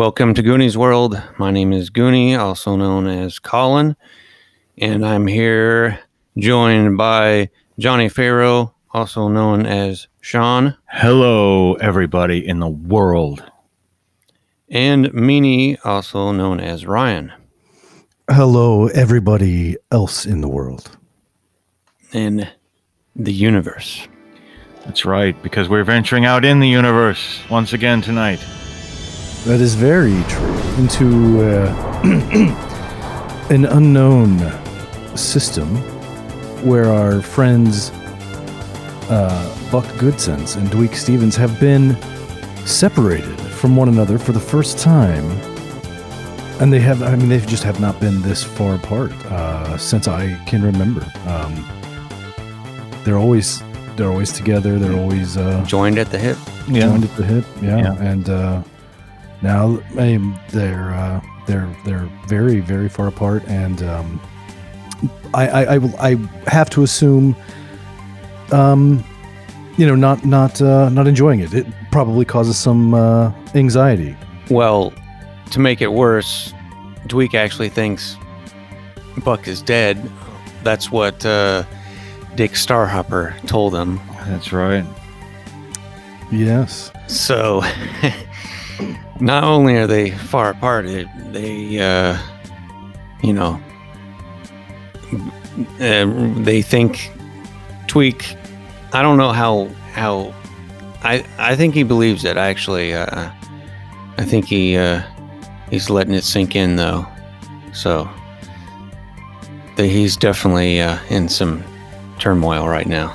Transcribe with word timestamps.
Welcome 0.00 0.32
to 0.32 0.42
Goonies 0.42 0.78
World. 0.78 1.22
My 1.36 1.50
name 1.50 1.74
is 1.74 1.90
Goonie, 1.90 2.34
also 2.34 2.74
known 2.74 3.06
as 3.06 3.38
Colin, 3.38 3.96
and 4.78 5.04
I'm 5.04 5.26
here 5.26 6.00
joined 6.38 6.96
by 6.96 7.50
Johnny 7.78 8.08
Farrow, 8.08 8.74
also 8.92 9.28
known 9.28 9.66
as 9.66 10.08
Sean, 10.22 10.74
Hello, 10.86 11.74
everybody 11.74 12.48
in 12.48 12.60
the 12.60 12.66
world. 12.66 13.44
and 14.70 15.08
Meanie, 15.08 15.76
also 15.84 16.32
known 16.32 16.60
as 16.60 16.86
Ryan. 16.86 17.30
Hello, 18.30 18.86
everybody 18.86 19.76
else 19.92 20.24
in 20.24 20.40
the 20.40 20.48
world. 20.48 20.96
in 22.14 22.48
the 23.14 23.34
universe. 23.34 24.08
That's 24.86 25.04
right, 25.04 25.40
because 25.42 25.68
we're 25.68 25.84
venturing 25.84 26.24
out 26.24 26.46
in 26.46 26.58
the 26.58 26.68
universe 26.68 27.42
once 27.50 27.74
again 27.74 28.00
tonight. 28.00 28.40
That 29.44 29.60
is 29.60 29.74
very 29.74 30.22
true. 30.28 30.46
Into 30.78 31.42
uh, 31.42 32.66
an 33.50 33.64
unknown 33.64 34.38
system 35.16 35.76
where 36.66 36.86
our 36.86 37.20
friends 37.22 37.90
uh, 39.10 39.56
Buck 39.72 39.84
Goodsense 39.96 40.56
and 40.56 40.68
Dweek 40.68 40.94
Stevens 40.94 41.36
have 41.36 41.58
been 41.58 41.96
separated 42.66 43.40
from 43.40 43.76
one 43.76 43.88
another 43.88 44.18
for 44.18 44.32
the 44.32 44.40
first 44.40 44.78
time. 44.78 45.24
And 46.60 46.70
they 46.70 46.80
have, 46.80 47.02
I 47.02 47.16
mean, 47.16 47.30
they 47.30 47.40
just 47.40 47.62
have 47.62 47.80
not 47.80 47.98
been 47.98 48.20
this 48.20 48.44
far 48.44 48.74
apart 48.74 49.12
uh, 49.26 49.78
since 49.78 50.06
I 50.06 50.34
can 50.46 50.62
remember. 50.62 51.00
Um, 51.26 51.66
they're 53.04 53.16
always, 53.16 53.62
they're 53.96 54.10
always 54.10 54.32
together. 54.32 54.78
They're 54.78 54.98
always 55.00 55.38
uh, 55.38 55.64
Joined 55.64 55.98
at 55.98 56.10
the 56.10 56.18
hip. 56.18 56.36
joined 56.66 57.04
at 57.04 57.16
the 57.16 57.24
hip. 57.24 57.44
Yeah, 57.62 57.78
Yeah. 57.78 57.94
and 58.02 58.28
uh, 58.28 58.62
now 59.42 59.76
they're 59.94 60.90
uh, 60.92 61.20
they're 61.46 61.74
they're 61.84 62.08
very 62.26 62.60
very 62.60 62.88
far 62.88 63.08
apart, 63.08 63.42
and 63.46 63.82
um, 63.82 64.20
I, 65.34 65.48
I 65.48 65.76
I 65.76 66.10
I 66.10 66.16
have 66.46 66.70
to 66.70 66.82
assume, 66.82 67.36
um, 68.52 69.04
you 69.76 69.86
know, 69.86 69.94
not 69.94 70.24
not 70.24 70.60
uh, 70.60 70.88
not 70.90 71.06
enjoying 71.06 71.40
it. 71.40 71.54
It 71.54 71.66
probably 71.90 72.24
causes 72.24 72.56
some 72.58 72.94
uh, 72.94 73.32
anxiety. 73.54 74.16
Well, 74.50 74.92
to 75.50 75.60
make 75.60 75.80
it 75.80 75.92
worse, 75.92 76.52
Dweek 77.06 77.34
actually 77.34 77.68
thinks 77.68 78.16
Buck 79.24 79.48
is 79.48 79.62
dead. 79.62 80.10
That's 80.62 80.90
what 80.90 81.24
uh, 81.24 81.64
Dick 82.34 82.52
Starhopper 82.52 83.34
told 83.46 83.74
him. 83.74 84.00
That's 84.26 84.52
right. 84.52 84.84
Yes. 86.30 86.92
So, 87.08 87.62
not 89.20 89.44
only 89.44 89.76
are 89.76 89.86
they 89.86 90.10
far 90.10 90.50
apart, 90.50 90.86
it, 90.86 91.06
they, 91.32 91.78
uh, 91.78 92.18
you 93.22 93.32
know, 93.32 93.60
uh, 95.80 96.42
they 96.42 96.62
think 96.62 97.10
Tweak. 97.86 98.36
I 98.92 99.02
don't 99.02 99.18
know 99.18 99.32
how 99.32 99.66
how. 99.92 100.34
I 101.02 101.24
I 101.38 101.56
think 101.56 101.74
he 101.74 101.82
believes 101.82 102.24
it. 102.24 102.36
Actually, 102.36 102.94
uh, 102.94 103.30
I 104.16 104.24
think 104.24 104.46
he 104.46 104.76
uh, 104.76 105.02
he's 105.70 105.90
letting 105.90 106.14
it 106.14 106.24
sink 106.24 106.54
in 106.56 106.76
though. 106.76 107.06
So, 107.72 108.08
he's 109.76 110.16
definitely 110.16 110.80
uh, 110.80 110.98
in 111.08 111.28
some 111.28 111.64
turmoil 112.18 112.68
right 112.68 112.86
now. 112.86 113.14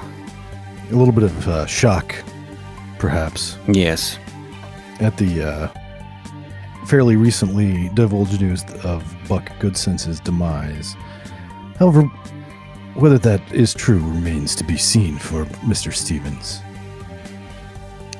A 0.91 0.95
little 0.95 1.13
bit 1.13 1.23
of 1.23 1.47
uh, 1.47 1.65
shock, 1.65 2.15
perhaps. 2.99 3.57
Yes. 3.67 4.17
at 4.99 5.17
the 5.17 5.43
uh, 5.43 5.84
fairly 6.85 7.15
recently 7.15 7.89
divulged 7.89 8.39
news 8.39 8.63
of 8.83 9.03
Buck 9.27 9.51
Goodsense's 9.59 10.19
demise. 10.19 10.95
However, 11.79 12.03
whether 12.93 13.17
that 13.19 13.41
is 13.51 13.73
true 13.73 13.99
remains 13.99 14.55
to 14.55 14.63
be 14.63 14.77
seen 14.77 15.17
for 15.17 15.45
Mr. 15.67 15.93
Stevens. 15.93 16.61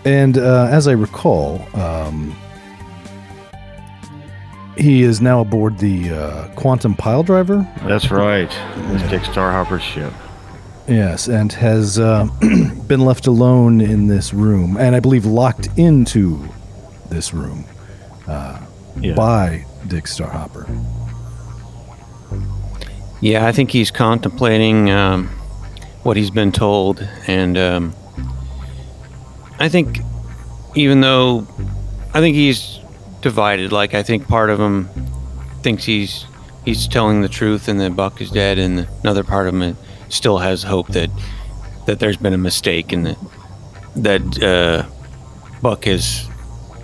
And 0.04 0.38
uh, 0.38 0.68
as 0.70 0.88
I 0.88 0.92
recall, 0.92 1.66
um, 1.80 2.36
he 4.78 5.04
is 5.04 5.22
now 5.22 5.42
aboard 5.42 5.78
the 5.78 6.12
uh, 6.12 6.48
Quantum 6.56 6.96
Pile 6.96 7.24
Driver. 7.24 7.68
That's 7.84 8.12
right. 8.12 8.52
It's 8.92 9.10
Dick 9.10 9.22
Starhopper's 9.22 9.84
ship. 9.84 10.14
Yes, 10.88 11.28
and 11.28 11.52
has 11.54 11.98
uh, 11.98 12.26
been 12.88 13.00
left 13.00 13.26
alone 13.26 13.82
in 13.82 14.08
this 14.08 14.34
room, 14.34 14.78
and 14.78 14.96
I 14.96 15.00
believe 15.00 15.26
locked 15.26 15.70
into 15.78 16.48
this 17.10 17.34
room 17.34 17.66
Yeah. 18.28 19.14
by 19.16 19.66
Dick 19.88 20.06
Starhopper. 20.06 20.66
Yeah, 23.22 23.46
I 23.46 23.52
think 23.52 23.72
he's 23.72 23.92
contemplating 23.92 24.90
um, 24.90 25.28
what 26.04 26.18
he's 26.18 26.32
been 26.32 26.52
told, 26.52 27.08
and 27.28 27.58
um, 27.58 27.96
I 29.60 29.70
think 29.70 30.00
even 30.76 31.02
though 31.02 31.48
I 32.14 32.20
think 32.20 32.36
he's 32.36 32.80
divided, 33.22 33.72
like 33.72 33.94
I 33.94 34.04
think 34.04 34.28
part 34.28 34.50
of 34.50 34.60
him 34.60 34.90
thinks 35.62 35.86
he's 35.86 36.26
he's 36.66 36.88
telling 36.88 37.22
the 37.22 37.30
truth 37.30 37.68
and 37.68 37.80
that 37.80 37.96
Buck 37.96 38.22
is 38.22 38.32
dead, 38.32 38.58
and 38.58 38.88
another 39.02 39.24
part 39.24 39.48
of 39.48 39.60
him 39.60 39.78
still 40.10 40.38
has 40.40 40.64
hope 40.64 40.88
that 40.90 41.10
that 41.88 42.00
there's 42.00 42.18
been 42.18 42.34
a 42.34 42.38
mistake 42.38 42.92
and 42.92 43.06
that 43.06 43.18
that 43.96 44.44
uh, 44.44 44.86
Buck 45.62 45.88
is 45.88 46.28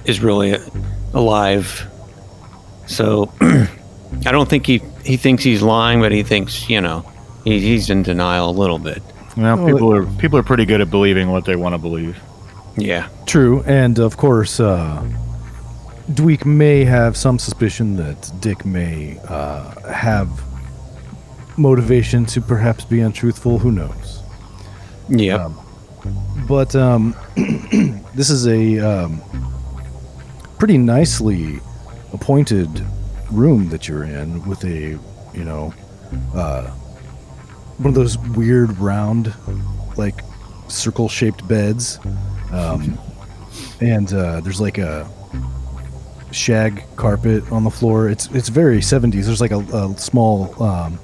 is 0.05 0.21
really 0.21 0.57
alive. 1.13 1.87
So 2.87 3.31
I 3.41 4.31
don't 4.31 4.49
think 4.49 4.65
he 4.65 4.81
he 5.03 5.17
thinks 5.17 5.43
he's 5.43 5.61
lying, 5.61 5.99
but 6.01 6.11
he 6.11 6.23
thinks 6.23 6.69
you 6.69 6.81
know 6.81 7.05
he, 7.43 7.59
he's 7.59 7.89
in 7.89 8.03
denial 8.03 8.49
a 8.49 8.51
little 8.51 8.79
bit. 8.79 9.01
Well, 9.37 9.65
people 9.65 9.93
are 9.93 10.05
people 10.17 10.37
are 10.37 10.43
pretty 10.43 10.65
good 10.65 10.81
at 10.81 10.89
believing 10.89 11.29
what 11.31 11.45
they 11.45 11.55
want 11.55 11.73
to 11.73 11.77
believe. 11.77 12.19
Yeah, 12.77 13.09
True, 13.25 13.63
and 13.63 13.99
of 13.99 14.15
course, 14.15 14.59
uh, 14.59 15.01
Dweek 16.11 16.45
may 16.45 16.85
have 16.85 17.17
some 17.17 17.37
suspicion 17.37 17.97
that 17.97 18.31
Dick 18.39 18.65
may 18.65 19.19
uh, 19.27 19.91
have 19.91 20.29
motivation 21.57 22.25
to 22.27 22.41
perhaps 22.41 22.85
be 22.85 23.01
untruthful. 23.01 23.59
Who 23.59 23.71
knows? 23.71 24.23
yeah, 25.09 25.45
Um, 25.45 25.59
But 26.47 26.73
um, 26.75 27.13
this 28.15 28.29
is 28.29 28.47
a 28.47 28.79
um, 28.79 29.21
pretty 30.61 30.77
nicely 30.77 31.59
appointed 32.13 32.85
room 33.31 33.67
that 33.69 33.87
you're 33.87 34.03
in 34.03 34.47
with 34.47 34.63
a, 34.63 34.95
you 35.33 35.43
know, 35.43 35.73
uh, 36.35 36.69
one 37.79 37.87
of 37.87 37.95
those 37.95 38.15
weird 38.37 38.77
round, 38.77 39.33
like 39.97 40.21
circle 40.67 41.09
shaped 41.09 41.47
beds. 41.47 41.97
Um, 42.51 42.95
and 43.79 44.13
uh, 44.13 44.41
there's 44.41 44.61
like 44.61 44.77
a 44.77 45.09
shag 46.29 46.83
carpet 46.95 47.51
on 47.51 47.63
the 47.63 47.71
floor. 47.71 48.07
It's 48.07 48.27
it's 48.27 48.49
very 48.49 48.81
70s. 48.81 49.25
There's 49.25 49.41
like 49.41 49.49
a, 49.49 49.61
a 49.61 49.97
small 49.97 50.61
um, 50.61 50.99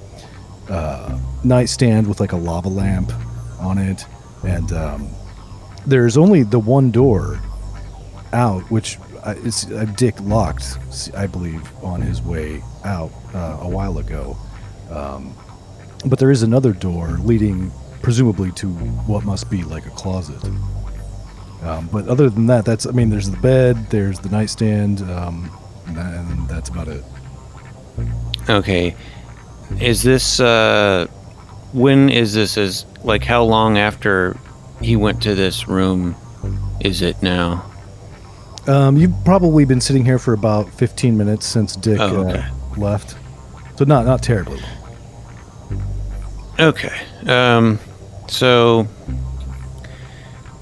uh, 0.70 1.20
nightstand 1.44 2.06
with 2.06 2.20
like 2.20 2.34
a 2.34 2.38
lava 2.38 2.70
lamp 2.70 3.12
on 3.60 3.80
it, 3.80 4.06
and 4.46 4.72
um, 4.72 5.10
there's 5.88 6.16
only 6.16 6.44
the 6.44 6.60
one 6.60 6.92
door 6.92 7.42
out, 8.34 8.62
which 8.70 9.00
is 9.38 9.70
uh, 9.72 9.86
Dick 9.96 10.16
locked, 10.22 10.78
I 11.16 11.28
believe, 11.28 11.72
on 11.84 12.02
his 12.02 12.22
way 12.22 12.62
out 12.86 13.12
uh, 13.34 13.60
a 13.62 13.70
while 13.70 13.98
ago. 13.98 14.38
Um, 14.90 15.36
but 16.06 16.20
there 16.20 16.32
is 16.32 16.44
another 16.44 16.74
door 16.74 17.18
leading, 17.24 17.72
presumably, 18.02 18.52
to 18.54 18.68
what 18.68 19.26
must 19.26 19.50
be 19.50 19.64
like 19.64 19.86
a 19.86 19.90
closet. 19.92 20.44
Um, 21.64 21.90
but 21.92 22.08
other 22.08 22.30
than 22.30 22.46
that, 22.48 22.66
that's 22.66 22.86
I 22.86 22.92
mean, 22.92 23.10
there's 23.10 23.30
the 23.30 23.38
bed, 23.38 23.90
there's 23.90 24.20
the 24.20 24.30
nightstand, 24.30 25.02
um, 25.10 25.52
and, 25.88 25.98
and 25.98 26.48
that's 26.48 26.70
about 26.70 26.88
it. 26.88 27.04
okay. 28.50 28.96
Is 29.82 30.04
this 30.04 30.40
uh, 30.40 31.08
when 31.74 32.10
is 32.10 32.34
this? 32.34 32.56
Is 32.58 32.86
like 33.04 33.24
how 33.24 33.44
long 33.44 33.78
after 33.78 34.38
he 34.82 34.96
went 34.96 35.22
to 35.24 35.36
this 35.36 35.68
room? 35.68 36.16
Is 36.80 37.02
it 37.02 37.22
now? 37.22 37.67
Um, 38.68 38.98
you've 38.98 39.14
probably 39.24 39.64
been 39.66 39.80
sitting 39.82 40.04
here 40.04 40.20
for 40.20 40.34
about 40.34 40.70
15 40.74 41.18
minutes 41.18 41.46
since 41.46 41.76
Dick 41.76 42.00
Oh, 42.00 42.28
okay. 42.28 42.40
uh, 42.40 42.80
left, 42.80 43.16
so 43.78 43.86
not 43.86 44.06
not 44.06 44.22
terribly 44.22 44.60
long. 44.60 45.84
Okay. 46.60 46.92
Um, 47.28 47.80
so 48.28 48.88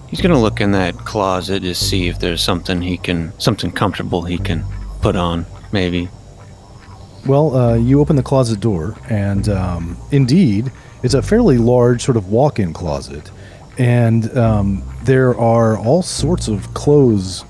he's 0.08 0.22
gonna 0.22 0.40
look 0.40 0.62
in 0.62 0.72
that 0.74 0.96
closet 1.00 1.62
to 1.62 1.74
see 1.74 2.08
if 2.08 2.20
there's 2.20 2.42
something 2.44 2.82
he 2.82 2.98
can, 2.98 3.38
something 3.40 3.72
comfortable 3.72 4.22
he 4.24 4.38
can 4.38 4.64
put 5.02 5.16
on, 5.16 5.46
maybe. 5.72 6.10
Well, 7.26 7.56
uh, 7.58 7.74
you 7.76 8.00
open 8.02 8.18
the 8.18 8.24
closet 8.24 8.60
door, 8.60 8.96
and 9.10 9.50
um, 9.50 9.98
indeed, 10.12 10.72
it's 11.02 11.16
a 11.16 11.24
fairly 11.24 11.58
large 11.58 12.04
sort 12.04 12.18
of 12.18 12.30
walk-in 12.30 12.72
closet, 12.72 13.32
and 13.80 14.36
um, 14.38 14.84
there 15.06 15.36
are 15.40 15.76
all 15.76 16.04
sorts 16.04 16.48
of 16.48 16.72
clothes 16.76 17.44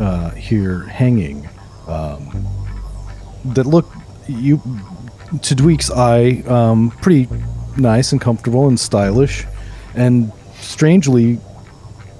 uh, 0.00 0.30
here 0.30 0.80
hanging 0.84 1.48
um, 1.86 2.46
that 3.44 3.66
look 3.66 3.86
you 4.28 4.60
to 5.42 5.54
Dweek's 5.54 5.90
eye 5.90 6.42
um, 6.46 6.90
pretty 7.02 7.28
nice 7.76 8.12
and 8.12 8.20
comfortable 8.20 8.68
and 8.68 8.78
stylish, 8.78 9.44
and 9.94 10.32
strangely, 10.54 11.38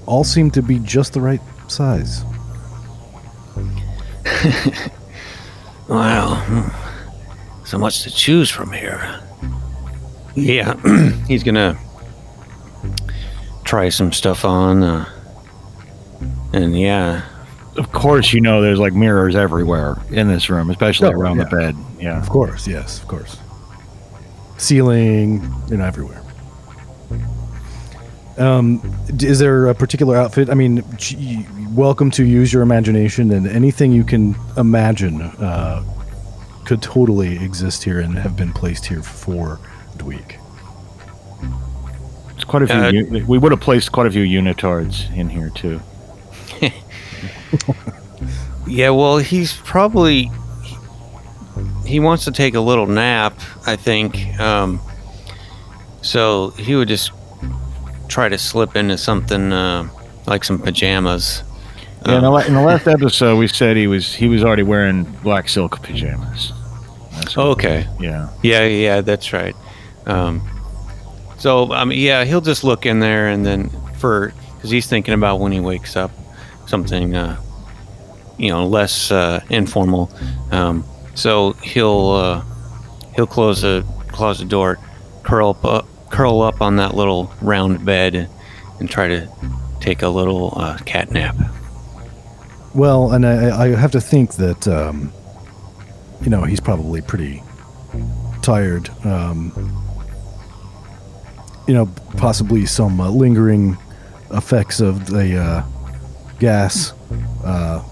all 0.06 0.24
seem 0.24 0.50
to 0.52 0.62
be 0.62 0.78
just 0.78 1.12
the 1.12 1.20
right 1.20 1.40
size. 1.68 2.24
Wow. 5.90 6.70
So 7.64 7.76
much 7.76 8.02
to 8.04 8.12
choose 8.12 8.48
from 8.48 8.70
here. 8.70 9.20
Yeah, 10.36 10.74
he's 11.26 11.42
gonna 11.42 11.76
try 13.64 13.88
some 13.88 14.12
stuff 14.12 14.44
on. 14.44 14.84
Uh, 14.84 15.08
and 16.52 16.78
yeah, 16.78 17.24
Of 17.76 17.92
course, 17.92 18.32
you 18.32 18.40
know 18.40 18.60
there's 18.60 18.78
like 18.80 18.92
mirrors 18.94 19.36
everywhere 19.36 19.96
in 20.10 20.28
this 20.28 20.50
room, 20.50 20.70
especially 20.70 21.08
Oh, 21.08 21.12
around 21.12 21.38
yeah. 21.38 21.44
the 21.44 21.50
bed. 21.56 21.76
Yeah. 22.00 22.18
Of 22.20 22.28
course, 22.28 22.66
yes, 22.66 23.00
of 23.00 23.08
course. 23.08 23.38
Ceiling, 24.58 25.42
you 25.70 25.76
know, 25.76 25.84
everywhere. 25.84 26.22
Um, 28.38 28.80
is 29.20 29.38
there 29.38 29.66
a 29.68 29.74
particular 29.74 30.16
outfit? 30.16 30.48
I 30.50 30.54
mean, 30.54 30.82
g- 30.96 31.46
welcome 31.70 32.10
to 32.12 32.24
use 32.24 32.52
your 32.52 32.62
imagination, 32.62 33.30
and 33.32 33.46
anything 33.46 33.92
you 33.92 34.04
can 34.04 34.34
imagine 34.56 35.20
uh, 35.22 35.84
could 36.64 36.80
totally 36.82 37.42
exist 37.42 37.82
here 37.84 38.00
and 38.00 38.16
have 38.18 38.36
been 38.36 38.52
placed 38.52 38.86
here 38.86 39.02
for 39.02 39.58
Dweek. 39.98 40.36
It's 42.34 42.44
quite 42.44 42.62
a 42.62 42.66
few. 42.66 42.76
Uh, 42.76 42.90
u- 42.90 43.24
we 43.28 43.36
would 43.38 43.52
have 43.52 43.60
placed 43.60 43.92
quite 43.92 44.06
a 44.06 44.10
few 44.10 44.24
unitards 44.24 45.14
in 45.14 45.28
here 45.28 45.50
too. 45.50 45.80
yeah. 48.66 48.90
Well, 48.90 49.18
he's 49.18 49.52
probably 49.52 50.30
he 51.86 52.00
wants 52.00 52.24
to 52.24 52.32
take 52.32 52.54
a 52.54 52.60
little 52.60 52.86
nap. 52.86 53.38
I 53.66 53.76
think. 53.76 54.38
Um, 54.38 54.80
so 56.02 56.50
he 56.50 56.74
would 56.74 56.88
just 56.88 57.12
try 58.08 58.28
to 58.28 58.38
slip 58.38 58.76
into 58.76 58.96
something 58.98 59.52
uh, 59.52 59.88
like 60.26 60.44
some 60.44 60.58
pajamas. 60.58 61.42
Yeah, 62.06 62.16
in, 62.16 62.22
the, 62.22 62.30
Um, 62.32 62.42
in 62.46 62.54
the 62.54 62.62
last 62.62 62.86
episode, 62.86 63.38
we 63.38 63.46
said 63.48 63.76
he 63.76 63.86
was 63.86 64.14
he 64.14 64.28
was 64.28 64.42
already 64.42 64.62
wearing 64.62 65.04
black 65.22 65.48
silk 65.48 65.82
pajamas. 65.82 66.52
Okay. 67.36 67.86
Yeah. 67.98 68.30
Yeah, 68.42 68.64
yeah, 68.64 69.00
that's 69.02 69.32
right. 69.32 69.54
Um, 70.06 70.42
so, 71.38 71.72
I 71.72 71.84
mean, 71.84 71.98
yeah, 71.98 72.24
he'll 72.24 72.40
just 72.40 72.64
look 72.64 72.86
in 72.86 73.00
there 73.00 73.28
and 73.28 73.44
then 73.44 73.70
for 73.98 74.32
because 74.56 74.70
he's 74.70 74.86
thinking 74.86 75.14
about 75.14 75.40
when 75.40 75.52
he 75.52 75.60
wakes 75.60 75.96
up, 75.96 76.10
something, 76.70 77.14
uh, 77.14 77.38
you 78.38 78.48
know, 78.48 78.66
less 78.66 79.10
uh, 79.10 79.40
informal. 79.50 80.10
Um, 80.50 80.84
so 81.14 81.52
he'll 81.62 82.10
uh, 82.10 82.44
he'll 83.14 83.26
close 83.26 83.60
the 83.60 83.84
close 84.08 84.38
the 84.38 84.46
door, 84.46 84.78
curl 85.22 85.50
up, 85.50 85.64
uh, 85.64 85.82
curl 86.10 86.40
up 86.40 86.62
on 86.62 86.76
that 86.76 86.94
little 86.94 87.30
round 87.42 87.84
bed, 87.84 88.30
and 88.78 88.88
try 88.88 89.08
to 89.08 89.28
take 89.80 90.02
a 90.02 90.08
little 90.08 90.54
uh, 90.56 90.78
cat 90.86 91.10
nap. 91.10 91.36
Well, 92.74 93.12
and 93.12 93.26
I, 93.26 93.64
I 93.64 93.68
have 93.76 93.90
to 93.92 94.00
think 94.00 94.34
that, 94.36 94.68
um, 94.68 95.12
you 96.22 96.30
know, 96.30 96.44
he's 96.44 96.60
probably 96.60 97.02
pretty 97.02 97.42
tired. 98.42 98.88
Um, 99.04 99.52
you 101.66 101.74
know, 101.74 101.86
possibly 102.16 102.66
some 102.66 103.00
uh, 103.00 103.10
lingering 103.10 103.76
effects 104.30 104.80
of 104.80 105.06
the 105.06 105.36
uh, 105.36 105.62
gas, 106.40 106.92
uh, 107.44 107.84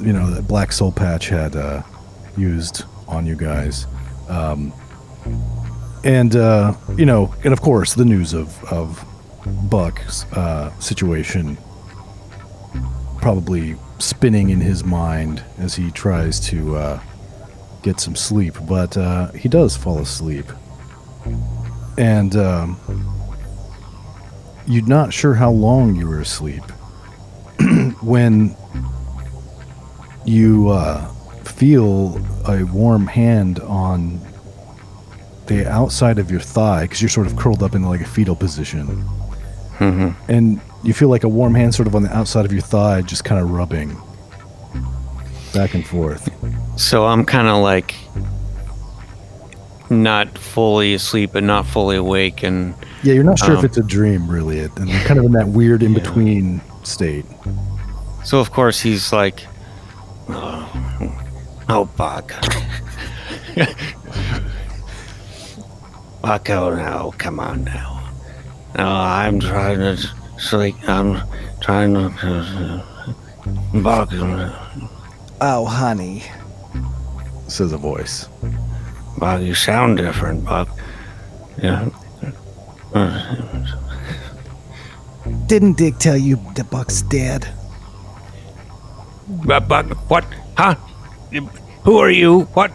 you 0.00 0.12
know, 0.12 0.30
that 0.30 0.46
Black 0.46 0.70
Soul 0.70 0.92
Patch 0.92 1.28
had 1.28 1.56
uh, 1.56 1.82
used 2.36 2.84
on 3.08 3.26
you 3.26 3.34
guys. 3.34 3.86
Um, 4.28 4.72
and, 6.04 6.36
uh, 6.36 6.74
you 6.96 7.06
know, 7.06 7.34
and 7.44 7.52
of 7.52 7.60
course, 7.60 7.94
the 7.94 8.04
news 8.04 8.34
of, 8.34 8.62
of 8.64 9.04
Buck's 9.68 10.24
uh, 10.32 10.78
situation 10.78 11.58
probably 13.18 13.76
spinning 13.98 14.50
in 14.50 14.60
his 14.60 14.84
mind 14.84 15.44
as 15.58 15.74
he 15.74 15.90
tries 15.92 16.40
to 16.40 16.76
uh, 16.76 17.00
get 17.82 18.00
some 18.00 18.16
sleep. 18.16 18.54
But 18.68 18.96
uh, 18.96 19.32
he 19.32 19.48
does 19.48 19.76
fall 19.76 19.98
asleep. 19.98 20.46
And 21.96 22.34
um, 22.36 22.80
you're 24.66 24.86
not 24.86 25.12
sure 25.12 25.34
how 25.34 25.50
long 25.50 25.94
you 25.94 26.08
were 26.08 26.20
asleep 26.20 26.64
when 28.02 28.54
you 30.24 30.68
uh, 30.68 31.06
feel 31.44 32.16
a 32.46 32.64
warm 32.64 33.06
hand 33.06 33.60
on 33.60 34.20
the 35.46 35.68
outside 35.70 36.18
of 36.18 36.30
your 36.30 36.40
thigh 36.40 36.82
because 36.82 37.02
you're 37.02 37.08
sort 37.08 37.26
of 37.26 37.36
curled 37.36 37.62
up 37.62 37.74
in 37.74 37.82
like 37.82 38.00
a 38.00 38.06
fetal 38.06 38.36
position. 38.36 38.86
Hmm 39.78 40.10
and 40.28 40.60
you 40.84 40.92
feel 40.92 41.08
like 41.08 41.22
a 41.24 41.28
warm 41.28 41.54
hand 41.54 41.74
sort 41.74 41.86
of 41.86 41.94
on 41.94 42.02
the 42.02 42.14
outside 42.16 42.44
of 42.44 42.52
your 42.52 42.60
thigh 42.60 43.02
just 43.02 43.24
kind 43.24 43.40
of 43.40 43.50
rubbing 43.50 43.96
back 45.54 45.74
and 45.74 45.86
forth. 45.86 46.28
So 46.80 47.06
I'm 47.06 47.24
kind 47.24 47.48
of 47.48 47.62
like 47.62 47.94
not 49.90 50.36
fully 50.38 50.94
asleep 50.94 51.30
but 51.32 51.42
not 51.44 51.66
fully 51.66 51.96
awake, 51.96 52.42
and 52.42 52.74
yeah 53.02 53.12
you're 53.14 53.24
not 53.24 53.38
sure 53.38 53.52
if 53.52 53.58
Um, 53.60 53.64
it's 53.64 53.76
a 53.78 53.82
dream 53.82 54.28
really. 54.28 54.60
And 54.60 54.90
kind 55.04 55.18
of 55.18 55.24
in 55.26 55.32
that 55.32 55.48
weird 55.48 55.82
in 55.82 55.94
between 55.94 56.60
state 56.84 57.24
so 58.24 58.38
of 58.40 58.50
course 58.50 58.80
he's 58.80 59.12
like, 59.12 59.46
"Oh, 60.28 61.64
oh 61.68 61.84
Buck, 61.96 62.32
Buck, 66.22 66.48
oh 66.50 67.14
come 67.18 67.40
on 67.40 67.64
now. 67.64 68.10
No, 68.78 68.86
I'm 68.88 69.40
trying 69.40 69.78
to 69.80 69.96
sleep. 70.38 70.76
I'm 70.88 71.20
trying 71.60 71.94
to. 71.94 72.06
Uh, 72.22 72.82
Buck, 73.82 74.10
Oh, 75.40 75.64
honey. 75.66 76.22
says 77.48 77.72
a 77.72 77.76
voice 77.76 78.28
Buck, 79.18 79.42
you 79.42 79.54
sound 79.54 79.98
different, 79.98 80.44
Buck. 80.44 80.68
Yeah. 81.60 81.88
Didn't 85.46 85.76
Dick 85.76 85.98
tell 85.98 86.16
you 86.16 86.36
the 86.54 86.64
Buck's 86.64 87.02
dead? 87.02 87.46
Buck, 89.44 89.68
Buck, 89.68 89.86
what? 90.10 90.24
Huh? 90.56 90.74
Who 91.84 91.98
are 91.98 92.10
you? 92.10 92.42
What? 92.54 92.70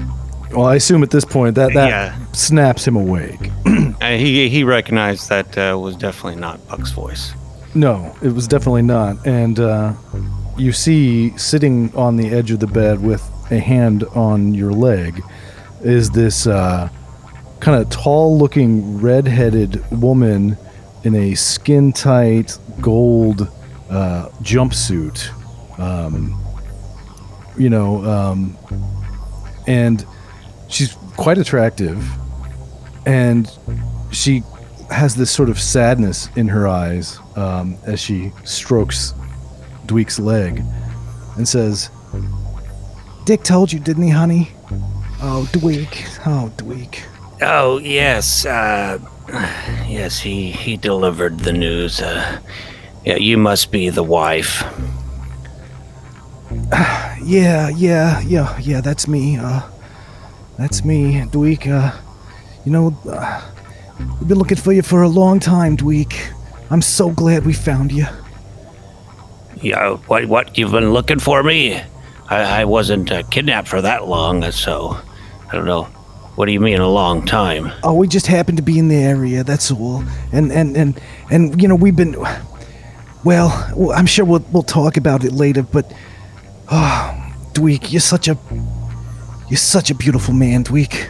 well 0.53 0.65
i 0.67 0.75
assume 0.75 1.03
at 1.03 1.09
this 1.11 1.25
point 1.25 1.55
that 1.55 1.73
that 1.73 1.89
Yeah. 1.89 2.25
snaps 2.31 2.87
him 2.87 2.95
awake 2.95 3.51
Uh, 4.01 4.11
he 4.15 4.47
he 4.47 4.63
recognized 4.63 5.27
that 5.27 5.57
uh, 5.57 5.77
was 5.77 5.95
definitely 5.97 6.39
not 6.39 6.65
Buck's 6.69 6.91
voice. 6.91 7.33
no 7.75 8.15
it 8.21 8.29
was 8.31 8.47
definitely 8.47 8.83
not 8.83 9.17
and 9.27 9.59
uh, 9.59 9.91
you 10.57 10.71
see 10.71 11.37
sitting 11.37 11.93
on 11.95 12.15
the 12.15 12.29
edge 12.29 12.49
of 12.51 12.59
the 12.61 12.67
bed 12.67 13.03
with 13.03 13.21
a 13.51 13.59
hand 13.59 14.05
on 14.15 14.53
your 14.53 14.71
leg 14.71 15.21
is 15.81 16.11
this 16.11 16.47
uh, 16.47 16.87
kind 17.59 17.81
of 17.81 17.89
tall 17.89 18.37
looking 18.37 19.01
red-headed 19.01 19.83
woman 19.91 20.55
in 21.03 21.13
a 21.13 21.35
skin 21.35 21.91
tight 21.91 22.57
gold 22.79 23.49
uh, 23.89 24.29
jumpsuit 24.41 25.27
um, 25.77 26.41
you 27.57 27.69
know 27.69 28.03
um, 28.05 28.57
and 29.67 30.05
she's 30.69 30.93
quite 31.15 31.37
attractive 31.37 32.05
and 33.05 33.51
she 34.11 34.43
has 34.89 35.15
this 35.15 35.31
sort 35.31 35.49
of 35.49 35.59
sadness 35.59 36.29
in 36.35 36.47
her 36.47 36.67
eyes 36.67 37.19
um, 37.35 37.77
as 37.85 37.99
she 37.99 38.31
strokes 38.43 39.13
Dweek's 39.85 40.19
leg 40.19 40.61
and 41.37 41.47
says, 41.47 41.89
Dick 43.25 43.43
told 43.43 43.71
you, 43.71 43.79
didn't 43.79 44.03
he, 44.03 44.09
honey? 44.09 44.51
Oh, 45.21 45.47
Dweek. 45.51 46.05
Oh, 46.25 46.51
Dweek. 46.57 47.03
Oh 47.39 47.77
yes, 47.77 48.47
uh, 48.47 48.97
yes. 49.87 50.19
He 50.19 50.51
he 50.51 50.75
delivered 50.75 51.39
the 51.41 51.53
news. 51.53 52.01
Uh, 52.01 52.39
yeah, 53.05 53.17
you 53.17 53.37
must 53.37 53.71
be 53.71 53.89
the 53.89 54.03
wife. 54.03 54.63
Yeah, 57.23 57.67
yeah, 57.69 58.21
yeah, 58.21 58.57
yeah, 58.59 58.79
that's 58.79 59.05
me. 59.05 59.37
Uh, 59.37 59.61
that's 60.57 60.85
me, 60.85 61.21
Dweek. 61.25 61.67
Uh, 61.67 61.91
you 62.63 62.71
know, 62.71 62.95
uh, 63.09 63.41
we've 64.19 64.29
been 64.29 64.37
looking 64.37 64.55
for 64.55 64.71
you 64.71 64.81
for 64.81 65.01
a 65.01 65.09
long 65.09 65.41
time, 65.41 65.75
Dweek. 65.75 66.31
I'm 66.69 66.81
so 66.81 67.09
glad 67.09 67.45
we 67.45 67.51
found 67.51 67.91
you. 67.91 68.05
Yeah. 69.61 69.97
What 70.07 70.25
what? 70.27 70.57
You've 70.57 70.71
been 70.71 70.93
looking 70.93 71.19
for 71.19 71.43
me? 71.43 71.81
I 72.29 72.61
I 72.61 72.65
wasn't 72.65 73.11
uh, 73.11 73.23
kidnapped 73.23 73.67
for 73.67 73.81
that 73.81 74.07
long, 74.07 74.49
so 74.51 74.97
I 75.49 75.55
don't 75.55 75.65
know. 75.65 75.83
What 76.35 76.45
do 76.45 76.51
you 76.51 76.59
mean 76.59 76.79
a 76.79 76.87
long 76.87 77.25
time? 77.25 77.71
Oh, 77.83 77.95
we 77.95 78.07
just 78.07 78.27
happened 78.27 78.57
to 78.57 78.63
be 78.63 78.77
in 78.77 78.87
the 78.89 78.95
area. 78.95 79.43
That's 79.43 79.71
all. 79.71 80.03
And 80.31 80.51
and 80.51 80.77
and 80.77 81.01
and 81.29 81.61
you 81.61 81.67
know, 81.67 81.75
we've 81.75 81.95
been. 81.95 82.15
Well, 83.23 83.49
well, 83.75 83.91
I'm 83.91 84.05
sure 84.05 84.23
we'll 84.23 84.45
we'll 84.53 84.63
talk 84.63 84.95
about 84.97 85.25
it 85.25 85.33
later. 85.33 85.63
But, 85.63 85.91
oh, 86.71 87.33
Dweek, 87.53 87.91
you're 87.91 87.99
such 88.01 88.27
a 88.27 88.37
you're 89.49 89.57
such 89.57 89.89
a 89.89 89.95
beautiful 89.95 90.33
man, 90.33 90.63
Dweek. 90.63 91.09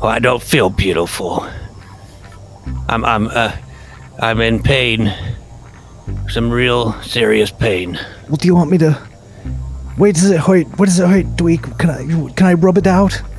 Well, 0.00 0.12
I 0.12 0.18
don't 0.18 0.42
feel 0.42 0.70
beautiful. 0.70 1.46
I'm 2.88 3.04
I'm 3.04 3.28
uh, 3.28 3.56
I'm 4.20 4.40
in 4.40 4.62
pain. 4.62 5.12
Some 6.28 6.50
real 6.50 6.92
serious 7.02 7.50
pain. 7.50 7.98
Well, 8.28 8.36
do 8.36 8.46
you 8.46 8.54
want 8.54 8.70
me 8.70 8.78
to? 8.78 9.08
Wait, 9.96 10.14
does 10.14 10.30
it 10.30 10.40
hurt? 10.40 10.66
What 10.78 10.86
does 10.86 10.98
it 10.98 11.08
hurt, 11.08 11.26
Dweek? 11.36 11.78
Can 11.78 11.90
I 11.90 12.32
can 12.32 12.46
I 12.46 12.54
rub 12.54 12.78
it 12.78 12.86
out? 12.86 13.20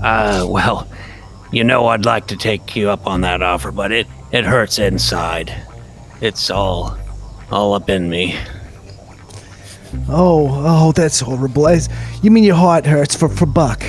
Uh, 0.00 0.44
well, 0.48 0.88
you 1.52 1.62
know 1.62 1.86
I'd 1.86 2.04
like 2.04 2.26
to 2.28 2.36
take 2.36 2.74
you 2.74 2.90
up 2.90 3.06
on 3.06 3.20
that 3.20 3.40
offer, 3.40 3.70
but 3.70 3.92
it 3.92 4.06
it 4.32 4.44
hurts 4.44 4.80
inside. 4.80 5.54
It's 6.20 6.50
all 6.50 6.98
all 7.52 7.74
up 7.74 7.88
in 7.90 8.08
me. 8.08 8.36
Oh, 10.08 10.48
oh, 10.66 10.92
that's 10.92 11.20
horrible. 11.20 11.68
As- 11.68 11.88
You 12.22 12.30
mean 12.30 12.44
your 12.44 12.56
heart 12.56 12.86
hurts 12.86 13.14
for 13.14 13.28
for 13.28 13.46
Buck? 13.46 13.82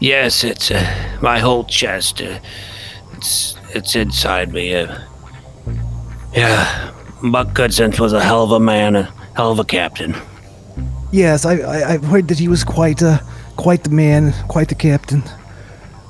Yes, 0.00 0.44
it's 0.44 0.70
uh, 0.70 1.18
my 1.22 1.38
whole 1.38 1.64
chest. 1.64 2.20
Uh, 2.20 2.38
it's 3.16 3.56
it's 3.74 3.96
inside 3.96 4.52
me. 4.52 4.74
Uh, 4.74 4.98
yeah, 6.34 6.92
Buck 7.22 7.48
Goodsense 7.54 7.98
was 7.98 8.12
a 8.12 8.20
hell 8.20 8.42
of 8.44 8.50
a 8.52 8.60
man, 8.60 8.94
a 8.96 9.04
hell 9.34 9.50
of 9.52 9.58
a 9.58 9.64
captain. 9.64 10.14
Yes, 11.12 11.46
I, 11.46 11.54
I 11.60 11.92
I've 11.94 12.04
heard 12.04 12.28
that 12.28 12.38
he 12.38 12.48
was 12.48 12.62
quite 12.64 13.02
uh 13.02 13.18
quite 13.56 13.84
the 13.84 13.90
man, 13.90 14.34
quite 14.48 14.68
the 14.68 14.74
captain. 14.74 15.22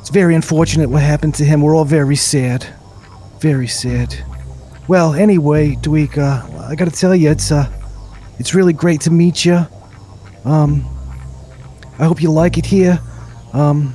It's 0.00 0.10
very 0.10 0.34
unfortunate 0.34 0.90
what 0.90 1.02
happened 1.02 1.34
to 1.36 1.44
him. 1.44 1.62
We're 1.62 1.76
all 1.76 1.84
very 1.84 2.16
sad, 2.16 2.66
very 3.40 3.68
sad. 3.68 4.16
Well, 4.88 5.14
anyway, 5.14 5.74
Dweek, 5.74 6.16
uh, 6.16 6.68
I 6.68 6.76
gotta 6.76 6.92
tell 6.92 7.14
you, 7.14 7.30
it's 7.30 7.50
uh, 7.50 7.70
it's 8.38 8.54
really 8.54 8.72
great 8.72 9.00
to 9.02 9.10
meet 9.10 9.44
you. 9.44 9.66
Um, 10.44 10.84
I 11.98 12.04
hope 12.04 12.22
you 12.22 12.30
like 12.30 12.56
it 12.56 12.66
here. 12.66 13.00
Um, 13.52 13.94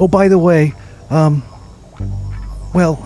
oh, 0.00 0.08
by 0.08 0.26
the 0.26 0.38
way, 0.38 0.74
um, 1.10 1.44
well, 2.74 2.98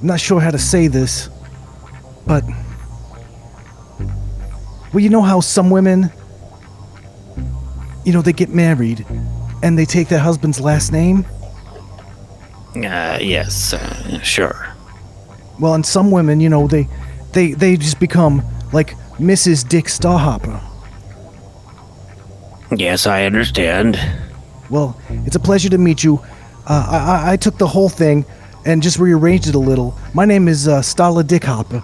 I'm 0.00 0.06
not 0.06 0.20
sure 0.20 0.40
how 0.40 0.50
to 0.50 0.58
say 0.58 0.88
this, 0.88 1.30
but 2.26 2.44
well, 4.92 5.00
you 5.02 5.08
know 5.08 5.22
how 5.22 5.40
some 5.40 5.70
women, 5.70 6.10
you 8.04 8.12
know, 8.12 8.20
they 8.20 8.32
get 8.32 8.50
married 8.50 9.06
and 9.62 9.78
they 9.78 9.86
take 9.86 10.08
their 10.08 10.18
husband's 10.18 10.60
last 10.60 10.92
name? 10.92 11.24
Uh, 12.76 13.18
yes, 13.20 13.72
uh, 13.72 14.20
sure. 14.20 14.75
Well, 15.58 15.74
and 15.74 15.84
some 15.84 16.10
women, 16.10 16.40
you 16.40 16.48
know, 16.48 16.66
they 16.66 16.88
they 17.32 17.52
they 17.52 17.76
just 17.76 17.98
become 17.98 18.42
like 18.72 18.94
Mrs. 19.18 19.66
Dick 19.66 19.86
Starhopper. 19.86 20.60
Yes, 22.76 23.06
I 23.06 23.24
understand. 23.24 23.98
Well, 24.70 25.00
it's 25.24 25.36
a 25.36 25.40
pleasure 25.40 25.68
to 25.70 25.78
meet 25.78 26.02
you. 26.02 26.18
Uh, 26.66 26.86
I, 26.90 26.96
I 26.96 27.32
I 27.32 27.36
took 27.36 27.58
the 27.58 27.68
whole 27.68 27.88
thing 27.88 28.24
and 28.64 28.82
just 28.82 28.98
rearranged 28.98 29.46
it 29.46 29.54
a 29.54 29.58
little. 29.60 29.96
My 30.12 30.24
name 30.24 30.48
is 30.48 30.66
uh, 30.66 30.80
Starla 30.80 31.22
Dickhopper. 31.22 31.82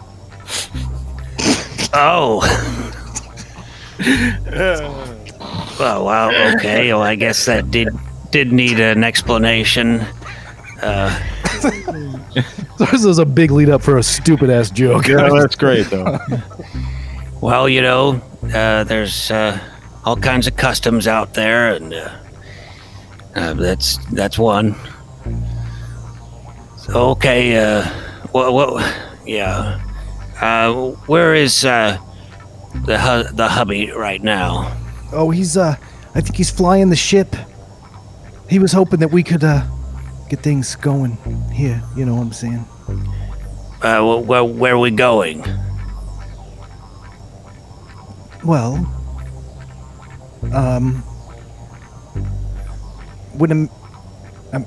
Oh. 1.95 2.41
well, 5.79 6.05
well, 6.05 6.57
okay. 6.57 6.93
Well, 6.93 7.03
I 7.03 7.15
guess 7.15 7.47
that 7.47 7.71
did 7.71 7.89
did 8.31 8.53
need 8.53 8.81
an 8.81 9.05
explanation. 9.05 10.05
This 12.79 13.05
is 13.05 13.19
a 13.19 13.25
big 13.25 13.51
lead 13.51 13.69
up 13.69 13.83
for 13.83 13.99
a 13.99 14.03
stupid 14.03 14.51
ass 14.51 14.71
joke. 14.71 15.07
Yeah, 15.07 15.29
that's 15.29 15.55
great 15.57 15.87
though. 15.87 16.19
Well, 17.43 17.69
you 17.69 17.83
know, 17.83 18.23
uh, 18.55 18.85
there's 18.85 19.29
uh, 19.33 19.59
all 20.05 20.15
kinds 20.17 20.47
of 20.47 20.57
customs 20.57 21.09
out 21.09 21.35
there, 21.35 21.75
and 21.75 21.93
uh, 21.93 22.11
uh, 23.35 23.55
that's 23.55 23.99
that's 24.13 24.39
one. 24.39 24.77
So, 26.77 27.11
okay, 27.11 27.57
uh, 27.57 27.85
what, 28.31 28.53
what, 28.53 28.95
yeah. 29.27 29.81
Uh, 30.41 30.93
where 31.07 31.35
is 31.35 31.65
uh, 31.65 31.99
the 32.87 33.01
hu- 33.01 33.35
the 33.35 33.49
hubby 33.49 33.91
right 33.91 34.23
now? 34.23 34.77
Oh, 35.13 35.31
he's 35.31 35.57
uh, 35.57 35.75
I 36.15 36.21
think 36.21 36.37
he's 36.37 36.51
flying 36.51 36.91
the 36.91 36.97
ship. 36.97 37.35
He 38.49 38.61
was 38.61 38.73
hoping 38.73 39.01
that 39.01 39.11
we 39.11 39.25
could 39.25 39.43
uh, 39.43 39.65
get 40.33 40.43
things 40.43 40.77
going 40.77 41.19
here. 41.53 41.83
You 41.95 42.07
know 42.07 42.15
what 42.15 42.23
I'm 42.23 42.33
saying? 42.33 42.65
Uh, 43.83 44.01
wh- 44.01 44.25
wh- 44.25 44.59
where 44.59 44.75
are 44.75 44.79
we 44.79 44.91
going? 44.91 45.45
Well, 48.43 48.77
um, 50.55 50.95
when 53.37 53.53
um, 53.53 53.71
um, 54.55 54.67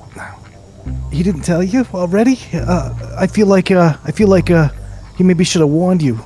he 1.11 1.23
didn't 1.23 1.41
tell 1.41 1.63
you 1.63 1.83
already. 1.95 2.37
Uh, 2.53 2.93
I 3.17 3.25
feel 3.25 3.47
like 3.47 3.71
uh, 3.71 3.97
I 4.05 4.11
feel 4.11 4.27
like 4.27 4.51
uh, 4.51 4.69
he 5.17 5.23
maybe 5.23 5.43
should 5.43 5.61
have 5.61 5.69
warned 5.69 6.03
you. 6.03 6.19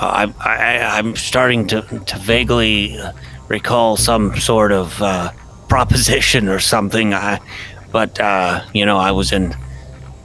I, 0.00 0.32
I, 0.38 0.98
I'm 0.98 1.16
starting 1.16 1.66
to, 1.68 1.80
to 1.82 2.18
vaguely 2.18 3.00
recall 3.48 3.96
some 3.96 4.36
sort 4.36 4.72
of 4.72 5.00
uh, 5.02 5.32
proposition 5.68 6.48
or 6.48 6.60
something. 6.60 7.14
I, 7.14 7.40
but 7.92 8.20
uh, 8.20 8.64
you 8.72 8.84
know, 8.86 8.98
I 8.98 9.12
was 9.12 9.32
in 9.32 9.54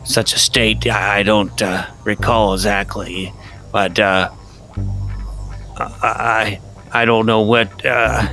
such 0.04 0.34
a 0.34 0.40
state 0.40 0.86
I 0.88 1.24
don't 1.24 1.62
uh, 1.62 1.88
recall 2.04 2.54
exactly. 2.54 3.34
But 3.72 3.98
uh, 4.00 4.30
I, 5.78 6.60
I 6.92 7.06
don't 7.06 7.26
know 7.26 7.42
what. 7.42 7.86
Uh, 7.86 8.28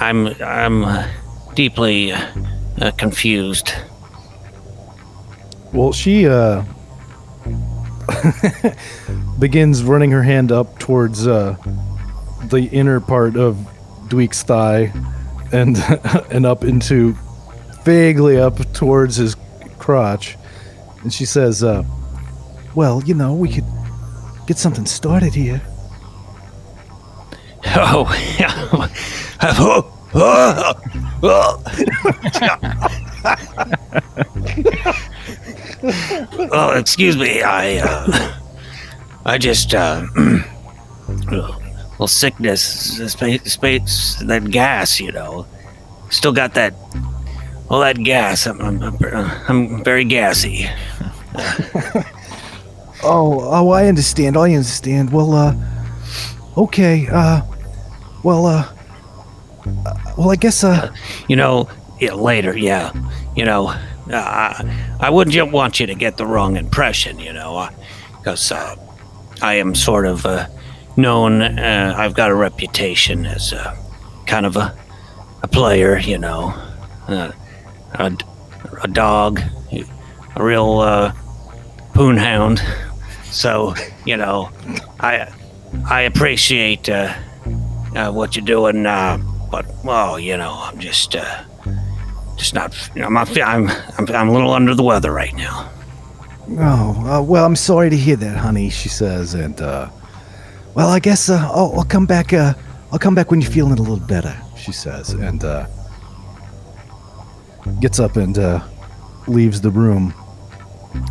I'm 0.00 0.28
I'm 0.40 1.08
deeply 1.54 2.12
uh, 2.12 2.90
confused. 2.96 3.72
Well, 5.72 5.92
she 5.92 6.28
uh, 6.28 6.64
begins 9.38 9.82
running 9.82 10.10
her 10.10 10.22
hand 10.22 10.52
up 10.52 10.78
towards 10.78 11.26
uh, 11.26 11.56
the 12.44 12.68
inner 12.72 13.00
part 13.00 13.36
of 13.36 13.56
Dweek's 14.08 14.42
thigh, 14.42 14.92
and 15.52 15.76
and 16.30 16.46
up 16.46 16.62
into 16.62 17.16
vaguely 17.84 18.38
up 18.38 18.56
towards 18.72 19.16
his 19.16 19.36
crotch, 19.78 20.36
and 21.02 21.12
she 21.12 21.24
says, 21.24 21.62
uh, 21.62 21.84
Well, 22.74 23.02
you 23.04 23.14
know, 23.14 23.34
we 23.34 23.48
could 23.48 23.64
get 24.46 24.58
something 24.58 24.86
started 24.86 25.34
here. 25.34 25.62
Oh, 27.74 28.06
yeah. 28.38 28.52
oh, 36.52 36.74
excuse 36.76 37.16
me. 37.16 37.42
I, 37.42 37.78
uh, 37.78 38.38
I 39.24 39.38
just, 39.38 39.74
uh, 39.74 40.06
well, 41.98 42.08
sickness, 42.08 42.62
space, 43.12 43.42
space, 43.52 44.16
that 44.26 44.50
gas, 44.50 45.00
you 45.00 45.12
know. 45.12 45.46
Still 46.10 46.32
got 46.32 46.54
that, 46.54 46.74
all 47.72 47.80
that 47.80 47.96
gas. 47.96 48.46
I'm, 48.46 48.60
I'm, 48.60 48.98
I'm, 49.48 49.82
very 49.82 50.04
gassy. 50.04 50.68
Oh, 53.04 53.40
oh, 53.40 53.70
I 53.70 53.86
understand. 53.86 54.36
I 54.36 54.54
understand. 54.54 55.12
Well, 55.12 55.34
uh, 55.34 55.56
okay. 56.56 57.08
Uh, 57.10 57.42
well, 58.22 58.46
uh, 58.46 58.72
uh, 59.84 59.94
well, 60.16 60.30
I 60.30 60.36
guess, 60.36 60.62
uh, 60.62 60.94
You 61.26 61.34
know, 61.34 61.68
yeah, 62.00 62.14
later, 62.14 62.56
yeah. 62.56 62.92
You 63.34 63.44
know, 63.44 63.68
uh, 63.68 63.76
I, 64.12 64.96
I 65.00 65.10
wouldn't 65.10 65.50
want 65.50 65.80
you 65.80 65.86
to 65.86 65.96
get 65.96 66.16
the 66.16 66.26
wrong 66.26 66.56
impression, 66.56 67.18
you 67.18 67.32
know, 67.32 67.68
because 68.18 68.52
uh, 68.52 68.76
I 69.42 69.54
am 69.54 69.74
sort 69.74 70.06
of 70.06 70.24
uh, 70.24 70.46
known, 70.96 71.42
uh, 71.42 71.94
I've 71.98 72.14
got 72.14 72.30
a 72.30 72.36
reputation 72.36 73.26
as 73.26 73.52
a 73.52 73.76
kind 74.26 74.46
of 74.46 74.56
a, 74.56 74.76
a 75.42 75.48
player, 75.48 75.98
you 75.98 76.18
know, 76.18 76.54
uh, 77.08 77.32
a, 77.94 78.16
a 78.82 78.88
dog, 78.88 79.40
a 80.36 80.44
real 80.44 80.78
uh, 80.78 81.12
poonhound. 81.94 82.60
So, 83.24 83.74
you 84.04 84.16
know, 84.16 84.50
I, 85.00 85.32
I 85.88 86.02
appreciate 86.02 86.88
uh, 86.88 87.14
uh, 87.94 88.12
what 88.12 88.36
you're 88.36 88.44
doing, 88.44 88.86
uh, 88.86 89.18
but, 89.50 89.66
well, 89.84 90.18
you 90.18 90.36
know, 90.36 90.52
I'm 90.52 90.78
just. 90.78 91.16
Uh, 91.16 91.44
just 92.36 92.54
not. 92.54 92.90
I'm 92.96 93.12
not. 93.12 93.40
I'm. 93.40 93.68
I'm. 93.98 94.08
I'm 94.08 94.28
a 94.28 94.32
little 94.32 94.52
under 94.52 94.74
the 94.74 94.82
weather 94.82 95.12
right 95.12 95.34
now. 95.34 95.70
oh, 96.58 97.06
uh, 97.06 97.22
well, 97.22 97.44
I'm 97.44 97.56
sorry 97.56 97.90
to 97.90 97.96
hear 97.96 98.16
that, 98.16 98.36
honey. 98.36 98.70
She 98.70 98.88
says, 98.88 99.34
and 99.34 99.60
uh, 99.60 99.90
well, 100.74 100.88
I 100.88 100.98
guess 100.98 101.28
I'll, 101.30 101.72
I'll 101.76 101.84
come 101.84 102.06
back. 102.06 102.32
Uh, 102.32 102.54
I'll 102.90 102.98
come 102.98 103.14
back 103.14 103.30
when 103.30 103.40
you're 103.40 103.50
feeling 103.50 103.72
a 103.72 103.76
little 103.76 103.96
better. 103.96 104.36
she 104.56 104.72
says, 104.72 105.10
and 105.10 105.44
uh, 105.44 105.66
gets 107.80 107.98
up 108.00 108.16
and 108.16 108.38
uh, 108.38 108.66
leaves 109.26 109.60
the 109.60 109.70
room. 109.70 110.14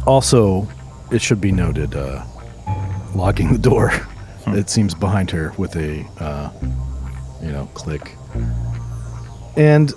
Also, 0.06 0.68
it 1.12 1.22
should 1.22 1.42
be 1.42 1.52
noted, 1.52 1.96
uh, 1.96 2.24
locking 3.16 3.52
the 3.52 3.60
door. 3.60 3.92
It 4.48 4.70
seems 4.70 4.94
behind 4.94 5.30
her 5.32 5.54
with 5.58 5.76
a, 5.76 6.04
uh, 6.20 6.52
you 7.42 7.52
know, 7.52 7.68
click. 7.74 8.16
And 9.56 9.92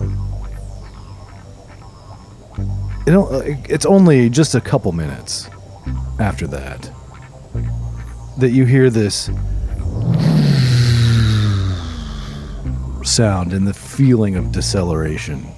you 3.07 3.13
know, 3.13 3.27
uh, 3.27 3.43
it's 3.69 3.87
only 3.87 4.31
just 4.31 4.55
a 4.55 4.61
couple 4.61 4.93
minutes 4.93 5.49
after 6.19 6.47
that 6.47 6.91
that 8.39 8.51
you 8.51 8.65
hear 8.65 8.91
this 8.91 9.31
sound 13.05 13.53
and 13.53 13.67
the 13.67 13.75
feeling 13.75 14.37
of 14.37 14.51
deceleration. 14.53 15.54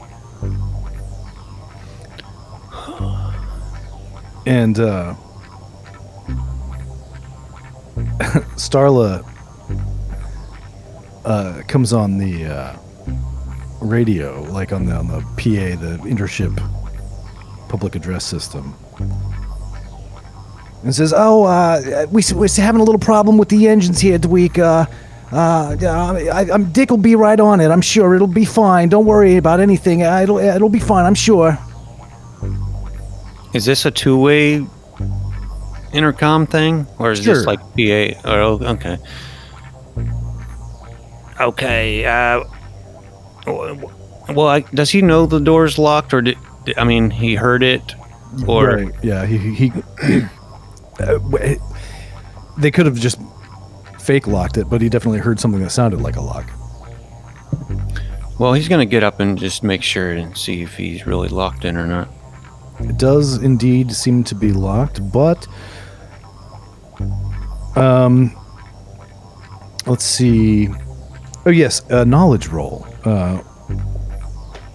And 4.47 4.79
uh 4.79 5.15
Starla 8.57 9.25
uh, 11.25 11.63
comes 11.67 11.93
on 11.93 12.19
the 12.19 12.45
uh, 12.45 12.77
radio, 13.81 14.43
like 14.45 14.73
on 14.73 14.87
the 14.87 14.95
on 14.95 15.09
the 15.09 15.21
PA, 15.21 15.77
the 15.81 15.99
intership 16.05 16.55
public 17.69 17.95
address 17.95 18.25
system, 18.25 18.75
and 20.83 20.95
says, 20.95 21.13
"Oh, 21.17 21.45
uh, 21.45 22.07
we 22.11 22.23
we're 22.35 22.49
having 22.57 22.81
a 22.81 22.85
little 22.85 22.99
problem 22.99 23.39
with 23.39 23.49
the 23.49 23.69
engines 23.69 24.01
here, 24.01 24.19
Dweek. 24.19 24.59
Uh, 24.59 24.87
uh, 25.33 25.77
I, 26.33 26.49
I'm 26.53 26.71
Dick 26.73 26.91
will 26.91 26.97
be 26.99 27.17
right 27.17 27.39
on 27.41 27.61
it. 27.61 27.71
I'm 27.71 27.83
sure 27.83 28.15
it'll 28.15 28.27
be 28.27 28.45
fine. 28.45 28.89
Don't 28.89 29.07
worry 29.07 29.37
about 29.37 29.61
anything. 29.61 30.01
It'll 30.01 30.39
it'll 30.39 30.69
be 30.69 30.81
fine. 30.81 31.05
I'm 31.05 31.15
sure." 31.15 31.59
Is 33.57 33.65
this 33.65 33.87
a 33.87 33.91
two-way 33.91 34.67
intercom 35.95 36.47
thing, 36.47 36.87
or 36.99 37.13
is 37.13 37.23
Sure. 37.23 37.35
this 37.37 37.47
like 37.47 37.59
PA? 37.61 38.21
Oh, 38.29 38.61
okay. 38.63 38.99
Okay. 41.41 42.05
Uh, 42.05 42.45
well, 43.47 44.49
I, 44.49 44.61
does 44.75 44.91
he 44.91 45.01
know 45.01 45.25
the 45.25 45.41
door's 45.41 45.79
locked, 45.79 46.13
or 46.13 46.21
did, 46.21 46.37
I 46.77 46.85
mean, 46.85 47.09
he 47.11 47.35
heard 47.35 47.63
it, 47.63 47.95
or 48.47 48.67
Right, 48.77 48.95
yeah, 49.03 49.25
he 49.25 49.39
he. 49.39 49.73
he 50.07 50.23
uh, 51.01 51.19
they 52.59 52.71
could 52.71 52.85
have 52.87 52.97
just 53.01 53.19
fake 53.99 54.27
locked 54.27 54.59
it, 54.59 54.69
but 54.69 54.83
he 54.83 54.89
definitely 54.91 55.21
heard 55.21 55.41
something 55.41 55.63
that 55.63 55.71
sounded 55.71 56.01
like 56.03 56.17
a 56.17 56.21
lock. 56.21 56.51
well, 58.39 58.53
he's 58.53 58.69
gonna 58.69 58.85
get 58.85 59.03
up 59.03 59.19
and 59.21 59.39
just 59.39 59.63
make 59.63 59.83
sure 59.83 60.11
and 60.13 60.37
see 60.37 60.61
if 60.63 60.77
he's 60.77 61.07
really 61.07 61.29
locked 61.29 61.65
in 61.65 61.77
or 61.79 61.87
not. 61.87 62.09
It 62.81 62.99
does 62.99 63.43
indeed 63.43 63.93
seem 63.93 64.25
to 64.25 64.35
be 64.35 64.53
locked, 64.53 65.01
but 65.13 65.47
um, 67.77 68.37
let's 69.87 70.05
see. 70.05 70.69
Oh 71.45 71.51
yes, 71.51 71.83
a 71.91 72.05
knowledge 72.05 72.49
roll. 72.49 72.87
Uh, 73.05 73.43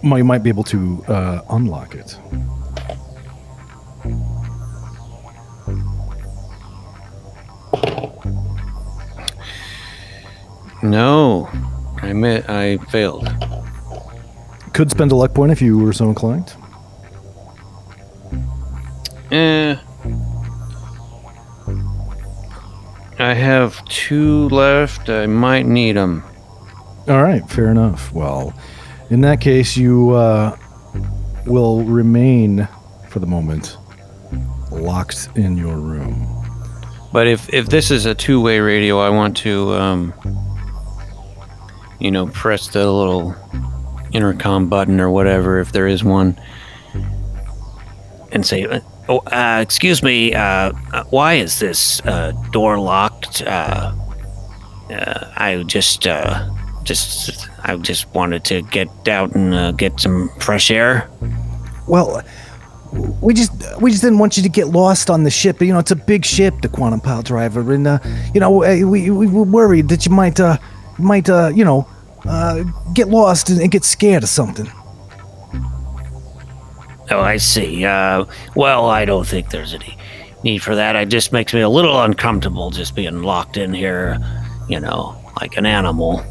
you 0.04 0.24
might 0.24 0.44
be 0.44 0.50
able 0.50 0.64
to 0.64 1.04
uh, 1.08 1.42
unlock 1.50 1.96
it. 1.96 2.18
No, 10.84 11.48
I 12.02 12.08
admit 12.08 12.50
I 12.50 12.78
failed. 12.90 13.30
Could 14.74 14.90
spend 14.90 15.12
a 15.12 15.16
luck 15.16 15.34
point 15.34 15.52
if 15.52 15.62
you 15.62 15.78
were 15.78 15.94
so 15.94 16.10
inclined. 16.10 16.56
Eh. 19.32 19.78
I 23.18 23.34
have 23.34 23.84
two 23.86 24.50
left. 24.50 25.10
I 25.10 25.26
might 25.28 25.66
need 25.66 25.96
them. 25.96 26.24
All 27.08 27.24
right, 27.24 27.48
fair 27.50 27.70
enough. 27.70 28.12
Well, 28.12 28.54
in 29.10 29.22
that 29.22 29.40
case, 29.40 29.78
you 29.78 30.12
uh, 30.12 30.58
will 31.46 31.84
remain 31.84 32.68
for 33.10 33.20
the 33.20 33.28
moment 33.28 33.78
locked 34.72 35.30
in 35.36 35.58
your 35.58 35.78
room. 35.78 36.28
But 37.14 37.28
if 37.28 37.54
if 37.54 37.68
this 37.68 37.92
is 37.92 38.06
a 38.06 38.16
two-way 38.16 38.60
radio, 38.60 39.00
I 39.00 39.10
want 39.10 39.38
to, 39.38 39.74
um, 39.74 40.14
you 42.00 42.10
know, 42.10 42.28
press 42.28 42.70
the 42.70 42.90
little 42.90 43.36
intercom 44.14 44.68
button 44.68 45.00
or 45.00 45.10
whatever, 45.10 45.60
if 45.60 45.72
there 45.72 45.88
is 45.88 46.04
one, 46.04 46.40
and 48.32 48.46
say, 48.46 48.82
"Oh, 49.12 49.20
uh, 49.28 49.60
excuse 49.62 50.02
me. 50.02 50.34
Uh, 50.34 50.72
uh, 50.94 51.04
why 51.10 51.34
is 51.34 51.60
this 51.60 52.02
uh, 52.06 52.32
door 52.52 52.80
locked? 52.80 53.42
Uh, 53.42 53.94
uh, 54.90 55.34
I 55.36 55.64
just, 55.68 56.08
uh, 56.08 56.50
just, 56.84 57.50
I 57.64 57.76
just 57.78 58.08
wanted 58.16 58.44
to 58.46 58.62
get 58.62 58.90
out 59.08 59.36
and 59.36 59.54
uh, 59.54 59.72
get 59.72 60.00
some 60.00 60.30
fresh 60.40 60.72
air." 60.72 61.10
Well, 61.88 62.24
we 63.22 63.34
just 63.34 63.52
we 63.82 63.92
just 63.92 64.04
didn't 64.04 64.20
want 64.20 64.38
you 64.38 64.44
to 64.44 64.50
get 64.50 64.68
lost 64.68 65.10
on 65.10 65.24
the 65.24 65.30
ship. 65.30 65.62
You 65.62 65.74
know, 65.74 65.80
it's 65.80 65.92
a 65.92 65.96
big 65.96 66.26
ship, 66.26 66.62
the 66.62 66.70
Quantum 66.70 67.02
Pile 67.02 67.22
Driver, 67.22 67.74
and 67.74 67.88
uh, 67.88 68.00
you 68.34 68.40
know 68.40 68.64
uh, 68.64 68.88
we, 68.88 69.10
we 69.10 69.28
were 69.28 69.44
worried 69.44 69.90
that 69.90 70.06
you 70.06 70.12
might 70.12 70.40
uh 70.40 70.58
might 70.98 71.30
uh 71.30 71.52
you 71.54 71.66
know 71.66 71.88
uh 72.26 72.64
get 72.94 73.08
lost 73.10 73.50
and, 73.50 73.72
get 73.72 73.84
scared 73.84 74.24
or 74.24 74.28
something. 74.28 74.70
Oh, 77.12 77.20
I 77.20 77.38
see. 77.38 77.86
Uh, 77.86 78.26
well, 78.56 78.90
I 78.90 79.06
don't 79.06 79.28
think 79.28 79.50
there's 79.50 79.74
any 79.74 79.98
need 80.44 80.60
for 80.60 80.76
that. 80.76 80.96
It 80.96 81.10
just 81.10 81.32
makes 81.32 81.54
me 81.54 81.62
a 81.62 81.70
little 81.70 82.02
uncomfortable 82.02 82.72
just 82.72 82.96
being 82.96 83.22
locked 83.22 83.58
in 83.58 83.74
here, 83.74 84.18
you 84.70 84.80
know, 84.80 85.22
like 85.40 85.58
an 85.58 85.66
animal. 85.66 86.26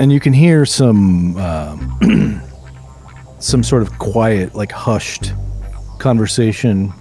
and 0.00 0.12
you 0.12 0.20
can 0.20 0.32
hear 0.32 0.64
some 0.64 1.36
um, 1.38 2.42
some 3.38 3.62
sort 3.62 3.82
of 3.82 3.98
quiet, 3.98 4.54
like 4.54 4.72
hushed 4.72 5.32
conversation, 5.98 6.92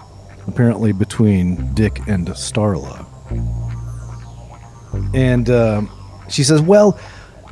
apparently 0.47 0.91
between 0.91 1.73
Dick 1.73 2.00
and 2.08 2.28
Starla. 2.30 3.06
And 5.13 5.50
um 5.50 5.91
she 6.30 6.43
says, 6.43 6.62
"Well, 6.62 7.00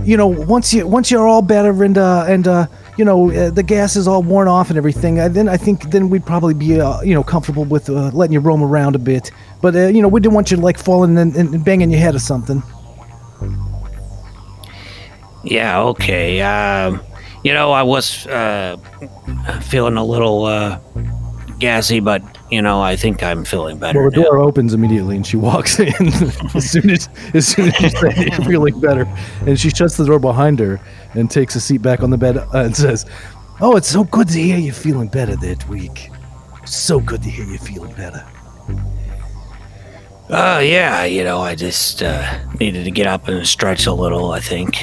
you 0.04 0.18
know, 0.18 0.28
once 0.28 0.74
you 0.74 0.88
once 0.88 1.10
you're 1.10 1.28
all 1.28 1.42
better 1.42 1.84
and 1.84 1.98
uh 1.98 2.26
and 2.28 2.48
uh 2.48 2.68
you 2.98 3.06
know 3.06 3.32
uh, 3.32 3.50
the 3.50 3.64
gas 3.64 3.96
is 3.96 4.08
all 4.08 4.24
worn 4.24 4.48
off 4.48 4.70
and 4.70 4.78
everything, 4.78 5.20
uh, 5.20 5.28
then 5.28 5.48
I 5.48 5.58
think 5.58 5.92
then 5.92 6.10
we'd 6.10 6.26
probably 6.26 6.54
be 6.54 6.80
uh, 6.80 7.02
you 7.02 7.14
know 7.14 7.24
comfortable 7.24 7.66
with 7.66 7.90
uh, 7.90 8.10
letting 8.14 8.34
you 8.34 8.40
roam 8.40 8.64
around 8.64 8.96
a 8.96 9.00
bit. 9.00 9.32
But 9.62 9.76
uh, 9.76 9.88
you 9.88 10.02
know, 10.02 10.08
we 10.08 10.20
didn't 10.20 10.36
want 10.36 10.52
you 10.52 10.58
like 10.58 10.78
falling 10.78 11.18
and, 11.18 11.36
and 11.36 11.64
banging 11.64 11.92
your 11.92 12.00
head 12.00 12.16
or 12.16 12.20
something." 12.20 12.62
Yeah, 15.46 15.80
okay. 15.82 16.42
Um, 16.42 17.02
you 17.44 17.54
know, 17.54 17.72
I 17.72 17.84
was 17.84 18.26
uh, 18.26 18.78
feeling 19.62 19.96
a 19.98 20.04
little 20.04 20.46
uh, 20.46 20.80
gassy, 21.60 22.00
but, 22.00 22.24
you 22.56 22.62
know, 22.62 22.82
I 22.82 22.96
think 22.96 23.22
I'm 23.22 23.44
feeling 23.44 23.78
better. 23.80 24.00
Well, 24.00 24.12
the 24.12 24.22
now. 24.22 24.28
door 24.28 24.40
opens 24.40 24.74
immediately, 24.74 25.18
and 25.18 25.28
she 25.28 25.36
walks 25.36 25.78
in 25.80 25.90
as 26.56 26.72
soon 26.72 26.90
as 26.90 27.10
as 27.34 27.46
soon 27.46 27.68
as 27.68 27.82
you 27.82 27.90
say 27.90 28.30
you're 28.32 28.48
feeling 28.48 28.80
better, 28.80 29.06
and 29.42 29.60
she 29.60 29.70
shuts 29.70 29.98
the 29.98 30.06
door 30.06 30.20
behind 30.20 30.60
her 30.60 30.80
and 31.16 31.30
takes 31.30 31.56
a 31.56 31.60
seat 31.60 31.82
back 31.82 32.02
on 32.02 32.12
the 32.12 32.18
bed 32.18 32.38
uh, 32.38 32.48
and 32.54 32.74
says, 32.74 33.06
Oh, 33.60 33.76
it's 33.76 33.90
so 33.90 34.06
good 34.06 34.30
to 34.30 34.40
hear 34.42 34.58
you 34.58 34.72
feeling 34.72 35.10
better 35.10 35.36
that 35.36 35.68
week. 35.68 36.10
So 36.66 37.02
good 37.02 37.24
to 37.24 37.30
hear 37.30 37.44
you 37.44 37.58
feeling 37.58 37.94
better. 37.96 38.26
Uh, 40.30 40.62
yeah, 40.64 41.04
you 41.04 41.26
know, 41.26 41.42
I 41.42 41.56
just 41.56 42.02
uh, 42.04 42.40
needed 42.62 42.86
to 42.86 42.92
get 42.92 43.06
up 43.06 43.28
and 43.28 43.46
stretch 43.46 43.86
a 43.86 43.94
little, 43.94 44.32
I 44.32 44.40
think. 44.40 44.82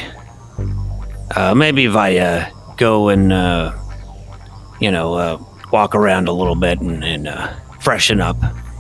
Uh, 1.34 1.54
maybe 1.54 1.86
if 1.86 1.96
I 1.96 2.18
uh, 2.18 2.50
go 2.76 3.08
and, 3.08 3.32
uh, 3.32 3.74
you 4.78 4.90
know, 4.90 5.14
uh, 5.14 5.42
walk 5.72 5.94
around 5.94 6.28
a 6.28 6.32
little 6.32 6.54
bit 6.54 6.80
and, 6.80 7.02
and 7.02 7.28
uh, 7.28 7.52
freshen 7.82 8.20
up, 8.20 8.36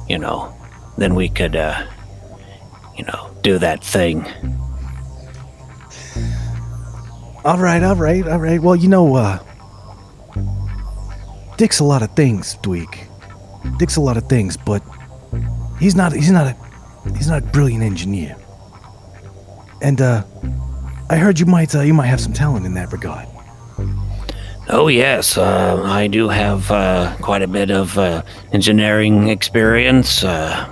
you 0.08 0.18
know, 0.18 0.54
then 0.96 1.14
we 1.14 1.28
could, 1.28 1.56
uh, 1.56 1.86
you 2.96 3.04
know, 3.04 3.30
do 3.42 3.58
that 3.58 3.82
thing. 3.82 4.24
All 7.44 7.58
right, 7.58 7.82
all 7.82 7.96
right, 7.96 8.26
all 8.26 8.38
right. 8.38 8.62
Well, 8.62 8.76
you 8.76 8.88
know, 8.88 9.16
uh, 9.16 9.38
Dick's 11.56 11.80
a 11.80 11.84
lot 11.84 12.02
of 12.02 12.14
things, 12.14 12.56
Dweek. 12.62 13.08
Dick's 13.78 13.96
a 13.96 14.00
lot 14.00 14.16
of 14.16 14.28
things, 14.28 14.56
but 14.56 14.82
he's 15.80 15.96
not. 15.96 16.12
He's 16.12 16.30
not 16.30 16.46
a. 16.46 16.56
He's 17.16 17.28
not 17.28 17.42
a 17.42 17.46
brilliant 17.46 17.82
engineer. 17.82 18.36
And 19.80 20.00
uh, 20.00 20.22
I 21.10 21.16
heard 21.16 21.40
you 21.40 21.46
might. 21.46 21.74
Uh, 21.74 21.80
you 21.80 21.94
might 21.94 22.06
have 22.06 22.20
some 22.20 22.32
talent 22.32 22.64
in 22.64 22.74
that 22.74 22.92
regard. 22.92 23.26
Oh, 24.74 24.88
yes, 24.88 25.36
uh, 25.36 25.82
I 25.84 26.06
do 26.06 26.30
have 26.30 26.70
uh, 26.70 27.14
quite 27.20 27.42
a 27.42 27.46
bit 27.46 27.70
of 27.70 27.98
uh, 27.98 28.22
engineering 28.54 29.28
experience. 29.28 30.24
Uh, 30.24 30.66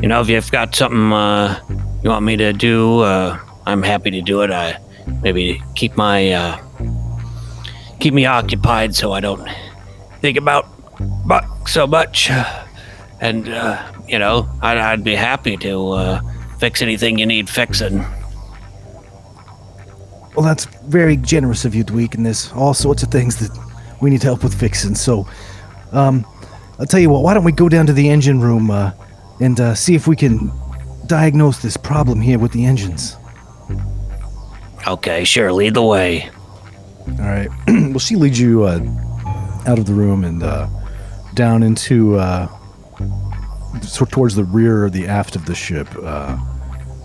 you 0.00 0.08
know, 0.08 0.22
if 0.22 0.30
you've 0.30 0.50
got 0.50 0.74
something 0.74 1.12
uh, 1.12 1.60
you 2.02 2.08
want 2.08 2.24
me 2.24 2.38
to 2.38 2.54
do, 2.54 3.00
uh, 3.00 3.38
I'm 3.66 3.82
happy 3.82 4.10
to 4.12 4.22
do 4.22 4.40
it. 4.40 4.50
I 4.50 4.78
maybe 5.22 5.62
keep 5.74 5.98
my 5.98 6.58
keep 8.00 8.14
me 8.14 8.24
occupied 8.24 8.94
so 8.94 9.12
I 9.12 9.20
don't 9.20 9.46
think 10.22 10.38
about 10.38 10.66
buck 11.26 11.68
so 11.68 11.86
much. 11.86 12.30
and 13.20 13.46
you 14.08 14.18
know, 14.18 14.48
I'd, 14.62 14.78
I'd 14.78 15.04
be 15.04 15.14
happy 15.14 15.58
to 15.58 16.20
fix 16.58 16.80
anything 16.80 17.18
you 17.18 17.26
need 17.26 17.50
fixing. 17.50 18.02
Well, 20.36 20.44
that's 20.44 20.66
very 20.66 21.16
generous 21.16 21.64
of 21.64 21.74
you, 21.74 21.82
Dweek, 21.82 22.14
and 22.14 22.26
there's 22.26 22.52
all 22.52 22.74
sorts 22.74 23.02
of 23.02 23.10
things 23.10 23.36
that 23.36 23.58
we 24.02 24.10
need 24.10 24.22
help 24.22 24.42
with 24.44 24.54
fixing. 24.58 24.94
So, 24.94 25.26
um, 25.92 26.26
I'll 26.78 26.86
tell 26.86 27.00
you 27.00 27.08
what, 27.08 27.22
why 27.22 27.32
don't 27.32 27.44
we 27.44 27.52
go 27.52 27.70
down 27.70 27.86
to 27.86 27.94
the 27.94 28.10
engine 28.10 28.40
room 28.40 28.70
uh, 28.70 28.92
and 29.40 29.58
uh, 29.58 29.74
see 29.74 29.94
if 29.94 30.06
we 30.06 30.14
can 30.14 30.52
diagnose 31.06 31.62
this 31.62 31.76
problem 31.76 32.20
here 32.20 32.38
with 32.38 32.52
the 32.52 32.66
engines? 32.66 33.16
Okay, 34.86 35.24
sure, 35.24 35.52
lead 35.52 35.74
the 35.74 35.82
way. 35.82 36.30
All 37.08 37.14
right. 37.24 37.48
well, 37.68 37.98
she 37.98 38.16
leads 38.16 38.38
you 38.38 38.64
uh, 38.64 38.80
out 39.66 39.78
of 39.78 39.86
the 39.86 39.94
room 39.94 40.22
and 40.22 40.42
uh, 40.42 40.68
down 41.34 41.62
into 41.62 42.16
uh, 42.16 42.46
sort 43.82 44.10
towards 44.10 44.34
the 44.34 44.44
rear 44.44 44.84
or 44.84 44.90
the 44.90 45.06
aft 45.06 45.34
of 45.34 45.46
the 45.46 45.54
ship, 45.54 45.88
uh, 46.02 46.36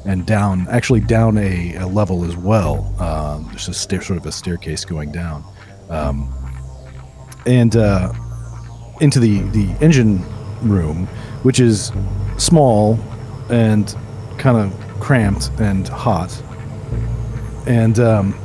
and 0.06 0.26
down, 0.26 0.68
actually 0.70 1.00
down 1.00 1.38
a, 1.38 1.76
a 1.76 1.88
level 1.88 2.24
as 2.24 2.36
well. 2.36 2.94
Um, 3.02 3.48
there's 3.50 3.68
a 3.68 3.74
stair, 3.74 4.02
sort 4.02 4.18
of 4.18 4.26
a 4.26 4.32
staircase 4.32 4.86
going 4.86 5.12
down, 5.12 5.44
um, 5.90 6.34
and 7.46 7.76
uh, 7.76 8.12
into 9.00 9.20
the 9.20 9.42
the 9.50 9.70
engine 9.82 10.24
room, 10.62 11.08
which 11.44 11.60
is 11.60 11.92
small 12.38 13.00
and 13.50 13.96
kind 14.38 14.58
of 14.58 15.00
cramped 15.00 15.52
and 15.60 15.88
hot, 15.88 16.32
and. 17.68 18.00
Um, 18.00 18.38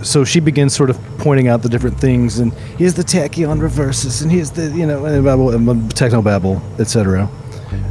so 0.00 0.24
she 0.24 0.38
begins 0.38 0.76
sort 0.76 0.90
of 0.90 1.00
pointing 1.18 1.48
out 1.48 1.60
the 1.60 1.68
different 1.68 1.98
things 1.98 2.38
and 2.38 2.52
here's 2.78 2.94
the 2.94 3.02
tachyon 3.02 3.60
reverses 3.60 4.22
and 4.22 4.30
here's 4.30 4.52
the 4.52 4.70
you 4.70 4.86
know 4.86 5.02
babble, 5.22 5.88
techno 5.88 6.22
babble 6.22 6.62
etc 6.78 7.28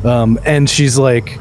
um, 0.06 0.39
and 0.45 0.69
she's 0.69 0.97
like 0.97 1.38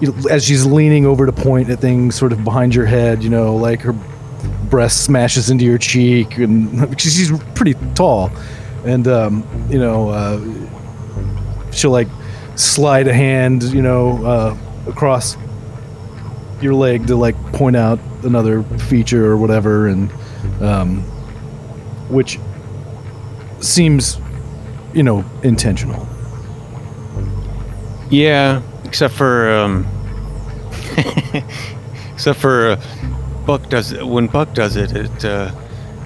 you 0.00 0.12
know, 0.12 0.28
as 0.28 0.44
she's 0.44 0.64
leaning 0.64 1.06
over 1.06 1.26
to 1.26 1.32
point 1.32 1.70
at 1.70 1.80
things 1.80 2.14
sort 2.14 2.32
of 2.32 2.42
behind 2.44 2.74
your 2.74 2.86
head 2.86 3.22
you 3.22 3.30
know 3.30 3.54
like 3.56 3.80
her 3.80 3.94
breast 4.70 5.04
smashes 5.04 5.50
into 5.50 5.64
your 5.64 5.78
cheek 5.78 6.38
and 6.38 7.00
she's 7.00 7.30
pretty 7.54 7.74
tall. 7.94 8.30
And 8.84 9.06
um, 9.08 9.68
you 9.68 9.78
know 9.78 10.08
uh, 10.08 11.70
she'll 11.70 11.90
like 11.90 12.08
slide 12.54 13.08
a 13.08 13.12
hand 13.12 13.62
you 13.64 13.82
know 13.82 14.24
uh, 14.24 14.56
across 14.86 15.36
your 16.62 16.74
leg 16.74 17.06
to 17.06 17.16
like 17.16 17.36
point 17.52 17.76
out 17.76 17.98
another 18.22 18.62
feature 18.62 19.26
or 19.26 19.36
whatever, 19.36 19.88
and 19.88 20.10
um, 20.60 21.02
which 22.08 22.38
seems, 23.60 24.18
you 24.92 25.02
know, 25.02 25.24
intentional. 25.42 26.06
Yeah, 28.10 28.62
except 28.90 29.14
for 29.14 29.48
um, 29.52 29.86
except 32.12 32.40
for 32.40 32.70
uh, 32.70 32.82
Buck 33.46 33.68
does 33.68 33.92
it. 33.92 34.04
When 34.04 34.26
Buck 34.26 34.52
does 34.52 34.74
it, 34.74 34.90
it 34.96 35.24
uh, 35.24 35.54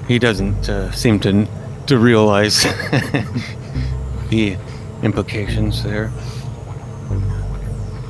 he 0.07 0.18
doesn't 0.18 0.68
uh, 0.68 0.90
seem 0.92 1.18
to 1.20 1.49
to 1.87 1.99
realize 1.99 2.62
the 4.29 4.59
implications 5.03 5.83
there. 5.83 6.12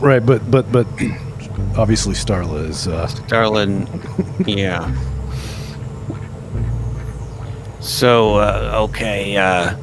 Right, 0.00 0.26
but 0.26 0.50
but 0.50 0.72
but 0.72 0.88
obviously 1.76 2.14
Starla 2.14 2.68
is. 2.68 2.88
Uh, 2.88 3.06
Darlin, 3.28 3.86
yeah. 4.44 4.92
So, 7.78 8.36
uh, 8.36 8.86
okay, 8.88 9.36
uh, 9.36 9.76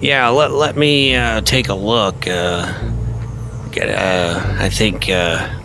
yeah, 0.00 0.28
let, 0.28 0.50
let 0.50 0.76
me 0.76 1.14
uh, 1.14 1.42
take 1.42 1.68
a 1.68 1.74
look. 1.74 2.26
Uh, 2.26 2.72
get, 3.78 3.88
uh, 3.90 4.56
I 4.58 4.68
think 4.68 5.08
uh, 5.08 5.60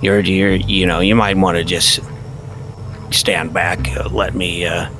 you're, 0.00 0.20
you're, 0.20 0.54
you 0.54 0.86
know, 0.86 1.00
you 1.00 1.14
might 1.14 1.36
want 1.36 1.56
to 1.56 1.64
just 1.64 2.00
stand 3.10 3.52
back. 3.52 3.96
Uh, 3.96 4.08
let 4.10 4.34
me, 4.34 4.64
uh, 4.64 4.90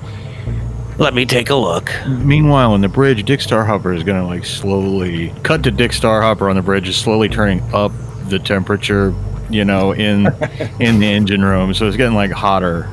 let 0.99 1.15
me 1.15 1.27
take 1.27 1.51
a 1.51 1.55
look. 1.55 1.93
Meanwhile, 2.07 2.73
on 2.73 2.81
the 2.81 2.89
bridge, 2.89 3.25
Dick 3.25 3.41
Starhopper 3.41 3.95
is 3.97 4.03
going 4.03 4.21
to 4.21 4.27
like 4.27 4.45
slowly 4.45 5.33
cut 5.43 5.62
to 5.65 5.71
Dick 5.71 5.93
Starhopper 5.93 6.49
on 6.49 6.57
the 6.57 6.62
bridge, 6.62 6.89
is 6.89 6.97
slowly 6.97 7.29
turning 7.29 7.61
up 7.75 7.93
the 8.29 8.39
temperature, 8.39 9.15
you 9.51 9.65
know, 9.65 9.93
in 9.93 10.27
in 10.81 10.99
the 10.99 11.07
engine 11.07 11.45
room. 11.45 11.75
So 11.75 11.87
it's 11.87 11.97
getting 11.97 12.17
like 12.17 12.31
hotter. 12.31 12.91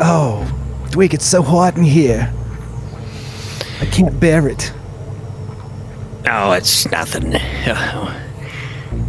Oh, 0.00 0.46
Dweek, 0.90 1.14
it's 1.14 1.26
so 1.26 1.42
hot 1.42 1.76
in 1.76 1.82
here. 1.82 2.32
I 3.80 3.86
can't 3.86 4.18
bear 4.18 4.48
it. 4.48 4.72
Oh, 6.30 6.52
it's 6.52 6.90
nothing. 6.90 7.34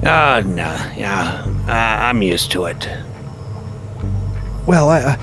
Oh, 0.02 0.42
no, 0.46 0.92
yeah, 0.96 1.44
uh, 1.68 2.06
I'm 2.06 2.22
used 2.22 2.52
to 2.52 2.66
it. 2.66 2.88
Well, 4.66 4.88
I, 4.90 5.00
I 5.00 5.18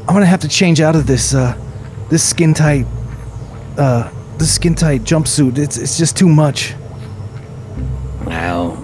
I'm 0.00 0.14
gonna 0.14 0.26
have 0.26 0.40
to 0.40 0.48
change 0.48 0.80
out 0.80 0.94
of 0.94 1.08
this 1.08 1.34
uh 1.34 1.58
this 2.10 2.22
skin 2.22 2.54
tight 2.54 2.86
uh 3.76 4.08
this 4.38 4.54
skin 4.54 4.74
tight 4.74 5.02
jumpsuit. 5.02 5.58
It's 5.58 5.76
it's 5.76 5.98
just 5.98 6.16
too 6.16 6.28
much. 6.28 6.74
Well, 8.24 8.76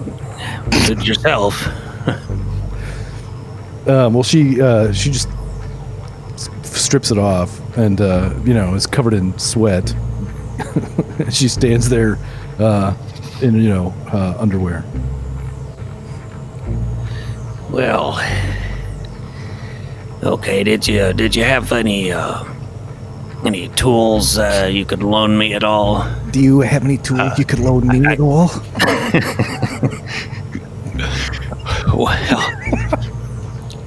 suit 0.85 1.05
yourself. 1.05 1.65
um, 3.87 4.13
well, 4.13 4.23
she 4.23 4.61
uh, 4.61 4.91
she 4.91 5.11
just 5.11 5.29
strips 6.63 7.11
it 7.11 7.17
off, 7.17 7.77
and 7.77 8.01
uh, 8.01 8.33
you 8.43 8.53
know 8.53 8.73
is 8.73 8.87
covered 8.87 9.13
in 9.13 9.37
sweat. 9.37 9.95
she 11.31 11.47
stands 11.47 11.89
there 11.89 12.17
uh, 12.59 12.95
in 13.41 13.55
you 13.55 13.69
know 13.69 13.93
uh, 14.11 14.35
underwear. 14.39 14.83
Well, 17.69 18.19
okay. 20.23 20.63
Did 20.63 20.87
you 20.87 21.13
did 21.13 21.35
you 21.35 21.43
have 21.43 21.71
any 21.71 22.11
uh, 22.11 22.43
any 23.45 23.69
tools 23.69 24.37
uh, 24.37 24.69
you 24.71 24.85
could 24.85 25.03
loan 25.03 25.37
me 25.37 25.53
at 25.53 25.63
all? 25.63 26.07
Do 26.31 26.39
you 26.39 26.61
have 26.61 26.83
any 26.83 26.97
tools 26.97 27.37
you 27.37 27.45
could 27.45 27.59
loan 27.59 27.87
me 27.87 28.05
at 28.05 28.19
all? 28.19 28.49
Well, 31.93 32.07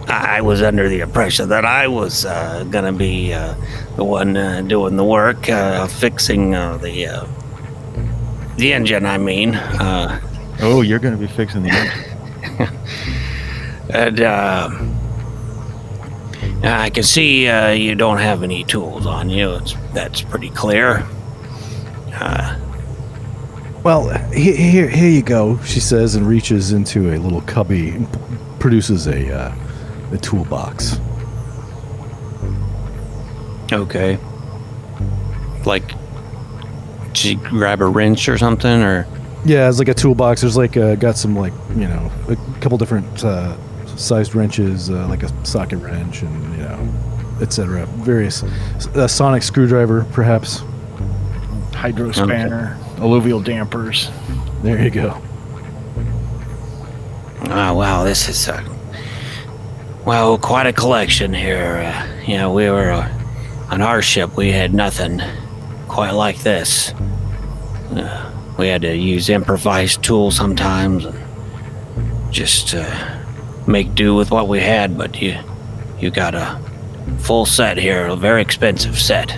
I 0.09 0.41
was 0.41 0.63
under 0.63 0.89
the 0.89 1.01
impression 1.01 1.49
that 1.49 1.65
I 1.65 1.89
was 1.89 2.25
uh, 2.25 2.65
gonna 2.71 2.93
be 2.93 3.33
uh, 3.35 3.55
the 3.97 4.05
one 4.05 4.37
uh, 4.37 4.61
doing 4.63 4.97
the 4.97 5.05
work, 5.05 5.49
uh, 5.49 5.87
fixing 5.87 6.55
uh, 6.55 6.77
the 6.79 7.07
uh, 7.07 7.27
the 8.57 8.73
engine. 8.73 9.07
I 9.07 9.19
mean, 9.19 9.55
uh, 9.55 10.21
Oh, 10.61 10.81
you're 10.83 10.99
going 10.99 11.13
to 11.15 11.21
be 11.21 11.27
fixing 11.27 11.63
the 11.65 11.71
engine. 11.71 12.79
and 13.91 14.21
uh, 14.21 14.71
I 16.65 16.89
can 16.91 17.03
see 17.03 17.47
uh, 17.49 17.71
you 17.73 17.95
don't 17.95 18.19
have 18.19 18.43
any 18.43 18.65
tools 18.65 19.07
on 19.07 19.29
you. 19.29 19.55
It's, 19.57 19.75
that's 19.93 20.23
pretty 20.23 20.49
clear. 20.51 21.07
Uh, 22.15 22.59
Well, 23.83 24.09
Here, 24.33 24.57
here, 24.57 24.89
here 24.89 25.11
you 25.11 25.23
go. 25.23 25.59
She 25.63 25.81
says 25.81 26.15
and 26.15 26.27
reaches 26.27 26.73
into 26.73 27.13
a 27.15 27.19
little 27.19 27.43
cubby 27.43 27.91
and 27.91 28.11
p- 28.13 28.19
produces 28.59 29.07
a 29.07 29.33
uh, 29.33 29.55
a 30.13 30.19
toolbox. 30.19 30.99
Okay. 33.73 34.19
Like, 35.65 35.89
did 37.09 37.17
she 37.17 37.35
grab 37.35 37.81
a 37.81 37.87
wrench 37.87 38.29
or 38.29 38.39
something, 38.39 38.83
or 38.83 39.07
Yeah, 39.45 39.69
it's 39.69 39.79
like 39.79 39.89
a 39.89 39.95
toolbox. 39.95 40.41
There's 40.43 40.57
like 40.57 40.77
uh, 40.77 40.95
got 40.95 41.17
some 41.17 41.37
like 41.37 41.53
you 41.71 41.89
know 41.89 42.11
a 42.29 42.37
couple 42.61 42.79
different 42.79 43.25
uh, 43.25 43.57
sized 43.97 44.35
wrenches, 44.35 44.91
uh, 44.91 45.07
like 45.09 45.23
a 45.23 45.47
socket 45.47 45.81
wrench, 45.81 46.23
and 46.23 46.53
you 46.57 46.63
know, 46.63 47.39
etc. 47.41 47.87
Various 47.87 48.43
a 48.95 49.09
sonic 49.09 49.43
screwdriver, 49.43 50.05
perhaps. 50.13 50.63
Hydro 51.75 52.13
spanner, 52.13 52.79
alluvial 52.99 53.41
dampers. 53.41 54.11
There 54.63 54.83
you 54.83 54.91
go. 54.91 55.21
Oh, 57.49 57.75
wow, 57.75 58.03
this 58.03 58.29
is, 58.29 58.49
uh, 58.49 58.63
well, 60.05 60.37
quite 60.39 60.67
a 60.67 60.73
collection 60.73 61.33
here. 61.33 61.83
Uh, 61.85 62.23
you 62.27 62.37
know, 62.39 62.53
we 62.53 62.69
were, 62.69 62.91
uh, 62.91 63.16
on 63.71 63.83
our 63.83 64.03
ship, 64.03 64.37
we 64.37 64.53
had 64.53 64.73
nothing 64.75 65.21
quite 65.89 66.13
like 66.13 66.39
this. 66.39 66.93
Uh, 67.91 68.33
we 68.59 68.69
had 68.69 68.83
to 68.83 68.97
use 68.97 69.29
improvised 69.29 70.03
tools 70.03 70.37
sometimes 70.37 71.05
and 71.05 72.33
just 72.33 72.75
uh, 72.75 73.25
make 73.67 73.95
do 73.95 74.15
with 74.15 74.31
what 74.31 74.49
we 74.49 74.61
had, 74.61 74.97
but 74.97 75.21
you, 75.21 75.39
you 75.99 76.11
got 76.11 76.35
a 76.35 76.61
full 77.19 77.47
set 77.47 77.77
here, 77.77 78.07
a 78.07 78.17
very 78.17 78.43
expensive 78.43 78.99
set. 78.99 79.37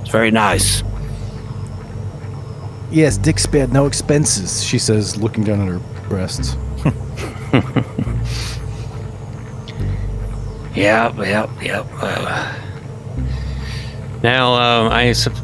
It's 0.00 0.10
very 0.10 0.30
nice. 0.30 0.82
yes, 2.90 3.16
Dick 3.18 3.38
spared 3.38 3.72
no 3.72 3.86
expenses. 3.86 4.62
She 4.64 4.78
says, 4.78 5.16
looking 5.16 5.44
down 5.44 5.60
at 5.60 5.68
her 5.68 5.80
breasts. 6.08 6.56
Yep, 10.76 11.16
yep, 11.16 11.48
yep. 11.62 11.86
Uh, 12.02 12.54
now? 14.26 14.54
Um, 14.54 14.92
I 14.92 15.12
sup- 15.12 15.32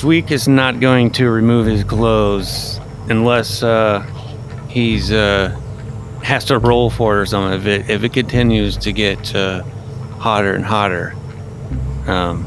Dweek 0.00 0.30
is 0.30 0.48
not 0.48 0.80
going 0.80 1.10
to 1.12 1.28
remove 1.30 1.66
his 1.66 1.84
clothes 1.84 2.80
unless 3.10 3.62
uh, 3.62 4.00
he's 4.66 5.12
uh, 5.12 5.50
has 6.22 6.46
to 6.46 6.58
roll 6.58 6.88
for 6.88 7.18
it 7.18 7.20
or 7.20 7.26
something. 7.26 7.60
If 7.60 7.66
it 7.66 7.90
if 7.90 8.02
it 8.02 8.14
continues 8.14 8.78
to 8.78 8.92
get 8.92 9.34
uh, 9.34 9.62
hotter 10.18 10.54
and 10.54 10.64
hotter, 10.64 11.14
um, 12.06 12.46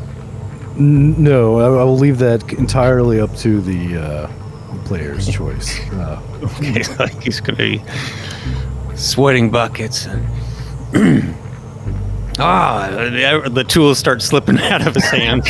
No, 0.78 1.60
I, 1.60 1.66
I 1.66 1.84
will 1.84 1.98
leave 2.00 2.18
that 2.18 2.54
entirely 2.54 3.20
up 3.20 3.36
to 3.38 3.62
the, 3.62 3.98
uh, 3.98 4.32
player's 4.86 5.30
choice. 5.40 5.80
Uh, 5.92 6.20
it's 6.60 6.98
like 7.00 7.22
he's 7.22 7.40
gonna 7.40 7.58
be 7.58 7.84
sweating 8.96 9.52
buckets. 9.52 10.08
Ah, 12.40 12.90
the, 12.92 13.50
the 13.52 13.64
tools 13.64 14.00
start 14.00 14.22
slipping 14.22 14.58
out 14.62 14.86
of 14.86 14.96
his 14.96 15.06
hand. 15.06 15.46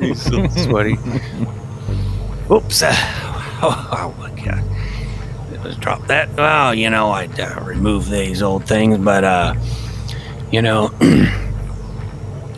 he's 0.00 0.22
so 0.22 0.46
sweaty. 0.48 0.96
Oops. 2.50 2.82
Uh, 2.82 2.92
oh, 3.62 3.88
oh 3.92 4.14
my 4.18 4.30
god. 4.42 4.64
Let's 5.64 5.76
drop 5.76 6.06
that. 6.08 6.34
Well, 6.34 6.74
you 6.74 6.90
know, 6.90 7.10
I'd 7.10 7.38
uh, 7.38 7.60
remove 7.62 8.10
these 8.10 8.42
old 8.42 8.66
things, 8.66 8.98
but, 8.98 9.22
uh, 9.22 9.54
you 10.50 10.60
know, 10.60 10.90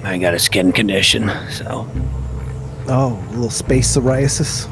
I 0.04 0.18
got 0.18 0.32
a 0.34 0.38
skin 0.38 0.72
condition, 0.72 1.30
so. 1.50 1.86
Oh, 2.88 3.22
a 3.28 3.32
little 3.32 3.50
space 3.50 3.94
psoriasis. 3.94 4.70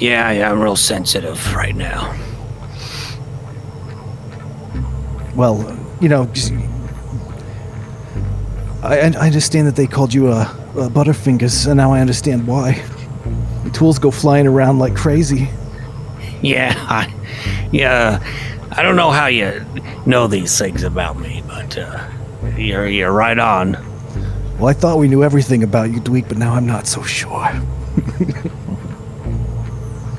Yeah, 0.00 0.30
yeah, 0.30 0.50
I'm 0.50 0.60
real 0.60 0.76
sensitive 0.76 1.54
right 1.54 1.74
now. 1.74 2.16
Well, 5.34 5.58
you 6.02 6.08
know, 6.08 6.28
I, 8.82 8.98
I 8.98 9.12
I 9.16 9.26
understand 9.26 9.68
that 9.68 9.76
they 9.76 9.86
called 9.86 10.12
you 10.12 10.28
a, 10.28 10.40
uh, 10.40 10.88
Butterfingers, 10.88 11.68
and 11.68 11.76
now 11.76 11.92
I 11.92 12.00
understand 12.00 12.46
why. 12.48 12.82
The 13.62 13.70
tools 13.70 14.00
go 14.00 14.10
flying 14.10 14.48
around 14.48 14.80
like 14.80 14.96
crazy. 14.96 15.48
Yeah, 16.42 16.74
I, 16.76 17.14
yeah, 17.70 18.20
I 18.72 18.82
don't 18.82 18.96
know 18.96 19.10
how 19.10 19.26
you 19.26 19.64
know 20.04 20.26
these 20.26 20.58
things 20.58 20.82
about 20.82 21.20
me, 21.20 21.44
but 21.46 21.78
uh, 21.78 22.04
you're 22.56 22.88
you're 22.88 23.12
right 23.12 23.38
on. 23.38 23.76
Well, 24.58 24.66
I 24.66 24.72
thought 24.72 24.98
we 24.98 25.06
knew 25.06 25.22
everything 25.22 25.62
about 25.62 25.92
you, 25.92 26.00
Dweek, 26.00 26.26
but 26.28 26.36
now 26.36 26.54
I'm 26.54 26.66
not 26.66 26.88
so 26.88 27.04
sure. 27.04 27.30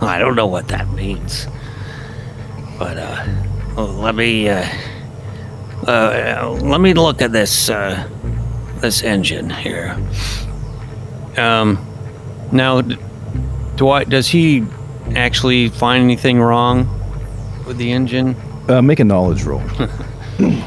I 0.02 0.18
don't 0.18 0.38
know 0.38 0.48
what 0.48 0.70
that 0.70 0.90
means, 0.94 1.48
but 2.80 2.98
uh, 2.98 3.26
well, 3.76 3.88
let 3.88 4.16
me 4.16 4.48
uh, 4.48 4.66
uh, 5.88 6.58
let 6.62 6.82
me 6.82 6.94
look 6.94 7.22
at 7.22 7.32
this 7.32 7.70
uh, 7.70 8.08
this 8.80 9.04
engine 9.04 9.50
here. 9.50 9.98
Um, 11.38 11.84
now, 12.52 12.82
Dwight, 13.76 14.10
does 14.10 14.28
he 14.28 14.66
actually 15.16 15.70
find 15.70 16.04
anything 16.04 16.40
wrong 16.42 16.88
with 17.66 17.78
the 17.78 17.92
engine? 17.92 18.36
uh, 18.70 18.82
make 18.82 19.00
a 19.00 19.04
knowledge 19.04 19.44
roll. 19.44 19.62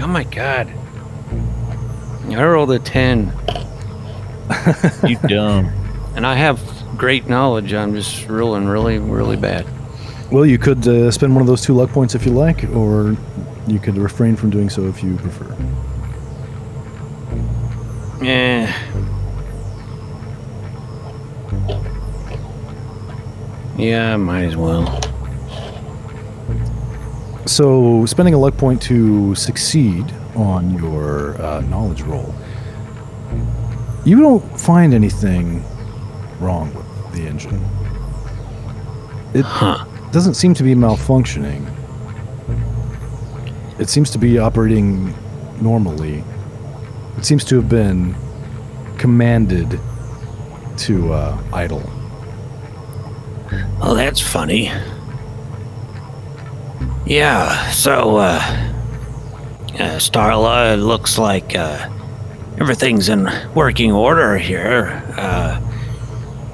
Oh 0.00 0.06
my 0.10 0.24
god! 0.24 0.72
I 2.30 2.44
rolled 2.44 2.70
a 2.70 2.78
ten, 2.78 3.32
You 5.06 5.16
dumb. 5.28 5.72
And 6.18 6.26
I 6.26 6.34
have 6.34 6.60
great 6.96 7.28
knowledge. 7.28 7.72
I'm 7.72 7.94
just 7.94 8.26
rolling 8.26 8.66
really, 8.66 8.98
really 8.98 9.36
bad. 9.36 9.64
Well, 10.32 10.44
you 10.44 10.58
could 10.58 10.86
uh, 10.88 11.12
spend 11.12 11.32
one 11.32 11.42
of 11.42 11.46
those 11.46 11.62
two 11.62 11.74
luck 11.74 11.90
points 11.90 12.16
if 12.16 12.26
you 12.26 12.32
like, 12.32 12.64
or 12.70 13.16
you 13.68 13.78
could 13.78 13.96
refrain 13.96 14.34
from 14.34 14.50
doing 14.50 14.68
so 14.68 14.86
if 14.86 15.00
you 15.00 15.16
prefer. 15.16 15.56
Yeah. 18.20 18.74
Yeah, 23.78 24.16
might 24.16 24.46
as 24.46 24.56
well. 24.56 25.00
So, 27.46 28.06
spending 28.06 28.34
a 28.34 28.38
luck 28.38 28.56
point 28.56 28.82
to 28.82 29.36
succeed 29.36 30.12
on 30.34 30.76
your 30.78 31.40
uh, 31.40 31.60
knowledge 31.60 32.02
roll, 32.02 32.34
you 34.04 34.20
don't 34.20 34.60
find 34.60 34.92
anything 34.92 35.62
wrong 36.40 36.72
with 36.74 37.12
the 37.12 37.26
engine. 37.26 37.60
It 39.34 39.44
Huh. 39.44 39.84
doesn't 40.12 40.34
seem 40.34 40.54
to 40.54 40.62
be 40.62 40.74
malfunctioning. 40.74 41.66
It 43.78 43.88
seems 43.88 44.10
to 44.10 44.18
be 44.18 44.38
operating 44.38 45.14
normally. 45.60 46.24
It 47.16 47.24
seems 47.24 47.44
to 47.44 47.56
have 47.56 47.68
been 47.68 48.14
commanded 48.96 49.78
to 50.78 51.12
uh, 51.12 51.38
idle. 51.52 51.82
Well, 53.80 53.94
that's 53.94 54.20
funny. 54.20 54.70
Yeah, 57.06 57.70
so, 57.70 58.16
uh, 58.16 58.40
uh 59.74 59.98
Starla, 59.98 60.74
it 60.74 60.76
looks 60.78 61.16
like, 61.16 61.56
uh, 61.56 61.88
everything's 62.60 63.08
in 63.08 63.28
working 63.54 63.92
order 63.92 64.36
here. 64.36 65.02
Uh, 65.16 65.60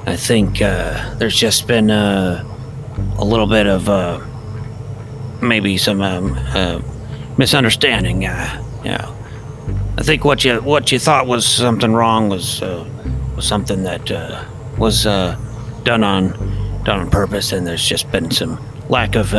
I 0.06 0.16
think, 0.16 0.60
uh, 0.60 1.14
there's 1.14 1.34
just 1.34 1.66
been, 1.66 1.90
uh, 1.90 2.44
a 3.18 3.24
little 3.24 3.46
bit 3.46 3.66
of, 3.66 3.88
uh, 3.88 4.20
maybe 5.40 5.78
some, 5.78 6.02
um, 6.02 6.38
uh, 6.54 6.80
misunderstanding, 7.38 8.26
uh, 8.26 8.62
you 8.84 8.90
know. 8.90 9.14
I 9.96 10.02
think 10.02 10.24
what 10.24 10.44
you, 10.44 10.60
what 10.60 10.92
you 10.92 10.98
thought 10.98 11.26
was 11.26 11.46
something 11.46 11.94
wrong 11.94 12.28
was, 12.28 12.62
uh, 12.62 12.84
was 13.34 13.46
something 13.46 13.82
that, 13.84 14.10
was, 14.76 15.04
done 15.04 16.02
on, 16.04 16.30
done 16.84 17.00
on 17.00 17.10
purpose, 17.10 17.52
and 17.52 17.66
there's 17.66 17.86
just 17.86 18.10
been 18.10 18.30
some 18.30 18.58
lack 18.88 19.16
of 19.16 19.30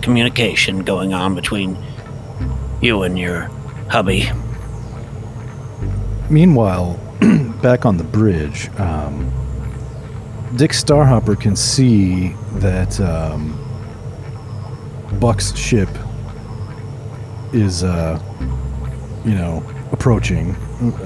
communication 0.00 0.82
going 0.82 1.14
on 1.14 1.34
between 1.36 1.76
you 2.80 3.02
and 3.02 3.18
your 3.18 3.50
hubby. 3.88 4.28
Meanwhile, 6.30 6.98
back 7.62 7.86
on 7.86 7.96
the 7.96 8.04
bridge, 8.04 8.68
um, 8.78 9.32
Dick 10.56 10.72
Starhopper 10.72 11.38
can 11.38 11.54
see 11.54 12.28
that 12.54 12.98
um, 13.00 13.54
Buck's 15.20 15.56
ship 15.56 15.88
is, 17.52 17.84
uh, 17.84 18.20
you 19.24 19.34
know, 19.34 19.62
approaching. 19.92 20.56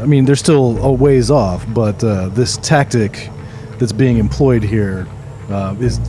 I 0.00 0.06
mean, 0.06 0.24
they're 0.24 0.36
still 0.36 0.82
a 0.84 0.92
ways 0.92 1.30
off, 1.30 1.64
but 1.74 2.02
uh, 2.04 2.28
this 2.28 2.56
tactic 2.58 3.30
that's 3.78 3.92
being 3.92 4.18
employed 4.18 4.62
here 4.62 5.06
uh, 5.50 5.74
is 5.80 6.00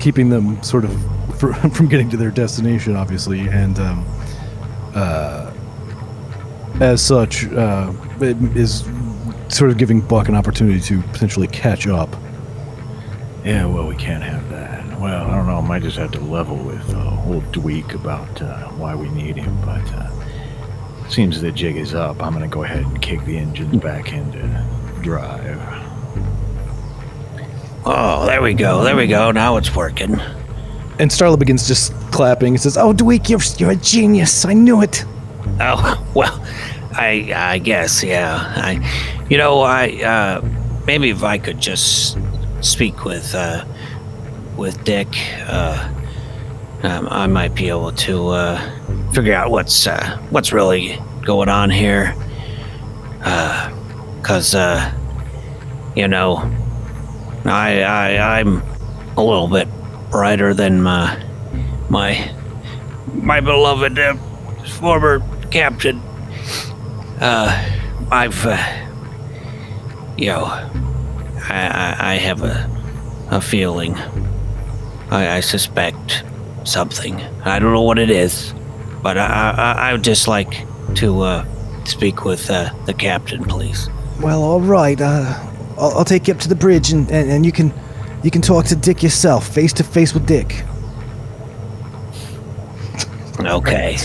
keeping 0.00 0.28
them 0.28 0.62
sort 0.62 0.84
of 0.84 0.92
fr- 1.38 1.52
from 1.74 1.88
getting 1.88 2.10
to 2.10 2.16
their 2.16 2.30
destination, 2.30 2.96
obviously, 2.96 3.40
and 3.48 3.78
um, 3.78 4.04
uh, 4.94 5.52
as 6.80 7.00
such, 7.04 7.46
uh, 7.52 7.92
it 8.20 8.36
is 8.56 8.84
sort 9.48 9.70
of 9.70 9.78
giving 9.78 10.00
Buck 10.00 10.28
an 10.28 10.34
opportunity 10.34 10.80
to 10.80 11.00
potentially 11.12 11.46
catch 11.46 11.86
up. 11.86 12.14
Yeah, 13.44 13.66
well, 13.66 13.86
we 13.88 13.96
can't 13.96 14.22
have 14.22 14.48
that. 14.50 15.00
Well, 15.00 15.28
I 15.28 15.34
don't 15.34 15.46
know. 15.46 15.56
I 15.56 15.60
might 15.60 15.82
just 15.82 15.96
have 15.96 16.12
to 16.12 16.20
level 16.20 16.56
with 16.56 16.94
uh, 16.94 17.24
old 17.26 17.42
Dweek 17.52 17.94
about 17.94 18.40
uh, 18.40 18.68
why 18.70 18.94
we 18.94 19.08
need 19.10 19.36
him, 19.36 19.56
but 19.62 19.82
uh, 19.94 21.08
seems 21.08 21.40
the 21.40 21.50
jig 21.50 21.76
is 21.76 21.92
up. 21.92 22.22
I'm 22.22 22.34
going 22.34 22.48
to 22.48 22.54
go 22.54 22.62
ahead 22.62 22.84
and 22.84 23.02
kick 23.02 23.24
the 23.24 23.36
engines 23.36 23.82
back 23.82 24.12
into 24.12 24.38
drive. 25.02 25.58
Oh, 27.84 28.26
there 28.26 28.40
we 28.40 28.54
go. 28.54 28.84
There 28.84 28.94
we 28.94 29.08
go. 29.08 29.32
Now 29.32 29.56
it's 29.56 29.74
working. 29.74 30.20
And 31.00 31.10
Starla 31.10 31.36
begins 31.36 31.66
just 31.66 31.92
clapping 32.12 32.54
and 32.54 32.60
says, 32.60 32.76
"Oh, 32.76 32.92
Dweek, 32.92 33.28
you're, 33.28 33.40
you're 33.58 33.72
a 33.72 33.80
genius. 33.80 34.44
I 34.44 34.52
knew 34.52 34.82
it. 34.82 35.04
Oh 35.58 36.10
well, 36.14 36.40
I 36.92 37.32
I 37.34 37.58
guess 37.58 38.04
yeah. 38.04 38.52
I, 38.56 39.24
you 39.28 39.36
know, 39.36 39.62
I 39.62 39.88
uh, 40.04 40.48
maybe 40.86 41.10
if 41.10 41.24
I 41.24 41.38
could 41.38 41.60
just 41.60 42.16
speak 42.62 43.04
with 43.04 43.34
uh, 43.34 43.64
with 44.56 44.82
Dick, 44.84 45.08
uh, 45.46 45.92
um, 46.82 47.08
I 47.10 47.26
might 47.26 47.54
be 47.54 47.68
able 47.68 47.92
to 47.92 48.28
uh, 48.28 49.12
figure 49.12 49.34
out 49.34 49.50
what's 49.50 49.86
uh, 49.86 50.18
what's 50.30 50.52
really 50.52 50.98
going 51.24 51.48
on 51.48 51.70
here. 51.70 52.14
Uh, 53.24 53.70
cause 54.22 54.54
uh, 54.54 54.92
you 55.94 56.08
know, 56.08 56.36
I 57.44 57.82
I 57.82 58.40
I'm 58.40 58.62
a 59.16 59.22
little 59.22 59.48
bit 59.48 59.68
brighter 60.10 60.54
than 60.54 60.82
my 60.82 61.22
my 61.88 62.32
my 63.14 63.40
beloved 63.40 63.98
uh, 63.98 64.14
former 64.78 65.20
captain. 65.50 66.00
Uh, 67.20 67.68
I've, 68.10 68.44
uh, 68.44 68.58
you 70.16 70.26
know, 70.26 70.81
I, 71.48 71.66
I, 71.98 72.12
I 72.12 72.14
have 72.16 72.42
a, 72.42 72.68
a 73.30 73.40
feeling. 73.40 73.94
I, 75.10 75.36
I 75.36 75.40
suspect 75.40 76.24
something. 76.64 77.20
I 77.44 77.58
don't 77.58 77.72
know 77.72 77.82
what 77.82 77.98
it 77.98 78.10
is, 78.10 78.54
but 79.02 79.18
I 79.18 79.50
I, 79.56 79.72
I 79.88 79.92
would 79.92 80.04
just 80.04 80.28
like 80.28 80.66
to 80.96 81.22
uh, 81.22 81.84
speak 81.84 82.24
with 82.24 82.50
uh, 82.50 82.72
the 82.86 82.94
captain, 82.94 83.44
please. 83.44 83.88
Well, 84.20 84.42
all 84.42 84.60
right. 84.60 85.00
Uh, 85.00 85.38
I'll, 85.78 85.98
I'll 85.98 86.04
take 86.04 86.28
you 86.28 86.34
up 86.34 86.40
to 86.40 86.48
the 86.48 86.54
bridge, 86.54 86.92
and, 86.92 87.10
and, 87.10 87.30
and 87.30 87.46
you 87.46 87.52
can 87.52 87.72
you 88.22 88.30
can 88.30 88.42
talk 88.42 88.66
to 88.66 88.76
Dick 88.76 89.02
yourself, 89.02 89.46
face 89.48 89.72
to 89.74 89.84
face 89.84 90.14
with 90.14 90.26
Dick. 90.26 90.64
Okay. 93.40 93.98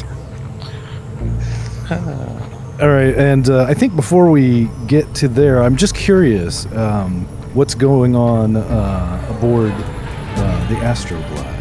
All 2.80 2.90
right, 2.90 3.16
and 3.16 3.50
uh, 3.50 3.64
I 3.64 3.74
think 3.74 3.96
before 3.96 4.30
we 4.30 4.70
get 4.86 5.12
to 5.16 5.28
there, 5.28 5.64
I'm 5.64 5.78
just 5.78 5.96
curious 5.96 6.68
um, 6.74 7.26
what's 7.56 7.74
going 7.74 8.16
on 8.16 8.56
uh, 8.56 9.28
aboard 9.36 9.72
uh, 9.72 10.70
the 10.70 10.76
Astroglide. 10.76 11.58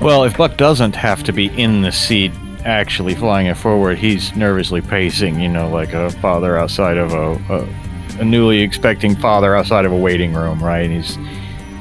Well, 0.00 0.22
if 0.22 0.36
Buck 0.36 0.56
doesn't 0.56 0.94
have 0.94 1.24
to 1.24 1.32
be 1.32 1.46
in 1.60 1.82
the 1.82 1.90
seat 1.90 2.30
actually 2.64 3.16
flying 3.16 3.48
it 3.48 3.56
forward, 3.56 3.98
he's 3.98 4.36
nervously 4.36 4.80
pacing, 4.82 5.40
you 5.40 5.48
know, 5.48 5.68
like 5.68 5.94
a 5.94 6.10
father 6.10 6.56
outside 6.56 6.96
of 6.96 7.12
a, 7.12 7.32
a, 7.52 8.20
a 8.20 8.24
newly 8.24 8.60
expecting 8.60 9.16
father 9.16 9.56
outside 9.56 9.84
of 9.84 9.90
a 9.90 9.96
waiting 9.96 10.32
room, 10.32 10.62
right? 10.62 10.88
He's 10.88 11.18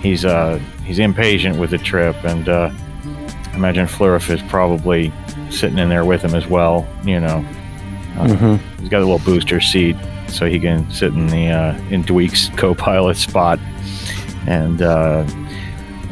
he's 0.01 0.25
uh 0.25 0.57
he's 0.85 0.97
impatient 0.97 1.59
with 1.59 1.69
the 1.69 1.77
trip, 1.77 2.15
and 2.23 2.49
uh, 2.49 2.71
I 2.73 3.55
imagine 3.55 3.85
Flurf 3.85 4.33
is 4.33 4.41
probably 4.49 5.13
sitting 5.51 5.77
in 5.77 5.87
there 5.89 6.03
with 6.03 6.23
him 6.23 6.33
as 6.33 6.47
well, 6.47 6.87
you 7.03 7.19
know. 7.19 7.45
Uh, 8.19 8.57
He's 8.79 8.89
got 8.89 9.01
a 9.01 9.05
little 9.05 9.19
booster 9.19 9.61
seat, 9.61 9.95
so 10.27 10.45
he 10.45 10.59
can 10.59 10.89
sit 10.91 11.13
in 11.13 11.27
the 11.27 11.47
uh, 11.49 11.77
in 11.89 12.03
Dweek's 12.03 12.49
co-pilot 12.57 13.17
spot, 13.17 13.59
and 14.47 14.81
uh, 14.81 15.25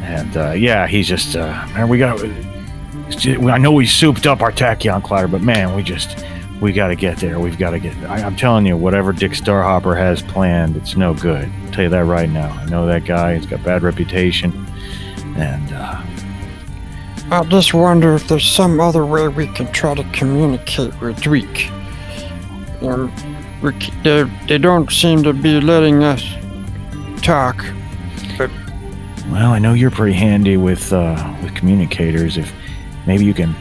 and 0.00 0.36
uh, 0.36 0.50
yeah, 0.52 0.86
he's 0.86 1.06
just 1.06 1.36
uh, 1.36 1.66
man, 1.74 1.88
we 1.88 1.98
got. 1.98 2.20
I 2.20 3.58
know 3.58 3.72
we 3.72 3.86
souped 3.86 4.26
up 4.26 4.42
our 4.42 4.52
tachyon 4.52 5.02
clatter, 5.02 5.28
but 5.28 5.42
man, 5.42 5.74
we 5.74 5.82
just 5.82 6.24
we 6.60 6.72
got 6.72 6.88
to 6.88 6.96
get 6.96 7.18
there. 7.18 7.38
We've 7.38 7.58
got 7.58 7.70
to 7.70 7.78
get. 7.78 7.96
I, 8.04 8.22
I'm 8.22 8.36
telling 8.36 8.66
you, 8.66 8.76
whatever 8.76 9.12
Dick 9.12 9.32
Starhopper 9.32 9.96
has 9.96 10.22
planned, 10.22 10.76
it's 10.76 10.96
no 10.96 11.14
good. 11.14 11.50
I'll 11.64 11.72
tell 11.72 11.84
you 11.84 11.90
that 11.90 12.04
right 12.04 12.28
now. 12.28 12.50
I 12.50 12.66
know 12.66 12.86
that 12.86 13.04
guy. 13.04 13.36
He's 13.36 13.46
got 13.46 13.62
bad 13.62 13.82
reputation, 13.82 14.66
and 15.36 15.72
uh, 15.72 16.02
I 17.30 17.44
just 17.44 17.74
wonder 17.74 18.14
if 18.14 18.28
there's 18.28 18.46
some 18.46 18.80
other 18.80 19.04
way 19.04 19.28
we 19.28 19.46
can 19.48 19.70
try 19.72 19.94
to 19.94 20.04
communicate 20.12 20.98
with 21.00 21.20
Dweek. 21.20 21.70
Um, 22.82 23.12
we, 23.62 23.72
they, 24.04 24.22
they 24.46 24.58
don't 24.58 24.90
seem 24.90 25.22
to 25.24 25.32
be 25.32 25.60
letting 25.60 26.04
us 26.04 26.22
talk. 27.22 27.64
well, 29.30 29.52
I 29.52 29.58
know 29.58 29.72
you're 29.72 29.90
pretty 29.90 30.12
handy 30.12 30.56
with 30.56 30.92
uh, 30.92 31.36
with 31.42 31.54
communicators. 31.54 32.36
If 32.36 32.52
maybe 33.06 33.24
you 33.24 33.34
can 33.34 33.54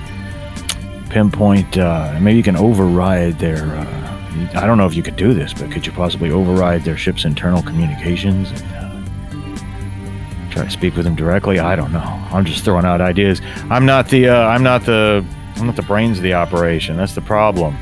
pinpoint, 1.10 1.78
uh, 1.78 2.18
maybe 2.22 2.38
you 2.38 2.44
can 2.44 2.56
override 2.56 3.40
their. 3.40 3.64
Uh, 3.66 4.52
I 4.54 4.68
don't 4.68 4.78
know 4.78 4.86
if 4.86 4.94
you 4.94 5.02
could 5.02 5.16
do 5.16 5.34
this, 5.34 5.52
but 5.54 5.72
could 5.72 5.86
you 5.86 5.92
possibly 5.92 6.30
override 6.30 6.84
their 6.84 6.98
ship's 6.98 7.26
internal 7.26 7.64
communications 7.64 8.52
and 8.52 8.62
uh, 8.74 10.52
try 10.52 10.64
to 10.64 10.70
speak 10.70 10.96
with 10.96 11.06
them 11.06 11.16
directly? 11.16 11.58
I 11.58 11.76
don't 11.76 11.92
know. 11.92 12.24
I'm 12.32 12.46
just 12.46 12.64
throwing 12.64 12.86
out 12.86 13.02
ideas. 13.02 13.42
I'm 13.72 13.86
not 13.86 14.10
the. 14.10 14.30
Uh, 14.30 14.48
I'm 14.48 14.62
not 14.62 14.86
the. 14.86 15.26
I'm 15.56 15.66
not 15.66 15.76
the 15.76 15.82
brains 15.82 16.18
of 16.18 16.24
the 16.24 16.36
operation. 16.36 16.98
That's 16.98 17.16
the 17.16 17.22
problem. 17.22 17.76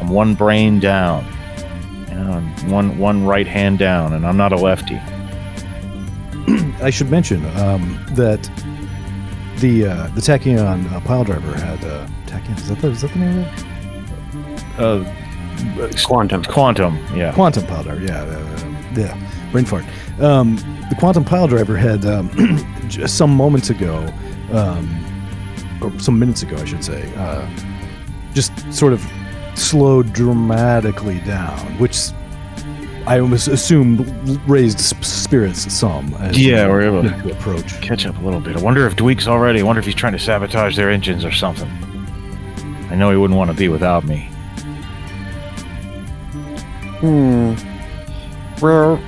I'm 0.00 0.08
one 0.08 0.34
brain 0.34 0.80
down. 0.80 1.24
You 2.08 2.14
know, 2.14 2.32
I'm 2.32 2.70
one 2.70 2.98
one 2.98 3.24
right 3.24 3.46
hand 3.46 3.78
down, 3.78 4.12
and 4.12 4.26
I'm 4.26 4.36
not 4.36 4.52
a 4.52 4.56
lefty. 4.56 4.96
I 6.82 6.90
should 6.90 7.10
mention 7.10 7.44
um, 7.58 8.04
that 8.12 8.42
the 9.58 9.86
uh, 9.86 10.06
the 10.08 10.20
Tachyon 10.20 10.90
uh, 10.92 11.00
pile 11.00 11.24
driver 11.24 11.54
had 11.56 11.84
uh, 11.84 12.06
Tachyon. 12.26 12.56
Is 12.56 12.68
that 12.68 12.78
the, 12.80 12.88
is 12.88 13.00
that 13.02 13.12
the 13.12 13.18
name 13.18 13.38
of 13.38 13.46
it? 13.46 13.64
Uh, 14.78 15.04
Quantum. 16.04 16.44
quantum. 16.44 16.96
Yeah. 17.14 17.32
Quantum 17.32 17.66
pile 17.66 17.82
driver. 17.82 18.00
Yeah, 18.00 18.22
uh, 18.22 18.74
yeah. 18.94 19.50
Brain 19.50 19.64
fart. 19.64 19.84
Um, 20.20 20.56
the 20.88 20.96
quantum 20.98 21.24
pile 21.24 21.48
driver 21.48 21.76
had 21.76 22.04
um, 22.04 22.30
just 22.88 23.16
some 23.16 23.34
moments 23.34 23.70
ago, 23.70 24.08
um, 24.52 24.88
or 25.82 25.98
some 25.98 26.18
minutes 26.18 26.42
ago, 26.42 26.56
I 26.56 26.64
should 26.64 26.84
say, 26.84 27.12
uh, 27.16 27.48
just 28.34 28.52
sort 28.72 28.92
of 28.92 29.04
slowed 29.58 30.12
dramatically 30.12 31.18
down, 31.20 31.58
which 31.78 31.96
I 33.06 33.20
almost 33.20 33.48
assumed 33.48 34.00
raised 34.46 34.80
spirits 34.80 35.72
some. 35.72 36.14
As 36.20 36.38
Yeah, 36.38 36.66
we 36.66 36.72
we're 36.72 36.80
able 36.82 37.02
to- 37.04 37.22
to 37.22 37.32
approach. 37.32 37.80
catch 37.80 38.06
up 38.06 38.18
a 38.20 38.24
little 38.24 38.40
bit. 38.40 38.56
I 38.56 38.60
wonder 38.60 38.86
if 38.86 38.96
Dweek's 38.96 39.26
already. 39.26 39.60
I 39.60 39.62
wonder 39.62 39.80
if 39.80 39.86
he's 39.86 39.94
trying 39.94 40.12
to 40.12 40.18
sabotage 40.18 40.76
their 40.76 40.90
engines 40.90 41.24
or 41.24 41.32
something. 41.32 41.68
I 42.90 42.94
know 42.94 43.10
he 43.10 43.16
wouldn't 43.16 43.36
want 43.38 43.50
to 43.50 43.56
be 43.56 43.68
without 43.68 44.04
me. 44.04 44.28
Hmm. 47.00 47.54
Well, 48.60 49.00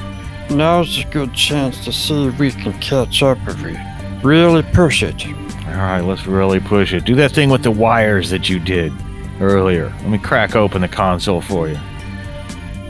now's 0.50 0.98
a 1.00 1.04
good 1.06 1.34
chance 1.34 1.84
to 1.84 1.92
see 1.92 2.26
if 2.26 2.38
we 2.38 2.52
can 2.52 2.72
catch 2.74 3.22
up 3.22 3.38
if 3.48 3.60
we 3.62 3.76
really 4.22 4.62
push 4.62 5.02
it. 5.02 5.26
All 5.66 5.74
right, 5.76 6.00
let's 6.00 6.26
really 6.26 6.60
push 6.60 6.92
it. 6.92 7.04
Do 7.04 7.14
that 7.16 7.32
thing 7.32 7.50
with 7.50 7.62
the 7.62 7.70
wires 7.70 8.30
that 8.30 8.48
you 8.48 8.58
did 8.58 8.92
earlier. 9.40 9.86
Let 10.00 10.08
me 10.10 10.18
crack 10.18 10.54
open 10.54 10.82
the 10.82 10.88
console 10.88 11.40
for 11.40 11.68
you. 11.68 11.76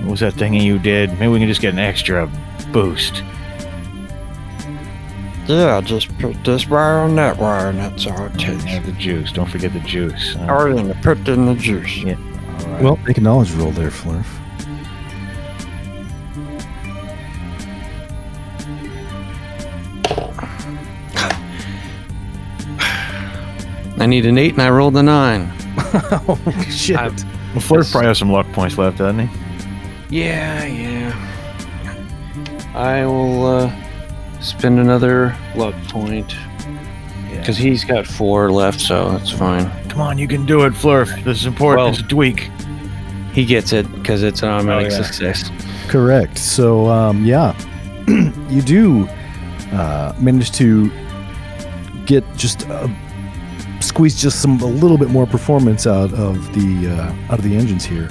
What 0.01 0.11
was 0.11 0.21
that 0.21 0.35
thing 0.35 0.55
you 0.55 0.79
did? 0.79 1.11
Maybe 1.13 1.29
we 1.29 1.39
can 1.39 1.49
just 1.49 1.61
get 1.61 1.73
an 1.73 1.79
extra 1.79 2.31
boost. 2.73 3.23
Yeah, 5.47 5.81
just 5.81 6.17
put 6.19 6.43
this 6.45 6.69
wire 6.69 6.99
on 6.99 7.17
that 7.17 7.37
wire 7.39 7.71
and 7.71 7.79
that's 7.79 8.07
all 8.07 8.27
it 8.27 8.39
takes. 8.39 8.65
Add 8.67 8.85
the 8.85 8.93
juice. 8.93 9.33
Don't 9.33 9.51
forget 9.51 9.73
the 9.73 9.81
juice. 9.81 10.37
Oh, 10.41 10.67
yeah, 10.67 10.79
and 10.79 11.03
put 11.03 11.27
in 11.29 11.47
the 11.47 11.55
juice. 11.55 11.99
Yeah. 11.99 12.15
all 12.15 12.67
right. 12.67 12.83
Well, 12.83 12.97
make 12.99 13.19
a 13.19 13.21
knowledge 13.21 13.51
roll 13.53 13.73
there, 13.73 13.91
Flurf. 13.91 14.27
I 23.99 24.07
need 24.07 24.25
an 24.25 24.39
eight 24.39 24.53
and 24.53 24.63
I 24.63 24.71
rolled 24.71 24.97
a 24.97 25.03
nine. 25.03 25.53
oh 26.29 26.39
shit! 26.69 26.97
I- 26.97 27.09
well, 27.53 27.61
Flirt 27.61 27.89
probably 27.91 28.09
has 28.09 28.19
some 28.19 28.31
luck 28.31 28.47
points 28.53 28.79
left, 28.79 28.99
doesn't 28.99 29.27
he? 29.29 29.39
Yeah, 30.23 30.65
yeah. 30.65 31.27
I 32.75 33.05
will 33.07 33.47
uh, 33.47 34.41
spend 34.41 34.79
another 34.79 35.37
luck 35.57 35.75
point 35.89 36.35
because 37.33 37.57
he's 37.57 37.85
got 37.85 38.07
four 38.07 38.53
left, 38.53 38.81
so 38.81 39.11
that's 39.13 39.31
fine. 39.31 39.69
Come 39.89 40.01
on, 40.01 40.19
you 40.19 40.29
can 40.29 40.47
do 40.47 40.65
it, 40.65 40.73
Flurf. 40.75 41.25
This 41.25 41.39
is 41.41 41.47
important. 41.47 41.79
Well- 41.85 41.91
this 41.91 42.01
is 42.01 42.07
Dweek. 42.07 42.51
He 43.33 43.45
gets 43.45 43.73
it 43.73 43.91
because 43.95 44.23
it's 44.25 44.43
an 44.43 44.49
automatic 44.49 44.93
Oh, 44.93 44.97
yeah. 44.97 45.03
success. 45.03 45.51
Correct. 45.89 46.37
So, 46.37 46.87
um, 46.89 47.25
yeah, 47.25 47.57
you 48.49 48.61
do 48.63 49.07
uh, 49.73 50.13
manage 50.21 50.51
to 50.53 50.91
get 52.07 52.25
just 52.37 52.69
uh, 52.69 52.89
squeeze 53.91 54.15
just 54.15 54.41
some 54.41 54.61
a 54.61 54.67
little 54.67 54.97
bit 54.97 55.11
more 55.11 55.27
performance 55.27 55.85
out 55.87 56.13
of 56.15 56.55
the 56.55 56.89
uh, 56.89 57.33
out 57.33 57.39
of 57.41 57.45
the 57.45 57.57
engines 57.57 57.85
here. 57.85 58.09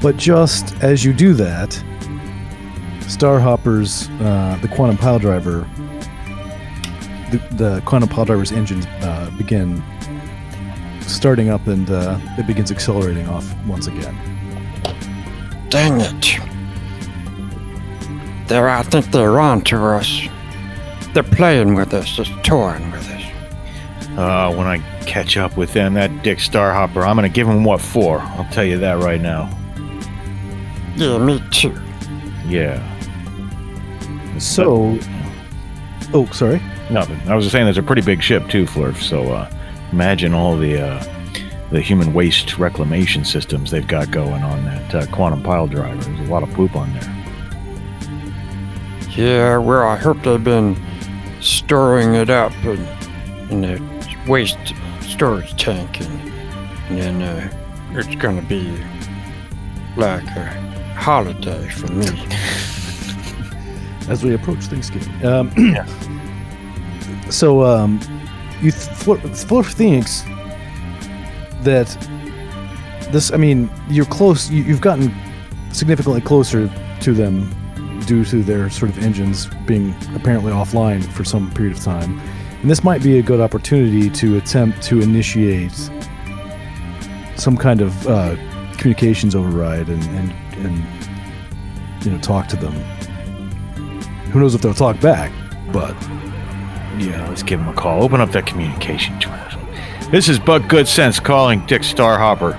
But 0.00 0.16
just 0.16 0.74
as 0.82 1.04
you 1.04 1.12
do 1.12 1.32
that, 1.34 1.70
Starhopper's 3.00 4.08
uh, 4.20 4.58
the 4.60 4.68
quantum 4.68 4.98
pile 4.98 5.18
driver, 5.18 5.66
the, 7.30 7.38
the 7.52 7.82
quantum 7.86 8.08
pile 8.08 8.26
driver's 8.26 8.52
engines 8.52 8.84
uh, 9.00 9.30
begin 9.38 9.82
starting 11.00 11.48
up, 11.48 11.66
and 11.66 11.90
uh, 11.90 12.18
it 12.38 12.46
begins 12.46 12.70
accelerating 12.70 13.26
off 13.28 13.46
once 13.66 13.86
again. 13.86 14.14
Dang 15.70 16.00
it. 16.00 16.38
They're, 18.48 18.68
I 18.68 18.82
think 18.82 19.06
they're 19.12 19.40
on 19.40 19.62
to 19.62 19.76
us. 19.78 20.28
They're 21.14 21.22
playing 21.22 21.74
with 21.74 21.94
us, 21.94 22.10
just 22.10 22.32
toying 22.44 22.90
with 22.90 23.08
us. 23.08 23.22
Uh, 24.18 24.54
when 24.54 24.66
I 24.66 24.91
catch 25.02 25.36
up 25.36 25.56
with 25.56 25.72
them, 25.72 25.94
that 25.94 26.22
Dick 26.22 26.38
Starhopper, 26.38 27.06
I'm 27.06 27.16
gonna 27.16 27.28
give 27.28 27.46
him 27.46 27.64
what 27.64 27.80
for. 27.80 28.20
I'll 28.20 28.50
tell 28.50 28.64
you 28.64 28.78
that 28.78 29.02
right 29.02 29.20
now. 29.20 29.50
Yeah, 30.96 31.18
me 31.18 31.42
too. 31.50 31.74
Yeah. 32.46 32.80
So, 34.38 34.98
oh, 36.12 36.26
sorry. 36.32 36.60
Nothing. 36.90 37.20
I 37.28 37.34
was 37.34 37.44
just 37.44 37.52
saying, 37.52 37.64
there's 37.64 37.78
a 37.78 37.82
pretty 37.82 38.02
big 38.02 38.22
ship 38.22 38.48
too, 38.48 38.64
Flurf. 38.64 38.96
So 38.96 39.32
uh, 39.32 39.50
imagine 39.92 40.34
all 40.34 40.56
the 40.56 40.80
uh, 40.80 41.04
the 41.70 41.80
human 41.80 42.12
waste 42.12 42.58
reclamation 42.58 43.24
systems 43.24 43.70
they've 43.70 43.86
got 43.86 44.10
going 44.10 44.42
on 44.42 44.64
that 44.64 44.94
uh, 44.94 45.06
quantum 45.06 45.42
pile 45.42 45.66
driver. 45.66 46.02
There's 46.02 46.28
a 46.28 46.30
lot 46.30 46.42
of 46.42 46.52
poop 46.52 46.76
on 46.76 46.92
there. 46.92 47.08
Yeah, 49.16 49.58
well, 49.58 49.86
I 49.86 49.96
hope 49.96 50.22
they've 50.22 50.42
been 50.42 50.76
storing 51.40 52.14
it 52.14 52.30
up 52.30 52.52
in, 52.64 52.86
in 53.50 53.60
the 53.62 53.82
waste 54.28 54.74
storage 55.12 55.54
tanking, 55.56 56.06
and, 56.88 56.98
then 56.98 57.22
uh, 57.22 57.50
it's 57.92 58.14
gonna 58.16 58.42
be 58.42 58.76
like 59.96 60.24
a 60.36 60.46
holiday 60.96 61.68
for 61.68 61.92
me. 61.92 62.06
as 64.08 64.24
we 64.24 64.34
approach 64.34 64.64
Thanksgiving. 64.64 65.24
Um, 65.24 65.52
So, 67.32 67.62
um, 67.62 67.98
you 68.60 68.70
th- 68.70 68.90
Fleur, 68.98 69.16
Fleur 69.16 69.64
thinks 69.64 70.22
that 71.62 71.88
this. 73.10 73.32
I 73.32 73.38
mean, 73.38 73.70
you're 73.88 74.04
close. 74.04 74.50
You, 74.50 74.62
you've 74.64 74.82
gotten 74.82 75.14
significantly 75.72 76.20
closer 76.20 76.70
to 77.00 77.12
them 77.14 77.48
due 78.06 78.24
to 78.26 78.42
their 78.42 78.68
sort 78.68 78.90
of 78.90 79.02
engines 79.02 79.46
being 79.66 79.94
apparently 80.14 80.52
offline 80.52 81.02
for 81.02 81.24
some 81.24 81.50
period 81.52 81.74
of 81.76 81.82
time, 81.82 82.20
and 82.62 82.70
this 82.70 82.82
might 82.84 83.02
be 83.02 83.18
a 83.18 83.22
good 83.22 83.40
opportunity 83.40 84.08
to 84.08 84.36
attempt 84.36 84.82
to 84.84 85.00
initiate 85.00 85.90
some 87.36 87.56
kind 87.56 87.80
of 87.80 88.06
uh, 88.06 88.36
communications 88.78 89.34
override 89.34 89.88
and, 89.88 90.02
and 90.04 90.32
and 90.64 92.04
you 92.04 92.12
know 92.12 92.18
talk 92.18 92.46
to 92.48 92.56
them. 92.56 92.72
Who 94.30 94.40
knows 94.40 94.54
if 94.54 94.62
they'll 94.62 94.72
talk 94.72 95.00
back, 95.00 95.30
but 95.72 95.94
Yeah, 96.98 97.26
let's 97.28 97.42
give 97.42 97.58
him 97.58 97.68
a 97.68 97.74
call. 97.74 98.02
Open 98.02 98.20
up 98.20 98.30
that 98.32 98.46
communication 98.46 99.18
channel. 99.18 99.60
This 100.10 100.28
is 100.28 100.38
Buck 100.38 100.62
Goodsense 100.62 101.22
calling 101.22 101.64
Dick 101.66 101.82
Starhopper. 101.82 102.58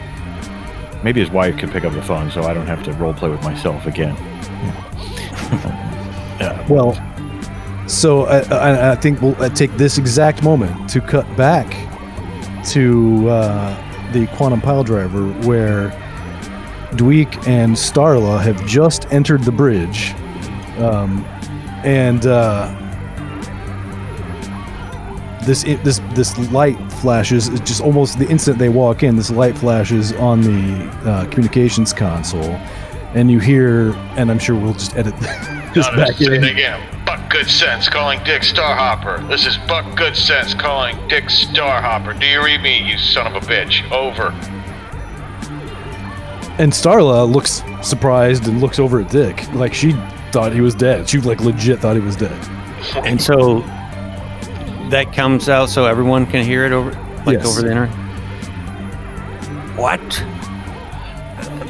Maybe 1.04 1.20
his 1.20 1.30
wife 1.30 1.58
can 1.58 1.70
pick 1.70 1.86
up 1.86 1.94
the 1.94 2.02
phone 2.02 2.32
so 2.32 2.44
I 2.44 2.54
don't 2.54 2.66
have 2.66 2.84
to 2.84 2.92
roleplay 2.94 3.32
with 3.32 3.44
myself 3.44 3.86
again. 3.86 4.16
Well, 6.68 6.94
so 7.94 8.24
I, 8.26 8.40
I, 8.56 8.92
I 8.92 8.96
think 8.96 9.22
we'll 9.22 9.42
uh, 9.42 9.50
take 9.50 9.72
this 9.78 9.98
exact 9.98 10.44
moment 10.44 10.90
to 10.92 11.02
cut 11.02 11.26
back 11.38 11.68
to 12.70 13.30
uh, 13.30 14.12
the 14.14 14.28
quantum 14.36 14.62
pile 14.62 14.84
driver 14.84 15.28
where 15.48 15.90
Dweek 16.94 17.48
and 17.48 17.74
Starla 17.76 18.42
have 18.42 18.66
just 18.68 19.12
entered 19.12 19.44
the 19.44 19.52
bridge, 19.52 20.14
um, 20.78 21.24
and 21.84 22.26
uh, 22.26 22.68
this 25.46 25.66
i- 25.66 25.76
this 25.84 26.00
this 26.14 26.38
light 26.52 26.78
flashes. 26.94 27.48
It's 27.50 27.62
just 27.62 27.82
almost 27.82 28.18
the 28.20 28.28
instant 28.30 28.58
they 28.60 28.70
walk 28.70 29.04
in. 29.04 29.16
This 29.16 29.30
light 29.32 29.58
flashes 29.58 30.14
on 30.14 30.42
the 30.42 30.86
uh, 31.10 31.26
communications 31.32 31.92
console, 31.94 32.52
and 33.16 33.30
you 33.32 33.40
hear. 33.40 33.94
And 34.16 34.30
I'm 34.32 34.40
sure 34.40 34.56
we'll 34.56 34.74
just 34.74 34.96
edit 34.96 35.16
this 35.74 35.88
back 35.90 36.22
in. 36.22 36.44
again. 36.44 36.80
Buck 37.34 37.42
Goodsense 37.42 37.90
calling 37.90 38.24
Dick 38.24 38.44
Starhopper. 38.44 39.28
This 39.28 39.48
is 39.48 39.58
Buck 39.68 39.86
Goodsense 39.98 40.58
calling 40.60 40.96
Dick 41.08 41.26
Starhopper. 41.26 42.20
Do 42.20 42.28
you 42.28 42.44
read 42.44 42.62
me, 42.62 42.78
you 42.84 43.00
son 43.00 43.26
of 43.26 43.42
a 43.42 43.46
bitch? 43.48 43.90
Over. 43.92 44.28
And 46.60 46.72
Starla 46.72 47.28
looks 47.28 47.64
surprised 47.82 48.48
and 48.48 48.62
looks 48.62 48.78
over 48.78 49.02
at 49.02 49.10
Dick, 49.10 49.52
like 49.54 49.74
she 49.74 49.94
thought 50.32 50.54
he 50.54 50.62
was 50.62 50.76
dead. 50.76 51.10
She 51.10 51.20
like 51.22 51.42
legit 51.42 51.80
thought 51.80 51.96
he 51.96 52.04
was 52.04 52.16
dead. 52.16 52.38
And 52.98 53.20
so 53.20 53.62
that 54.92 55.12
comes 55.12 55.50
out 55.50 55.70
so 55.70 55.86
everyone 55.86 56.28
can 56.28 56.46
hear 56.46 56.66
it 56.66 56.72
over, 56.72 56.92
like 57.26 57.40
Yes. 57.40 57.48
over 57.48 57.62
the 57.64 57.72
internet. 57.72 57.96
What? 59.76 60.02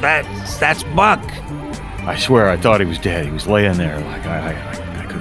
That's 0.02 0.58
that's 0.58 0.82
Buck. 0.82 1.22
I 2.06 2.16
swear 2.18 2.50
I 2.50 2.58
thought 2.58 2.80
he 2.82 2.86
was 2.86 2.98
dead. 2.98 3.24
He 3.24 3.30
was 3.32 3.46
laying 3.46 3.78
there 3.78 3.98
like 4.00 4.26
I, 4.26 4.52
I, 4.52 4.73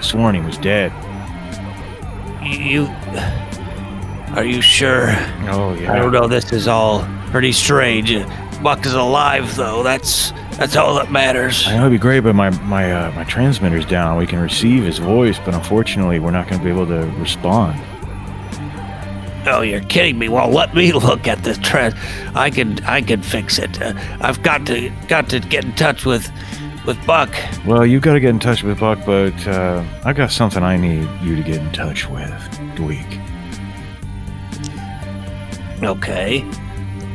Sworn 0.03 0.35
he 0.35 0.41
was 0.41 0.57
dead. 0.57 0.91
You 2.43 2.87
are 4.35 4.43
you 4.43 4.61
sure? 4.61 5.09
Oh, 5.47 5.77
yeah. 5.79 5.93
I 5.93 5.99
don't 5.99 6.11
know. 6.11 6.27
This 6.27 6.51
is 6.51 6.67
all 6.67 7.07
pretty 7.27 7.51
strange. 7.51 8.11
Buck 8.63 8.83
is 8.85 8.93
alive, 8.93 9.55
though. 9.55 9.83
That's 9.83 10.31
that's 10.57 10.75
all 10.75 10.95
that 10.95 11.11
matters. 11.11 11.67
I 11.67 11.75
know 11.75 11.81
it'd 11.81 11.91
be 11.91 12.01
great, 12.01 12.21
but 12.21 12.33
my 12.33 12.49
my 12.61 12.91
uh, 12.91 13.11
my 13.11 13.25
transmitter's 13.25 13.85
down. 13.85 14.17
We 14.17 14.25
can 14.25 14.39
receive 14.39 14.83
his 14.85 14.97
voice, 14.97 15.37
but 15.37 15.53
unfortunately, 15.53 16.17
we're 16.17 16.31
not 16.31 16.47
going 16.47 16.59
to 16.59 16.63
be 16.63 16.71
able 16.71 16.87
to 16.87 17.05
respond. 17.19 17.79
Oh, 19.45 19.61
you're 19.61 19.81
kidding 19.81 20.17
me. 20.17 20.29
Well, 20.29 20.49
let 20.49 20.73
me 20.73 20.91
look 20.93 21.27
at 21.27 21.43
the 21.43 21.53
trend. 21.53 21.95
I 22.33 22.49
can 22.49 22.83
I 22.85 23.01
could 23.01 23.23
fix 23.23 23.59
it. 23.59 23.79
Uh, 23.79 23.93
I've 24.19 24.41
got 24.41 24.65
to 24.65 24.91
got 25.07 25.29
to 25.29 25.39
get 25.41 25.63
in 25.63 25.73
touch 25.73 26.05
with 26.05 26.31
with 26.85 27.03
Buck. 27.05 27.29
Well, 27.65 27.85
you've 27.85 28.01
got 28.01 28.13
to 28.13 28.19
get 28.19 28.29
in 28.29 28.39
touch 28.39 28.63
with 28.63 28.79
Buck, 28.79 28.99
but 29.05 29.47
uh, 29.47 29.83
I 30.03 30.13
got 30.13 30.31
something 30.31 30.63
I 30.63 30.77
need 30.77 31.07
you 31.21 31.35
to 31.35 31.43
get 31.43 31.57
in 31.61 31.71
touch 31.71 32.09
with, 32.09 32.29
Dweek. 32.75 33.19
Okay. 35.83 36.41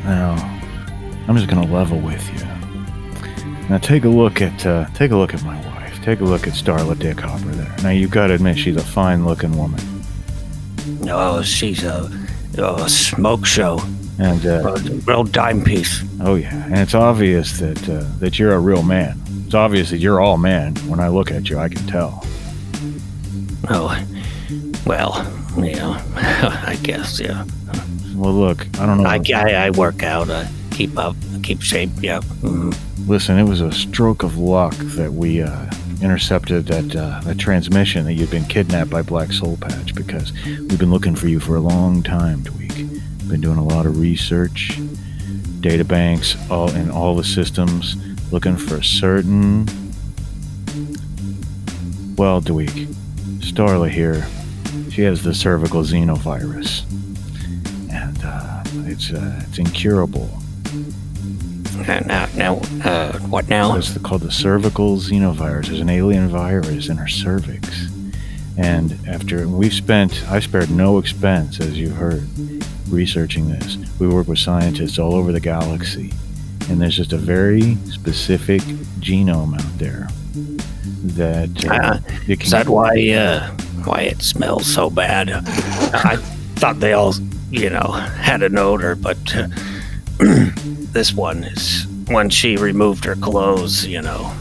Now, 0.04 0.34
I'm 1.26 1.36
just 1.36 1.48
going 1.48 1.66
to 1.66 1.72
level 1.72 1.98
with 2.00 2.26
you. 2.32 2.44
Now, 3.68 3.78
take 3.78 4.04
a 4.04 4.08
look 4.08 4.40
at 4.40 4.64
uh, 4.66 4.86
take 4.94 5.10
a 5.10 5.16
look 5.16 5.34
at 5.34 5.42
my 5.44 5.56
wife. 5.66 6.02
Take 6.02 6.20
a 6.20 6.24
look 6.24 6.46
at 6.46 6.54
Starla 6.54 6.94
Dickhopper 6.94 7.52
there. 7.52 7.74
Now, 7.82 7.90
you've 7.90 8.10
got 8.10 8.28
to 8.28 8.34
admit 8.34 8.58
she's 8.58 8.76
a 8.76 8.82
fine-looking 8.82 9.56
woman, 9.56 9.80
Oh, 11.04 11.42
she's 11.42 11.84
a, 11.84 12.10
a 12.56 12.88
smoke 12.88 13.44
show. 13.44 13.78
and 14.18 14.44
uh, 14.46 14.74
A 14.74 14.80
real 15.06 15.24
dime 15.24 15.62
piece. 15.62 16.02
Oh 16.20 16.34
yeah, 16.36 16.64
and 16.66 16.78
it's 16.78 16.94
obvious 16.94 17.58
that 17.58 17.88
uh, 17.88 18.04
that 18.20 18.38
you're 18.38 18.52
a 18.54 18.58
real 18.58 18.82
man. 18.82 19.20
It's 19.48 19.54
obvious 19.54 19.88
that 19.88 19.96
you're 19.96 20.20
all 20.20 20.36
man. 20.36 20.74
When 20.88 21.00
I 21.00 21.08
look 21.08 21.30
at 21.30 21.48
you, 21.48 21.58
I 21.58 21.70
can 21.70 21.86
tell. 21.86 22.22
Oh, 23.70 23.98
well, 24.84 25.26
yeah, 25.56 26.02
I 26.66 26.78
guess, 26.82 27.18
yeah. 27.18 27.46
Well, 28.14 28.34
look, 28.34 28.66
I 28.78 28.84
don't 28.84 29.02
know. 29.02 29.08
I, 29.08 29.22
I, 29.34 29.52
I 29.68 29.70
work 29.70 30.02
out. 30.02 30.28
I 30.28 30.50
keep 30.70 30.98
up, 30.98 31.16
keep 31.42 31.62
shape. 31.62 31.88
Yeah. 31.98 32.20
Mhm. 32.42 32.76
Listen, 33.08 33.38
it 33.38 33.44
was 33.44 33.62
a 33.62 33.72
stroke 33.72 34.22
of 34.22 34.36
luck 34.36 34.74
that 34.76 35.14
we 35.14 35.40
uh, 35.40 35.70
intercepted 36.02 36.66
that 36.66 36.94
uh, 36.94 37.20
that 37.22 37.38
transmission 37.38 38.04
that 38.04 38.12
you'd 38.12 38.30
been 38.30 38.44
kidnapped 38.44 38.90
by 38.90 39.00
Black 39.00 39.32
Soul 39.32 39.56
Patch 39.62 39.94
because 39.94 40.30
we've 40.44 40.78
been 40.78 40.90
looking 40.90 41.14
for 41.16 41.26
you 41.26 41.40
for 41.40 41.56
a 41.56 41.60
long 41.60 42.02
time, 42.02 42.42
Dweek. 42.42 43.00
Been 43.30 43.40
doing 43.40 43.56
a 43.56 43.64
lot 43.64 43.86
of 43.86 43.98
research, 43.98 44.78
data 45.60 45.86
banks, 45.86 46.36
all 46.50 46.70
in 46.72 46.90
all 46.90 47.16
the 47.16 47.24
systems, 47.24 47.96
looking 48.30 48.56
for 48.56 48.76
a 48.76 48.84
certain. 48.84 49.66
Well, 52.16 52.42
Dweek, 52.42 52.86
Starla 53.40 53.88
here, 53.88 54.26
she 54.90 55.02
has 55.02 55.22
the 55.22 55.34
cervical 55.34 55.82
xenovirus, 55.82 56.84
and 57.92 58.18
uh, 58.24 58.62
it's 58.90 59.12
uh, 59.12 59.42
it's 59.48 59.58
incurable. 59.58 60.30
Now, 61.86 62.00
now, 62.00 62.28
now 62.34 62.54
uh, 62.84 63.18
what 63.20 63.48
now? 63.48 63.76
It's 63.76 63.96
called 63.98 64.22
the 64.22 64.32
cervical 64.32 64.96
xenovirus. 64.96 65.66
There's 65.66 65.80
an 65.80 65.90
alien 65.90 66.28
virus 66.28 66.88
in 66.88 66.96
her 66.96 67.08
cervix. 67.08 67.88
And 68.58 68.98
after 69.06 69.46
we've 69.46 69.72
spent, 69.72 70.28
I 70.28 70.40
spared 70.40 70.68
no 70.68 70.98
expense, 70.98 71.60
as 71.60 71.78
you 71.78 71.90
heard, 71.90 72.28
researching 72.88 73.48
this. 73.48 73.78
We 74.00 74.08
work 74.08 74.26
with 74.26 74.40
scientists 74.40 74.98
all 74.98 75.14
over 75.14 75.30
the 75.30 75.38
galaxy. 75.38 76.12
And 76.68 76.80
there's 76.80 76.96
just 76.96 77.12
a 77.12 77.16
very 77.18 77.76
specific 77.86 78.60
genome 79.00 79.54
out 79.54 79.78
there 79.78 80.08
that 81.16 81.64
uh, 81.66 81.98
Uh, 81.98 82.00
Is 82.28 82.50
that 82.50 82.68
why, 82.68 83.10
uh, 83.10 83.50
why 83.84 84.02
it 84.02 84.20
smells 84.22 84.66
so 84.66 84.90
bad? 84.90 85.30
I 85.30 86.16
thought 86.56 86.80
they 86.80 86.92
all, 86.92 87.14
you 87.50 87.70
know, 87.70 87.90
had 87.92 88.42
an 88.42 88.58
odor, 88.58 88.94
but 88.96 89.16
uh, 89.34 89.48
this 90.18 91.12
one 91.14 91.44
is 91.44 91.86
when 92.08 92.28
she 92.30 92.56
removed 92.56 93.04
her 93.04 93.16
clothes, 93.16 93.86
you 93.86 94.02
know. 94.02 94.32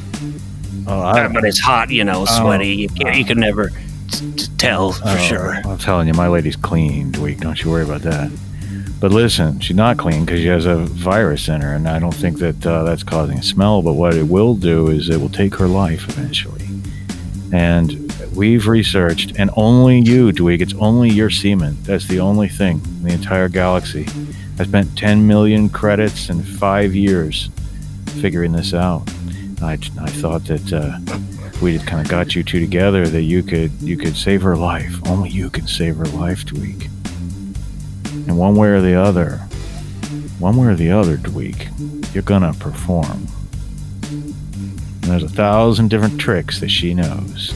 Oh, 0.86 1.02
I, 1.02 1.28
but 1.28 1.44
it's 1.46 1.60
hot, 1.60 1.90
you 1.92 2.04
know, 2.04 2.26
sweaty. 2.26 2.76
you, 2.76 2.90
can, 2.90 3.14
you 3.14 3.26
can 3.26 3.40
never 3.40 3.70
t- 4.12 4.32
t- 4.38 4.48
tell 4.58 4.94
for 4.94 5.04
Oh, 5.06 5.18
sure. 5.18 5.54
I'm 5.66 5.78
telling 5.78 6.08
you, 6.08 6.14
my 6.14 6.28
lady's 6.28 6.56
clean, 6.56 7.12
Dweek. 7.12 7.40
Don't 7.42 7.62
you 7.64 7.70
worry 7.72 7.84
about 7.84 8.02
that. 8.04 8.32
But 9.00 9.12
listen, 9.12 9.60
she's 9.60 9.76
not 9.76 9.98
clean 9.98 10.26
because 10.26 10.40
she 10.40 10.48
has 10.48 10.66
a 10.66 10.78
virus 10.78 11.50
in 11.50 11.62
her, 11.62 11.76
and 11.76 11.88
I 11.88 12.00
don't 12.00 12.14
think 12.14 12.40
that 12.40 12.66
uh, 12.66 12.84
that's 12.84 13.04
causing 13.04 13.38
a 13.38 13.44
smell. 13.44 13.82
But 13.84 13.94
what 13.94 14.16
it 14.16 14.24
will 14.24 14.56
do 14.56 14.88
is 14.88 15.10
it 15.10 15.22
will 15.22 15.30
take 15.30 15.56
her 15.56 15.68
life 15.68 16.10
eventually. 16.10 16.68
And 17.54 18.12
we've 18.36 18.68
researched, 18.68 19.38
and 19.38 19.52
only 19.56 20.00
you, 20.00 20.32
Dweek, 20.32 20.62
it's 20.62 20.74
only 20.80 21.10
your 21.10 21.30
semen. 21.30 21.78
That's 21.84 22.08
the 22.08 22.20
only 22.20 22.48
thing 22.48 22.82
in 22.84 23.04
the 23.04 23.14
entire 23.14 23.50
galaxy. 23.50 24.08
I 24.60 24.64
spent 24.64 24.98
10 24.98 25.28
million 25.28 25.70
credits 25.70 26.30
in 26.30 26.42
five 26.42 26.96
years 26.96 27.50
figuring 28.20 28.54
this 28.54 28.74
out. 28.74 29.08
I, 29.62 29.74
I 29.74 30.10
thought 30.10 30.46
that 30.46 30.74
uh, 30.74 30.98
we 31.62 31.74
just 31.74 31.88
kind 31.88 32.02
of 32.02 32.10
got 32.10 32.36
you 32.36 32.44
two 32.44 32.60
together 32.60 33.08
that 33.08 33.24
you 33.24 33.44
could 33.44 33.72
you 33.82 33.98
could 33.98 34.16
save 34.16 34.42
her 34.42 34.56
life. 34.56 34.96
Only 35.08 35.30
you 35.30 35.50
can 35.50 35.68
save 35.68 35.98
her 35.98 36.06
life, 36.06 36.46
Dweek. 36.46 36.90
And 38.28 38.38
one 38.38 38.56
way 38.56 38.70
or 38.70 38.82
the 38.82 38.96
other, 38.96 39.38
one 40.40 40.58
way 40.58 40.68
or 40.68 40.76
the 40.76 40.92
other, 40.92 41.18
Dweek, 41.18 42.14
you're 42.14 42.24
gonna 42.24 42.54
perform. 42.54 43.28
And 44.12 44.34
there's 45.02 45.24
a 45.24 45.30
thousand 45.30 45.90
different 45.90 46.20
tricks 46.20 46.60
that 46.60 46.70
she 46.70 46.94
knows. 46.94 47.52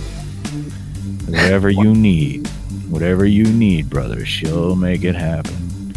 Whatever 1.27 1.69
you 1.69 1.93
need, 1.93 2.47
whatever 2.89 3.25
you 3.25 3.43
need, 3.45 3.89
brother, 3.89 4.25
she'll 4.25 4.75
make 4.75 5.03
it 5.03 5.15
happen. 5.15 5.93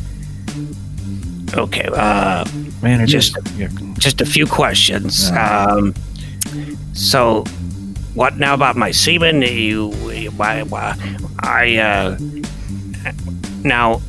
Okay, 1.57 1.89
uh, 1.93 2.45
Man, 2.83 3.07
Just- 3.07 3.35
just 3.35 3.57
yeah, 3.57 3.68
just 3.99 4.20
a 4.20 4.27
few 4.27 4.47
questions. 4.47 5.31
Um, 5.31 5.95
so, 6.93 7.45
what 8.14 8.37
now 8.39 8.55
about 8.55 8.77
my 8.77 8.91
semen? 8.91 9.41
You, 9.43 9.91
why, 10.37 10.62
why, 10.64 10.97
I, 11.41 11.77
uh, 11.77 12.18
now, 13.62 14.03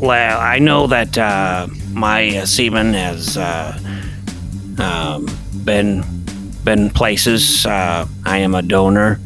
well, 0.00 0.40
I 0.40 0.58
know 0.58 0.86
that 0.86 1.16
uh, 1.18 1.68
my 1.92 2.38
uh, 2.38 2.46
semen 2.46 2.94
has 2.94 3.36
uh, 3.36 3.78
um, 4.78 5.26
been 5.64 6.04
been 6.64 6.90
places. 6.90 7.66
Uh, 7.66 8.06
I 8.24 8.38
am 8.38 8.54
a 8.54 8.62
donor. 8.62 9.20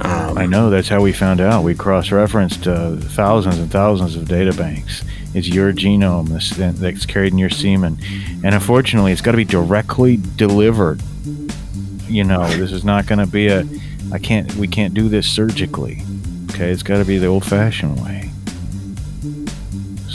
Um, 0.00 0.36
I 0.36 0.46
know 0.46 0.68
that's 0.70 0.88
how 0.88 1.00
we 1.00 1.12
found 1.12 1.40
out. 1.40 1.64
We 1.64 1.74
cross-referenced 1.74 2.66
uh, 2.66 2.96
thousands 2.96 3.58
and 3.58 3.70
thousands 3.70 4.14
of 4.14 4.28
data 4.28 4.52
banks. 4.52 5.02
It's 5.34 5.48
your 5.48 5.72
genome 5.72 6.28
that's, 6.28 6.50
that's 6.78 7.06
carried 7.06 7.32
in 7.32 7.38
your 7.38 7.50
semen, 7.50 7.98
and 8.44 8.54
unfortunately, 8.54 9.12
it's 9.12 9.20
got 9.20 9.32
to 9.32 9.36
be 9.36 9.44
directly 9.44 10.18
delivered. 10.36 11.00
You 12.08 12.24
know, 12.24 12.46
this 12.48 12.72
is 12.72 12.84
not 12.84 13.06
going 13.06 13.18
to 13.18 13.26
be 13.26 13.48
a. 13.48 13.66
I 14.12 14.18
can't. 14.18 14.54
We 14.54 14.68
can't 14.68 14.94
do 14.94 15.08
this 15.08 15.28
surgically. 15.28 16.02
Okay, 16.50 16.70
it's 16.70 16.82
got 16.82 16.98
to 16.98 17.04
be 17.04 17.18
the 17.18 17.26
old-fashioned 17.26 18.02
way. 18.02 18.30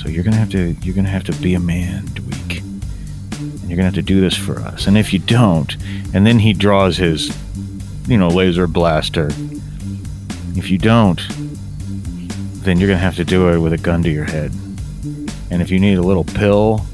So 0.02 0.10
you're 0.10 0.24
gonna 0.24 0.38
have 0.38 0.52
to. 0.52 0.76
You're 0.82 0.96
gonna 0.96 1.10
have 1.10 1.26
to 1.26 1.34
be 1.34 1.54
a 1.54 1.60
man, 1.60 2.08
Dweek. 2.08 2.62
And 2.62 3.70
you're 3.70 3.78
gonna 3.78 3.86
have 3.86 3.96
to 3.96 4.02
do 4.02 4.22
this 4.22 4.36
for 4.36 4.60
us. 4.60 4.88
And 4.88 4.98
if 4.98 5.14
you 5.14 5.20
don't, 5.20 5.76
and 6.14 6.26
then 6.26 6.40
he 6.40 6.54
draws 6.54 6.98
his, 6.98 7.36
you 8.08 8.18
know, 8.18 8.30
laser 8.30 8.68
blaster 8.68 9.30
if 10.56 10.70
you 10.70 10.78
don't, 10.78 11.22
then 12.64 12.78
you're 12.78 12.88
going 12.88 13.00
to 13.00 13.04
have 13.04 13.16
to 13.16 13.26
do 13.26 13.50
it 13.50 13.60
with 13.60 13.74
a 13.74 13.78
gun 13.78 14.04
to 14.04 14.10
your 14.10 14.26
head. 14.26 14.52
And 15.50 15.62
if 15.62 15.72
you 15.72 15.80
need 15.80 15.98
a 15.98 16.02
little 16.02 16.24
pill, 16.24 16.86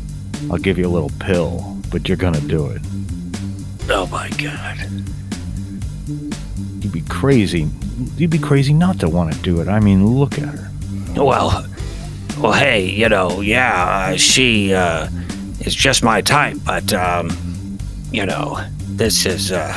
I'll 0.49 0.57
give 0.57 0.77
you 0.77 0.87
a 0.87 0.89
little 0.89 1.11
pill, 1.19 1.77
but 1.91 2.07
you're 2.07 2.17
going 2.17 2.35
to 2.35 2.47
do 2.47 2.67
it. 2.67 2.81
oh 3.89 4.07
my 4.07 4.29
god! 4.29 4.77
You'd 6.81 6.91
be 6.91 7.01
crazy. 7.01 7.67
You'd 8.15 8.29
be 8.29 8.37
crazy 8.37 8.73
not 8.73 8.99
to 8.99 9.09
want 9.09 9.33
to 9.33 9.41
do 9.41 9.59
it. 9.59 9.67
I 9.67 9.79
mean, 9.79 10.05
look 10.05 10.37
at 10.37 10.45
her. 10.45 10.71
Well, 11.15 11.66
well, 12.39 12.53
hey, 12.53 12.85
you 12.89 13.09
know, 13.09 13.41
yeah, 13.41 14.09
uh, 14.13 14.17
she 14.17 14.73
uh, 14.73 15.07
is 15.61 15.73
just 15.75 16.03
my 16.03 16.21
type, 16.21 16.57
but 16.65 16.93
um, 16.93 17.29
you 18.11 18.25
know, 18.25 18.59
this 18.89 19.25
is 19.25 19.51
uh, 19.51 19.73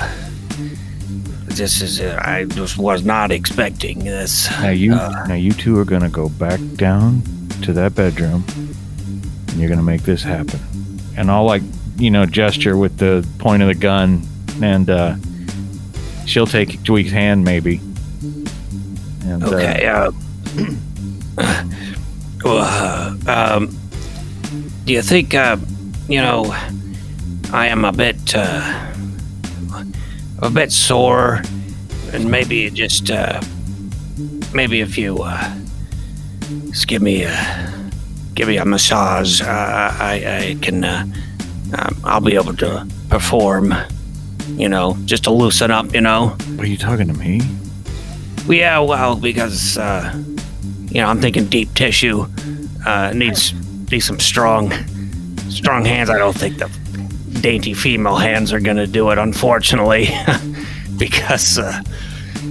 this 1.47 1.83
is 1.83 2.01
uh, 2.01 2.19
I 2.23 2.45
just 2.45 2.79
was 2.79 3.05
not 3.05 3.31
expecting 3.33 4.01
this. 4.01 4.51
Now 4.51 4.71
you, 4.71 4.95
Uh, 4.95 5.27
now 5.29 5.35
you 5.35 5.53
two 5.53 5.79
are 5.79 5.85
going 5.85 6.03
to 6.03 6.09
go 6.09 6.29
back 6.29 6.61
down 6.77 7.23
to 7.63 7.73
that 7.73 7.95
bedroom, 7.95 8.45
and 9.49 9.57
you're 9.59 9.69
going 9.69 9.79
to 9.81 9.85
make 9.85 10.03
this 10.03 10.23
happen. 10.23 10.61
And 11.17 11.31
I'll 11.31 11.45
like, 11.45 11.63
you 11.97 12.11
know, 12.11 12.25
gesture 12.27 12.77
with 12.77 12.99
the 12.99 13.27
point 13.39 13.63
of 13.63 13.69
the 13.69 13.75
gun, 13.75 14.23
and 14.63 14.89
uh, 14.89 15.17
she'll 16.27 16.47
take 16.47 16.83
Dweek's 16.83 17.11
hand 17.11 17.45
maybe. 17.45 17.81
And, 19.25 19.43
uh, 19.43 19.47
Okay. 19.49 19.87
Uh, 19.87 20.11
well, 22.45 22.59
uh, 22.59 23.15
um, 23.27 23.77
do 24.85 24.93
you 24.93 25.03
think, 25.03 25.35
uh, 25.35 25.57
you 26.09 26.21
know, 26.21 26.55
I 27.53 27.69
am 27.69 27.85
a 27.85 27.93
bit, 27.93 28.35
uh, 28.35 28.93
a 30.39 30.51
bit 30.51 30.73
sore, 30.73 31.43
and 32.13 32.31
maybe 32.31 32.71
just, 32.71 33.11
uh, 33.11 33.41
maybe 34.55 34.81
if 34.81 34.97
you, 34.99 35.19
uh, 35.23 35.55
just 36.69 36.89
give 36.89 37.03
me 37.03 37.25
a, 37.25 37.91
give 38.35 38.49
me 38.49 38.57
a 38.57 38.65
massage, 38.65 39.43
uh, 39.43 39.47
I, 39.47 40.57
I 40.57 40.57
can, 40.61 40.85
uh, 40.85 41.05
um, 41.79 41.97
I'll 42.05 42.21
be 42.21 42.35
able 42.35 42.57
to 42.57 42.87
perform. 43.09 43.75
You 44.57 44.69
know, 44.69 44.97
just 45.05 45.25
to 45.25 45.31
loosen 45.31 45.71
up. 45.71 45.95
You 45.95 46.01
know. 46.01 46.37
Are 46.59 46.67
you 46.67 46.77
talking 46.77 47.07
to 47.07 47.15
me? 47.15 47.41
Yeah, 48.49 48.81
well, 48.81 49.15
because 49.15 49.79
uh, 49.79 50.13
you 50.91 51.01
know, 51.01 51.07
I'm 51.07 51.21
thinking 51.21 51.47
deep 51.47 51.73
tissue 51.75 52.27
uh, 52.87 53.13
needs 53.15 53.53
needs 53.91 54.05
some 54.05 54.21
strong, 54.21 54.73
strong 55.49 55.85
hands. 55.85 56.11
I 56.11 56.19
don't 56.19 56.37
think 56.37 56.59
the 56.59 56.69
dainty 57.41 57.75
female 57.75 58.17
hands 58.17 58.53
are 58.53 58.61
gonna 58.61 58.87
do 58.87 59.11
it, 59.11 59.19
unfortunately, 59.19 60.09
because 60.97 61.59
uh, 61.59 61.83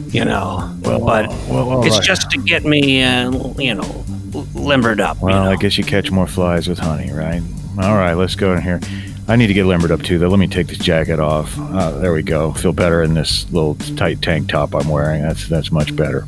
you 0.07 0.25
know. 0.25 0.75
Well, 0.81 0.99
but 0.99 1.29
well, 1.49 1.69
all 1.69 1.85
it's 1.85 1.97
right. 1.97 2.03
just 2.03 2.29
to 2.31 2.37
get 2.37 2.63
me, 2.63 3.03
uh, 3.03 3.31
you 3.57 3.75
know, 3.75 4.05
limbered 4.53 5.01
up. 5.01 5.21
Well, 5.21 5.35
you 5.35 5.43
know? 5.45 5.51
I 5.51 5.55
guess 5.55 5.77
you 5.77 5.83
catch 5.83 6.11
more 6.11 6.27
flies 6.27 6.67
with 6.67 6.79
honey, 6.79 7.11
right? 7.11 7.41
All 7.81 7.95
right, 7.95 8.13
let's 8.13 8.35
go 8.35 8.53
in 8.53 8.61
here. 8.61 8.79
I 9.27 9.35
need 9.35 9.47
to 9.47 9.53
get 9.53 9.65
limbered 9.65 9.91
up 9.91 10.01
too, 10.01 10.17
though. 10.17 10.27
Let 10.27 10.39
me 10.39 10.47
take 10.47 10.67
this 10.67 10.79
jacket 10.79 11.19
off. 11.19 11.55
Uh, 11.59 11.91
there 11.99 12.11
we 12.13 12.23
go. 12.23 12.51
Feel 12.53 12.73
better 12.73 13.03
in 13.03 13.13
this 13.13 13.49
little 13.51 13.75
tight 13.95 14.23
tank 14.23 14.49
top 14.49 14.73
I'm 14.73 14.89
wearing. 14.89 15.21
That's 15.21 15.47
that's 15.47 15.71
much 15.71 15.95
better. 15.95 16.25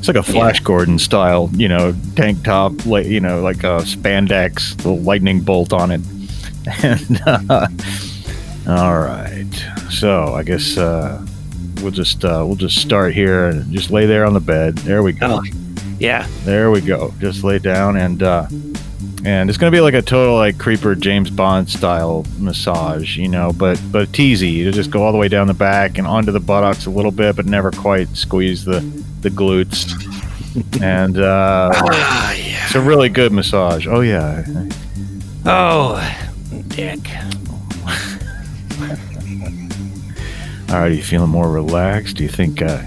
It's 0.00 0.08
like 0.08 0.16
a 0.16 0.22
Flash 0.22 0.60
Gordon 0.60 0.98
style, 0.98 1.50
you 1.52 1.68
know, 1.68 1.94
tank 2.16 2.42
top, 2.42 2.86
like 2.86 3.04
you 3.06 3.20
know, 3.20 3.42
like 3.42 3.58
a 3.58 3.82
spandex, 3.82 4.74
little 4.78 4.98
lightning 4.98 5.40
bolt 5.40 5.72
on 5.72 5.90
it. 5.90 6.00
And 6.82 7.20
uh, 7.26 7.68
all 8.66 8.98
right, 8.98 9.46
so 9.90 10.34
I 10.34 10.42
guess 10.42 10.76
uh, 10.76 11.24
we'll 11.82 11.90
just 11.90 12.24
uh, 12.24 12.44
we'll 12.46 12.56
just 12.56 12.78
start 12.78 13.12
here 13.14 13.48
and 13.48 13.72
just 13.72 13.90
lay 13.90 14.06
there 14.06 14.24
on 14.24 14.34
the 14.34 14.40
bed. 14.40 14.76
There 14.78 15.02
we 15.02 15.12
go. 15.12 15.42
Oh, 15.42 15.42
yeah. 15.98 16.26
There 16.44 16.70
we 16.70 16.80
go. 16.80 17.12
Just 17.18 17.44
lay 17.44 17.58
down 17.58 17.96
and 17.96 18.22
uh 18.22 18.46
and 19.22 19.50
it's 19.50 19.58
gonna 19.58 19.70
be 19.70 19.82
like 19.82 19.94
a 19.94 20.00
total 20.00 20.34
like 20.34 20.58
creeper 20.58 20.94
James 20.94 21.28
Bond 21.30 21.68
style 21.68 22.24
massage, 22.38 23.18
you 23.18 23.28
know, 23.28 23.52
but 23.52 23.80
but 23.92 24.08
teasy. 24.08 24.50
You 24.52 24.72
just 24.72 24.90
go 24.90 25.02
all 25.02 25.12
the 25.12 25.18
way 25.18 25.28
down 25.28 25.46
the 25.46 25.54
back 25.54 25.98
and 25.98 26.06
onto 26.06 26.32
the 26.32 26.40
buttocks 26.40 26.86
a 26.86 26.90
little 26.90 27.10
bit, 27.10 27.36
but 27.36 27.44
never 27.44 27.70
quite 27.70 28.08
squeeze 28.16 28.64
the 28.64 28.80
the 29.22 29.30
glutes. 29.30 29.92
and 30.82 31.18
uh 31.18 31.70
Ah, 31.74 32.32
yeah. 32.32 32.64
it's 32.66 32.74
a 32.74 32.80
really 32.80 33.08
good 33.08 33.32
massage. 33.32 33.86
Oh 33.86 34.00
yeah. 34.00 34.44
Oh, 35.46 36.00
dick. 36.68 36.98
All 40.68 40.76
right, 40.76 40.86
are 40.86 40.94
you 40.94 41.02
feeling 41.02 41.30
more 41.30 41.50
relaxed? 41.50 42.16
Do 42.16 42.22
you 42.22 42.28
think 42.28 42.62
uh 42.62 42.82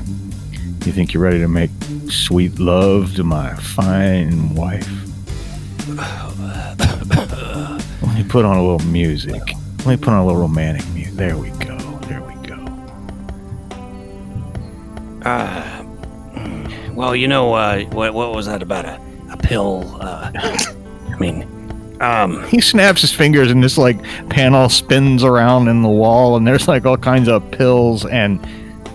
you 0.86 0.92
think 0.92 1.14
you're 1.14 1.24
ready 1.24 1.40
to 1.40 1.48
make 1.48 1.70
sweet 2.10 2.60
love 2.60 3.16
to 3.16 3.24
my 3.24 3.54
fine 3.56 4.54
wife? 4.56 4.90
Let 8.02 8.16
me 8.16 8.24
put 8.28 8.46
on 8.46 8.58
a 8.58 8.62
little 8.62 8.86
music. 8.88 9.42
Let 9.80 9.88
me 9.88 9.98
put 9.98 10.10
on 10.10 10.20
a 10.20 10.26
little 10.26 10.42
romantic 10.42 10.86
music. 10.94 11.14
There 11.16 11.38
we 11.38 11.50
go. 11.52 11.78
There 12.08 12.22
we 12.22 12.34
go. 12.48 12.66
Uh, 15.26 15.73
well, 16.96 17.16
you 17.16 17.28
know, 17.28 17.54
uh, 17.54 17.84
what, 17.86 18.14
what 18.14 18.34
was 18.36 18.46
that 18.46 18.62
about 18.62 18.86
a, 18.86 19.00
a 19.32 19.38
pill? 19.38 19.98
Uh, 20.00 20.32
I 20.34 21.16
mean, 21.20 21.48
um, 22.02 22.44
He 22.50 22.62
snaps 22.62 23.02
his 23.02 23.12
fingers 23.14 23.52
and 23.52 23.64
this 23.64 23.78
like 23.78 24.02
panel 24.30 24.70
spins 24.70 25.24
around 25.24 25.68
in 25.68 25.82
the 25.82 25.90
wall, 25.90 26.36
and 26.36 26.46
there's 26.46 26.68
like 26.68 26.86
all 26.86 26.98
kinds 26.98 27.28
of 27.28 27.50
pills 27.52 28.06
and 28.06 28.46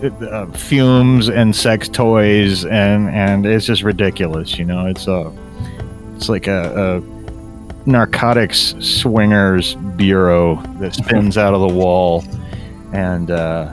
uh, 0.02 0.46
fumes 0.52 1.28
and 1.28 1.54
sex 1.54 1.88
toys, 1.88 2.64
and 2.64 3.08
and 3.10 3.46
it's 3.46 3.66
just 3.66 3.82
ridiculous. 3.82 4.58
You 4.58 4.64
know, 4.64 4.86
it's 4.86 5.06
a 5.06 5.32
it's 6.16 6.28
like 6.28 6.46
a, 6.46 7.00
a 7.02 7.88
narcotics 7.88 8.74
swingers 8.80 9.74
bureau 9.96 10.56
that 10.78 10.94
spins 10.94 11.38
out 11.38 11.54
of 11.54 11.60
the 11.60 11.74
wall, 11.74 12.24
and. 12.92 13.30
uh 13.30 13.72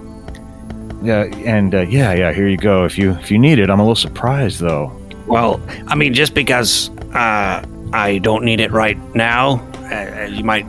yeah, 1.06 1.24
and 1.46 1.74
uh, 1.76 1.82
yeah, 1.82 2.14
yeah. 2.14 2.34
Here 2.34 2.48
you 2.48 2.58
go. 2.58 2.86
If 2.86 2.98
you 2.98 3.12
if 3.14 3.32
you 3.32 3.38
need 3.40 3.60
it, 3.60 3.70
I'm 3.70 3.80
a 3.80 3.84
little 3.84 3.96
surprised 3.96 4.60
though. 4.60 4.92
well, 5.28 5.62
I 5.88 5.96
mean, 5.96 6.14
just 6.14 6.34
because 6.34 6.90
uh, 7.14 7.66
I 7.94 8.20
don't 8.24 8.44
need 8.44 8.60
it 8.60 8.72
right 8.72 8.98
now, 9.16 9.60
uh, 9.76 9.88
as 9.94 10.34
you 10.34 10.44
might 10.44 10.66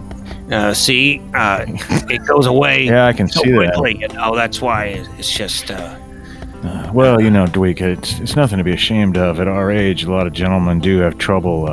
uh, 0.53 0.73
see, 0.75 1.21
uh, 1.35 1.65
it 2.09 2.27
goes 2.27 2.47
away 2.47 2.85
Yeah, 2.87 3.07
I 3.07 3.13
can 3.13 3.29
so 3.29 3.43
see 3.43 3.51
that. 3.53 3.75
quickly. 3.75 3.99
You 4.01 4.09
know, 4.09 4.35
that's 4.37 4.61
why 4.61 5.05
it's 5.19 5.33
just. 5.33 5.71
Well, 6.93 7.21
you 7.21 7.31
know, 7.31 7.45
Dweek, 7.47 7.81
it's, 7.81 8.19
it's 8.19 8.35
nothing 8.35 8.59
to 8.59 8.65
be 8.65 8.73
ashamed 8.73 9.17
of. 9.17 9.39
At 9.39 9.47
our 9.47 9.71
age, 9.71 10.03
a 10.03 10.11
lot 10.11 10.27
of 10.27 10.33
gentlemen 10.33 10.81
do 10.81 10.99
have 10.99 11.17
trouble. 11.19 11.69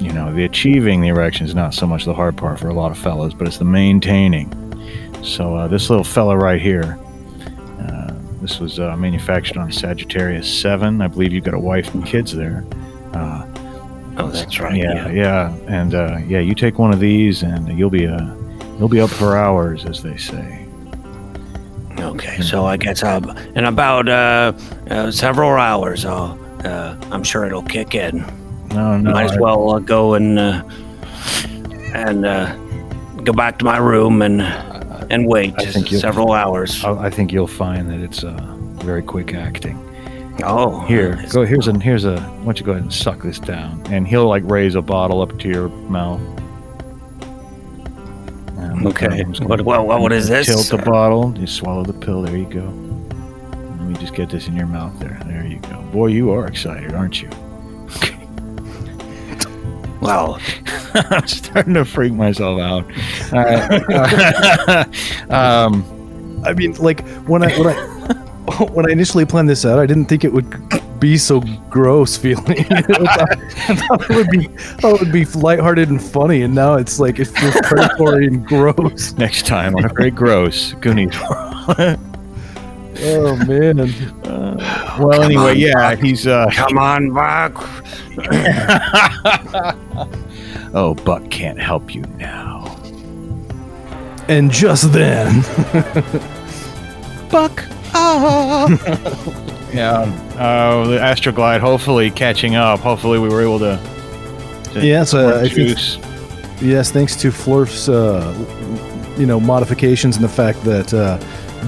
You 0.00 0.12
know, 0.12 0.32
the 0.32 0.44
achieving 0.44 1.02
the 1.02 1.08
erection 1.08 1.44
is 1.46 1.54
not 1.54 1.74
so 1.74 1.86
much 1.86 2.04
the 2.04 2.14
hard 2.14 2.36
part 2.36 2.58
for 2.58 2.68
a 2.68 2.74
lot 2.74 2.90
of 2.90 2.96
fellas, 2.98 3.34
but 3.34 3.46
it's 3.46 3.58
the 3.58 3.64
maintaining. 3.66 4.50
So 5.22 5.56
uh, 5.56 5.68
this 5.68 5.90
little 5.90 6.04
fella 6.04 6.36
right 6.36 6.60
here, 6.60 6.98
this 8.44 8.60
was 8.60 8.78
uh, 8.78 8.94
manufactured 8.98 9.56
on 9.56 9.72
Sagittarius 9.72 10.46
7. 10.60 11.00
I 11.00 11.06
believe 11.08 11.32
you've 11.32 11.44
got 11.44 11.54
a 11.54 11.58
wife 11.58 11.94
and 11.94 12.04
kids 12.04 12.36
there. 12.36 12.62
Uh, 13.14 13.46
oh, 14.18 14.28
that's 14.28 14.60
right. 14.60 14.76
yeah, 14.76 15.08
yeah, 15.08 15.56
and 15.66 15.94
uh, 15.94 16.18
yeah, 16.26 16.40
you 16.40 16.54
take 16.54 16.78
one 16.78 16.92
of 16.92 17.00
these, 17.00 17.42
and 17.42 17.78
you'll 17.78 17.88
be 17.88 18.06
uh, 18.06 18.34
you'll 18.78 18.90
be 18.90 19.00
up 19.00 19.08
for 19.08 19.38
hours, 19.38 19.86
as 19.86 20.02
they 20.02 20.18
say. 20.18 20.66
Okay, 21.98 22.42
so 22.42 22.66
I 22.66 22.76
guess 22.76 23.02
uh, 23.02 23.20
in 23.54 23.64
about 23.64 24.10
uh, 24.10 24.52
uh, 24.90 25.10
several 25.10 25.52
hours, 25.52 26.04
I'll, 26.04 26.38
uh, 26.66 26.96
I'm 27.10 27.22
sure 27.22 27.46
it'll 27.46 27.62
kick 27.62 27.94
in. 27.94 28.18
No, 28.74 28.98
no, 28.98 29.12
Might 29.12 29.30
as 29.30 29.38
well 29.38 29.70
uh, 29.70 29.78
go 29.78 30.14
and 30.14 30.38
uh, 30.38 30.62
and 31.94 32.26
uh, 32.26 32.54
go 33.22 33.32
back 33.32 33.58
to 33.60 33.64
my 33.64 33.78
room 33.78 34.20
and 34.20 34.42
and 35.10 35.26
wait 35.26 35.54
I 35.58 35.66
think 35.66 35.88
several 35.88 36.32
hours. 36.32 36.84
I 36.84 37.06
I 37.06 37.10
think 37.10 37.32
you'll 37.32 37.46
find 37.46 37.90
that 37.90 38.00
it's 38.00 38.24
uh, 38.24 38.54
very 38.82 39.02
quick 39.02 39.34
acting. 39.34 39.80
Oh, 40.42 40.80
Here, 40.86 41.24
go. 41.30 41.44
Here's 41.44 41.68
a 41.68 41.78
here's 41.78 42.04
a. 42.04 42.18
Why 42.20 42.44
don't 42.46 42.58
you 42.58 42.66
go 42.66 42.72
ahead 42.72 42.82
and 42.82 42.92
suck 42.92 43.22
this 43.22 43.38
down? 43.38 43.80
And 43.86 44.06
he'll 44.06 44.26
like 44.26 44.42
raise 44.46 44.74
a 44.74 44.82
bottle 44.82 45.22
up 45.22 45.38
to 45.38 45.48
your 45.48 45.68
mouth. 45.68 46.20
And, 48.58 48.86
Okay. 48.86 49.22
What, 49.24 49.60
what, 49.60 49.86
what, 49.86 50.00
what 50.00 50.12
is 50.12 50.28
this? 50.28 50.46
Tilt 50.48 50.80
the 50.80 50.90
bottle. 50.90 51.32
You 51.38 51.46
swallow 51.46 51.84
the 51.84 51.92
pill. 51.92 52.22
There 52.22 52.36
you 52.36 52.46
go. 52.46 52.64
Let 52.64 53.80
me 53.88 53.94
just 53.94 54.14
get 54.14 54.28
this 54.28 54.48
in 54.48 54.56
your 54.56 54.66
mouth. 54.66 54.98
There. 54.98 55.20
There 55.26 55.46
you 55.46 55.60
go. 55.60 55.80
Boy, 55.92 56.08
you 56.08 56.30
are 56.32 56.46
excited, 56.46 56.94
aren't 56.94 57.22
you? 57.22 57.30
Well, 60.00 60.38
I'm 61.10 61.26
starting 61.26 61.74
to 61.74 61.84
freak 61.84 62.12
myself 62.12 62.60
out. 62.60 62.84
All 63.32 63.42
right. 63.42 65.30
um, 65.30 66.42
I 66.44 66.52
mean, 66.52 66.74
like 66.74 67.06
when 67.26 67.42
I 67.42 67.58
when 67.58 67.68
I 67.68 68.14
when 68.72 68.88
I 68.88 68.92
initially 68.92 69.24
planned 69.24 69.48
this 69.48 69.64
out, 69.64 69.78
I 69.78 69.86
didn't 69.86 70.06
think 70.06 70.24
it 70.24 70.32
would 70.32 71.00
be 71.00 71.18
so 71.18 71.40
gross 71.68 72.16
feeling. 72.16 72.66
I, 72.70 72.82
thought, 72.82 73.38
I 73.68 73.74
thought 73.74 74.10
it 74.10 74.16
would 74.16 74.30
be, 74.30 74.48
oh, 74.82 74.94
it 74.94 75.00
would 75.00 75.12
be 75.12 75.24
lighthearted 75.24 75.88
and 75.88 76.00
funny, 76.02 76.42
and 76.42 76.54
now 76.54 76.74
it's 76.74 77.00
like 77.00 77.18
it 77.18 77.26
feels 77.26 77.56
predatory 77.62 78.26
and 78.26 78.46
gross. 78.46 79.12
next 79.14 79.46
time 79.46 79.74
on 79.74 79.84
a 79.84 79.88
very 79.88 80.10
gross 80.10 80.74
Goonies. 80.74 81.14
Oh 83.06 83.36
man, 83.48 83.76
well, 84.98 85.22
anyway, 85.22 85.56
yeah, 85.56 85.96
he's. 85.96 86.28
uh 86.28 86.48
come 86.52 86.78
on, 86.78 87.10
Buck. 87.12 87.54
Oh, 90.74 90.94
Buck 90.94 91.30
can't 91.30 91.58
help 91.60 91.94
you 91.94 92.02
now. 92.18 92.76
and 94.28 94.50
just 94.50 94.92
then, 94.92 95.42
Buck. 97.30 97.64
Ah. 97.96 98.66
yeah. 99.72 100.00
Uh, 100.36 100.86
the 100.88 100.98
Astroglide, 100.98 101.60
hopefully 101.60 102.10
catching 102.10 102.56
up. 102.56 102.80
Hopefully, 102.80 103.18
we 103.20 103.28
were 103.28 103.40
able 103.42 103.58
to. 103.60 103.78
to 104.72 104.84
Yes, 104.84 105.14
uh, 105.14 105.40
I 105.44 105.48
think- 105.48 105.78
yes, 106.60 106.90
thanks 106.90 107.14
to 107.16 107.30
Florf's, 107.30 107.88
uh, 107.88 108.34
you 109.16 109.26
know, 109.26 109.38
modifications 109.38 110.16
and 110.16 110.24
the 110.24 110.28
fact 110.28 110.62
that 110.64 110.92
uh, 110.92 111.18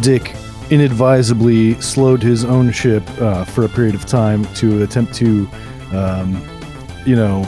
Dick 0.00 0.34
inadvisably 0.70 1.80
slowed 1.80 2.20
his 2.22 2.44
own 2.44 2.72
ship 2.72 3.04
uh, 3.20 3.44
for 3.44 3.64
a 3.64 3.68
period 3.68 3.94
of 3.94 4.04
time 4.04 4.44
to 4.54 4.82
attempt 4.82 5.14
to, 5.14 5.48
um, 5.92 6.42
you 7.04 7.14
know, 7.14 7.46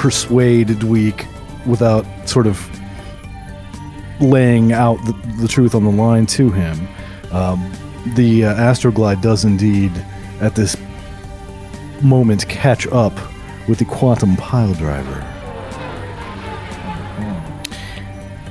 persuade 0.00 0.68
Dweek 0.68 1.26
without 1.66 2.06
sort 2.26 2.46
of 2.46 2.58
laying 4.18 4.72
out 4.72 4.96
the, 5.04 5.12
the 5.42 5.46
truth 5.46 5.74
on 5.74 5.84
the 5.84 5.90
line 5.90 6.24
to 6.24 6.50
him. 6.50 6.88
Um, 7.32 7.70
the 8.14 8.46
uh, 8.46 8.54
Astroglide 8.54 9.20
does 9.20 9.44
indeed, 9.44 9.92
at 10.40 10.54
this 10.54 10.74
moment, 12.00 12.48
catch 12.48 12.86
up 12.86 13.12
with 13.68 13.78
the 13.78 13.84
quantum 13.84 14.36
pile 14.36 14.72
driver. 14.72 15.22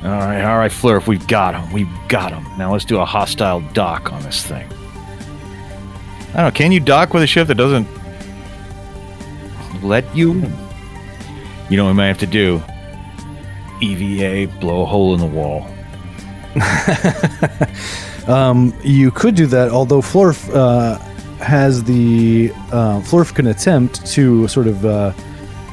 All 0.04 0.12
right, 0.12 0.44
all 0.44 0.60
right, 0.60 0.72
Flurf, 0.72 1.08
we've 1.08 1.28
got 1.28 1.56
him. 1.56 1.74
We've 1.74 1.90
got 2.10 2.32
him. 2.32 2.46
Now 2.60 2.74
let's 2.74 2.86
do 2.86 3.00
a 3.00 3.06
hostile 3.06 3.62
dock 3.74 4.14
on 4.14 4.22
this 4.22 4.46
thing. 4.46 4.72
I 6.30 6.34
don't 6.34 6.36
know. 6.36 6.52
Can 6.52 6.72
you 6.72 6.80
dock 6.80 7.12
with 7.12 7.24
a 7.24 7.28
ship 7.28 7.48
that 7.48 7.56
doesn't 7.56 7.88
let 9.82 10.16
you? 10.16 10.48
You 11.70 11.78
know 11.78 11.86
what 11.86 11.92
we 11.92 11.98
might 11.98 12.08
have 12.08 12.18
to 12.20 12.28
do? 12.28 12.62
EVA, 13.82 14.52
blow 14.60 14.82
a 14.82 14.86
hole 14.86 15.14
in 15.14 15.20
the 15.20 15.26
wall. 15.26 15.68
Um, 18.30 18.76
you 18.84 19.10
could 19.10 19.34
do 19.34 19.48
that, 19.48 19.70
although 19.70 20.02
Florf 20.02 20.54
uh, 20.54 21.00
has 21.44 21.84
the 21.84 22.52
uh, 22.72 23.02
Florf 23.02 23.34
can 23.34 23.48
attempt 23.48 24.06
to 24.06 24.48
sort 24.48 24.68
of 24.68 24.86
uh, 24.86 25.14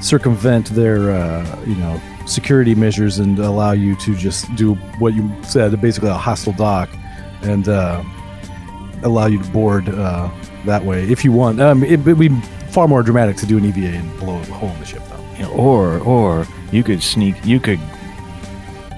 circumvent 0.01 0.70
their 0.70 1.11
uh, 1.11 1.64
you 1.66 1.74
know 1.74 2.01
security 2.24 2.74
measures 2.74 3.18
and 3.18 3.38
allow 3.38 3.72
you 3.72 3.94
to 3.97 4.16
just 4.16 4.53
do 4.57 4.74
what 4.99 5.12
you 5.12 5.30
said, 5.42 5.78
basically 5.82 6.09
a 6.09 6.14
hostile 6.14 6.55
dock, 6.55 6.88
and 7.42 7.68
uh, 7.68 8.03
allow 9.03 9.26
you 9.26 9.42
to 9.42 9.51
board 9.51 9.90
uh, 9.90 10.30
that 10.64 10.82
way 10.82 11.05
if 11.11 11.26
you 11.26 11.32
want. 11.32 11.61
Um, 11.61 11.84
it 11.84 12.03
would 12.07 12.18
be 12.18 12.30
far 12.70 12.88
more 12.88 13.03
dramatic 13.03 13.36
to 13.36 13.47
do 13.47 13.59
an 13.59 13.66
EVA 13.66 13.99
and 13.99 14.18
blow 14.18 14.40
a 14.40 14.44
hole 14.47 14.70
in 14.70 14.80
the 14.80 14.86
ship, 14.86 15.03
though. 15.11 15.16
Or 15.53 15.99
or 16.01 16.47
you 16.72 16.82
could 16.82 17.03
sneak. 17.03 17.34
You 17.45 17.61
could 17.61 17.80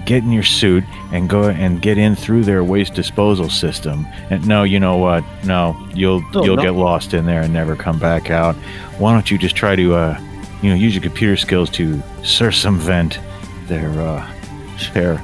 get 0.06 0.22
in 0.22 0.32
your 0.32 0.42
suit 0.42 0.84
and 1.12 1.28
go 1.28 1.50
and 1.50 1.82
get 1.82 1.98
in 1.98 2.16
through 2.16 2.42
their 2.44 2.64
waste 2.64 2.94
disposal 2.94 3.50
system. 3.50 4.06
And 4.30 4.46
no, 4.46 4.62
you 4.62 4.80
know 4.80 4.96
what? 4.96 5.22
No, 5.44 5.76
you'll 5.94 6.22
Oh, 6.34 6.44
you'll 6.44 6.56
no. 6.56 6.62
get 6.62 6.74
lost 6.74 7.12
in 7.14 7.26
there 7.26 7.42
and 7.42 7.52
never 7.52 7.76
come 7.76 7.98
back 7.98 8.30
out. 8.30 8.54
Why 8.98 9.12
don't 9.12 9.30
you 9.30 9.36
just 9.36 9.54
try 9.56 9.76
to 9.76 9.94
uh, 9.94 10.20
you 10.62 10.70
know, 10.70 10.76
use 10.76 10.94
your 10.94 11.02
computer 11.02 11.36
skills 11.36 11.68
to 11.70 12.02
circumvent 12.22 13.18
their 13.66 13.90
uh, 14.00 14.26
their 14.94 15.22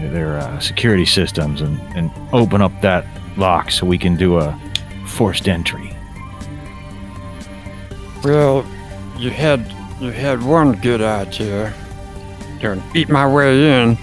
their 0.00 0.38
uh, 0.38 0.58
security 0.60 1.04
systems 1.04 1.60
and 1.60 1.78
and 1.96 2.10
open 2.32 2.62
up 2.62 2.72
that 2.80 3.04
lock 3.36 3.70
so 3.70 3.86
we 3.86 3.98
can 3.98 4.16
do 4.16 4.38
a 4.38 4.58
forced 5.06 5.48
entry. 5.48 5.94
Well, 8.24 8.64
you 9.16 9.30
had 9.30 9.60
you 10.00 10.10
had 10.10 10.42
one 10.42 10.72
good 10.72 11.00
idea. 11.02 11.72
You're 12.60 12.74
gonna 12.76 12.90
eat 12.94 13.08
my 13.08 13.26
way 13.26 13.82
in. 13.82 13.98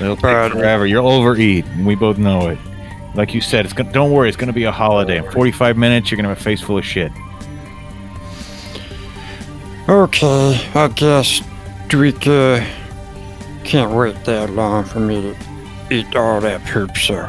It'll 0.00 0.16
take 0.16 0.22
But- 0.22 0.52
forever. 0.52 0.86
You'll 0.86 1.08
overeat, 1.08 1.64
and 1.66 1.86
we 1.86 1.94
both 1.94 2.18
know 2.18 2.48
it. 2.48 2.58
Like 3.14 3.34
you 3.34 3.40
said, 3.40 3.64
it's 3.64 3.74
gonna, 3.74 3.92
don't 3.92 4.12
worry. 4.12 4.28
It's 4.28 4.36
to 4.48 4.52
be 4.52 4.64
a 4.64 4.72
holiday. 4.72 5.18
In 5.18 5.30
45 5.30 5.76
minutes, 5.76 6.10
you're 6.10 6.16
to 6.24 6.28
have 6.30 6.38
a 6.38 6.40
face 6.40 6.60
full 6.60 6.78
of 6.78 6.84
shit. 6.84 7.10
Okay, 9.88 10.68
I 10.74 10.88
guess 10.88 11.40
we 11.88 12.12
uh, 12.28 12.64
can't 13.64 13.90
wait 13.92 14.24
that 14.24 14.50
long 14.50 14.84
for 14.84 15.00
me 15.00 15.20
to 15.20 15.36
eat 15.90 16.14
all 16.14 16.40
that 16.40 16.64
poop, 16.66 16.96
so 16.96 17.28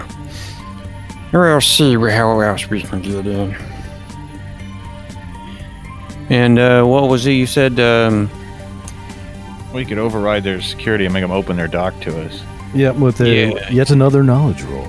we'll 1.34 1.60
see 1.62 1.96
how 1.96 2.40
else 2.42 2.70
we 2.70 2.84
can 2.84 3.02
get 3.02 3.26
in. 3.26 3.56
And 6.32 6.58
uh, 6.58 6.84
what 6.86 7.10
was 7.10 7.28
it 7.28 7.34
you 7.34 7.46
said? 7.46 7.78
Um, 7.80 8.30
We 9.74 9.84
could 9.86 9.98
override 9.98 10.44
their 10.44 10.62
security 10.62 11.04
and 11.06 11.14
make 11.14 11.24
them 11.24 11.32
open 11.32 11.58
their 11.58 11.68
dock 11.68 12.00
to 12.02 12.22
us. 12.26 12.42
Yeah, 12.74 12.92
with 12.92 13.20
a, 13.20 13.28
Yeah. 13.30 13.70
yet 13.70 13.90
another 13.90 14.24
knowledge 14.24 14.62
roll. 14.64 14.88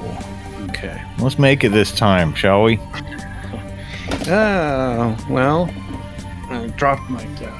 Okay. 0.68 1.00
Let's 1.18 1.38
make 1.38 1.64
it 1.64 1.70
this 1.70 1.90
time, 1.92 2.32
shall 2.34 2.62
we? 2.62 2.78
oh, 4.28 5.16
well, 5.28 5.68
I 6.48 6.66
dropped 6.76 7.10
my 7.10 7.24
gun. 7.40 7.58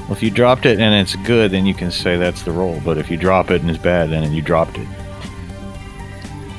Well, 0.00 0.12
if 0.12 0.22
you 0.22 0.30
dropped 0.30 0.64
it 0.64 0.80
and 0.80 0.94
it's 0.94 1.16
good, 1.26 1.50
then 1.50 1.66
you 1.66 1.74
can 1.74 1.90
say 1.90 2.16
that's 2.16 2.42
the 2.42 2.52
roll. 2.52 2.80
But 2.82 2.96
if 2.96 3.10
you 3.10 3.18
drop 3.18 3.50
it 3.50 3.60
and 3.60 3.68
it's 3.70 3.78
bad, 3.82 4.08
then 4.08 4.32
you 4.32 4.40
dropped 4.40 4.78
it. 4.78 4.88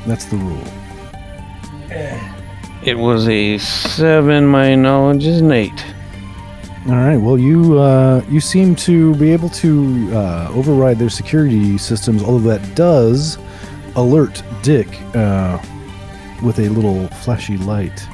That's 0.06 0.26
the 0.26 0.38
rule. 0.38 0.68
It 2.84 2.98
was 2.98 3.28
a 3.28 3.58
seven. 3.58 4.48
My 4.48 4.76
knowledge 4.76 5.26
is 5.26 5.42
an 5.42 5.52
eight. 5.52 5.86
All 6.88 6.96
right. 6.96 7.18
Well, 7.18 7.38
you 7.38 7.78
uh, 7.78 8.24
you 8.30 8.40
seem 8.40 8.76
to 8.78 9.14
be 9.16 9.34
able 9.34 9.50
to 9.50 10.10
uh, 10.14 10.52
override 10.54 10.98
their 10.98 11.10
security 11.10 11.78
systems, 11.78 12.24
although 12.24 12.58
that 12.58 12.76
does 12.76 13.38
alert 13.96 14.42
Dick 14.64 14.88
uh, 15.14 15.60
with 16.42 16.60
a 16.60 16.70
little 16.70 17.08
flashy 17.10 17.58
light 17.58 18.08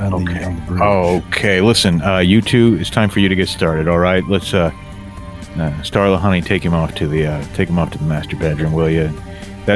on, 0.00 0.14
Okay. 0.14 0.38
the, 0.38 0.44
on 0.44 0.56
the 0.56 0.62
bridge. 0.62 0.80
Okay. 0.80 1.60
Listen, 1.60 2.00
uh, 2.02 2.18
you 2.18 2.40
two, 2.40 2.78
it's 2.80 2.90
time 2.90 3.10
for 3.10 3.20
you 3.20 3.28
to 3.28 3.34
get 3.34 3.48
started. 3.48 3.88
All 3.88 3.98
right. 3.98 4.26
Let's, 4.26 4.54
uh, 4.54 4.72
uh 5.56 5.70
Starla, 5.82 6.18
honey, 6.18 6.40
take 6.40 6.64
him 6.64 6.72
off 6.72 6.94
to 6.94 7.06
the, 7.06 7.26
uh, 7.26 7.44
take 7.54 7.68
him 7.68 7.78
off 7.78 7.90
to 7.90 7.98
the 7.98 8.04
master 8.04 8.36
bedroom, 8.36 8.72
will 8.72 8.90
you? 8.90 9.12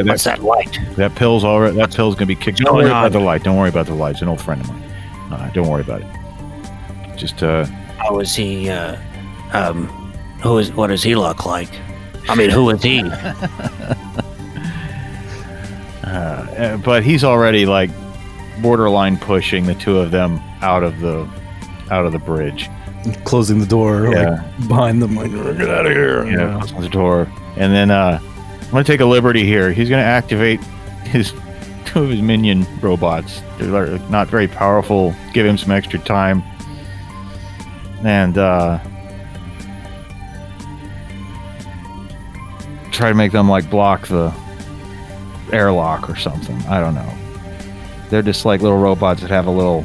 That, 0.03 0.07
What's 0.11 0.25
that, 0.25 0.39
that 0.41 0.45
light? 0.45 0.79
that 0.97 1.15
pill's 1.15 1.45
already, 1.45 1.77
that 1.77 1.95
pill's 1.95 2.15
gonna 2.15 2.27
be 2.27 2.35
kicked. 2.35 2.59
Don't 2.59 2.75
worry 2.75 2.87
about 2.87 3.13
the 3.13 3.21
light. 3.21 3.43
Don't 3.45 3.57
worry 3.57 3.69
about 3.69 3.87
the 3.87 3.95
light. 3.95 4.13
It's 4.13 4.23
an 4.23 4.29
old 4.29 4.41
friend 4.41 4.61
of 4.61 4.69
mine. 4.69 4.83
Uh, 5.31 5.51
don't 5.51 5.69
worry 5.69 5.83
about 5.83 6.03
it. 6.03 7.17
Just, 7.17 7.43
uh, 7.43 7.65
How 7.99 8.19
is 8.21 8.35
he? 8.35 8.69
Uh, 8.71 8.97
um, 9.53 9.87
who 10.43 10.59
is? 10.59 10.73
What 10.73 10.89
does 10.89 11.03
he 11.03 11.15
look 11.15 11.47
like? 11.47 11.69
I 12.29 12.35
mean, 12.35 12.51
who 12.51 12.69
is 12.71 12.83
he? 12.83 13.01
uh, 16.05 16.77
but 16.79 17.03
he's 17.05 17.23
already 17.25 17.67
like 17.67 17.91
borderline 18.63 19.17
pushing 19.19 19.67
the 19.67 19.75
two 19.75 19.99
of 19.99 20.11
them 20.11 20.39
out 20.63 20.83
of 20.83 21.01
the, 21.01 21.29
out 21.91 22.07
of 22.07 22.13
the 22.13 22.19
bridge. 22.19 22.69
Closing 23.25 23.59
the 23.59 23.67
door 23.67 24.09
Yeah. 24.13 24.43
like, 24.59 24.69
behind 24.69 25.03
them. 25.03 25.15
Like, 25.17 25.31
get 25.33 25.69
out 25.69 25.87
of 25.87 25.93
here. 25.93 26.25
you 26.25 26.31
Yeah, 26.33 26.37
know. 26.53 26.59
closes 26.59 26.77
the 26.81 26.89
door. 26.89 27.29
And 27.57 27.73
then 27.73 27.91
uh, 27.91 28.19
I'm 28.75 28.79
gonna 28.79 28.87
take 28.87 29.03
a 29.03 29.07
liberty 29.07 29.45
here. 29.45 29.71
He's 29.71 29.89
gonna 29.89 30.03
activate 30.03 30.61
his 31.05 31.31
two 31.85 32.03
of 32.03 32.11
his 32.11 32.21
minion 32.21 32.67
robots. 32.81 33.41
They're 33.57 34.01
not 34.09 34.27
very 34.27 34.49
powerful. 34.49 35.15
Give 35.33 35.47
him 35.47 35.57
some 35.57 35.71
extra 35.71 36.01
time. 36.01 36.43
And 38.03 38.37
uh, 38.37 38.81
try 42.91 43.11
to 43.11 43.15
make 43.15 43.31
them 43.31 43.49
like 43.49 43.71
block 43.71 44.09
the 44.09 44.35
airlock 45.53 46.11
or 46.11 46.17
something. 46.17 46.61
I 46.63 46.81
don't 46.81 46.97
know. 46.97 47.15
They're 48.11 48.23
just 48.23 48.45
like 48.45 48.61
little 48.61 48.79
robots 48.79 49.21
that 49.21 49.31
have 49.31 49.47
a 49.47 49.53
little 49.53 49.85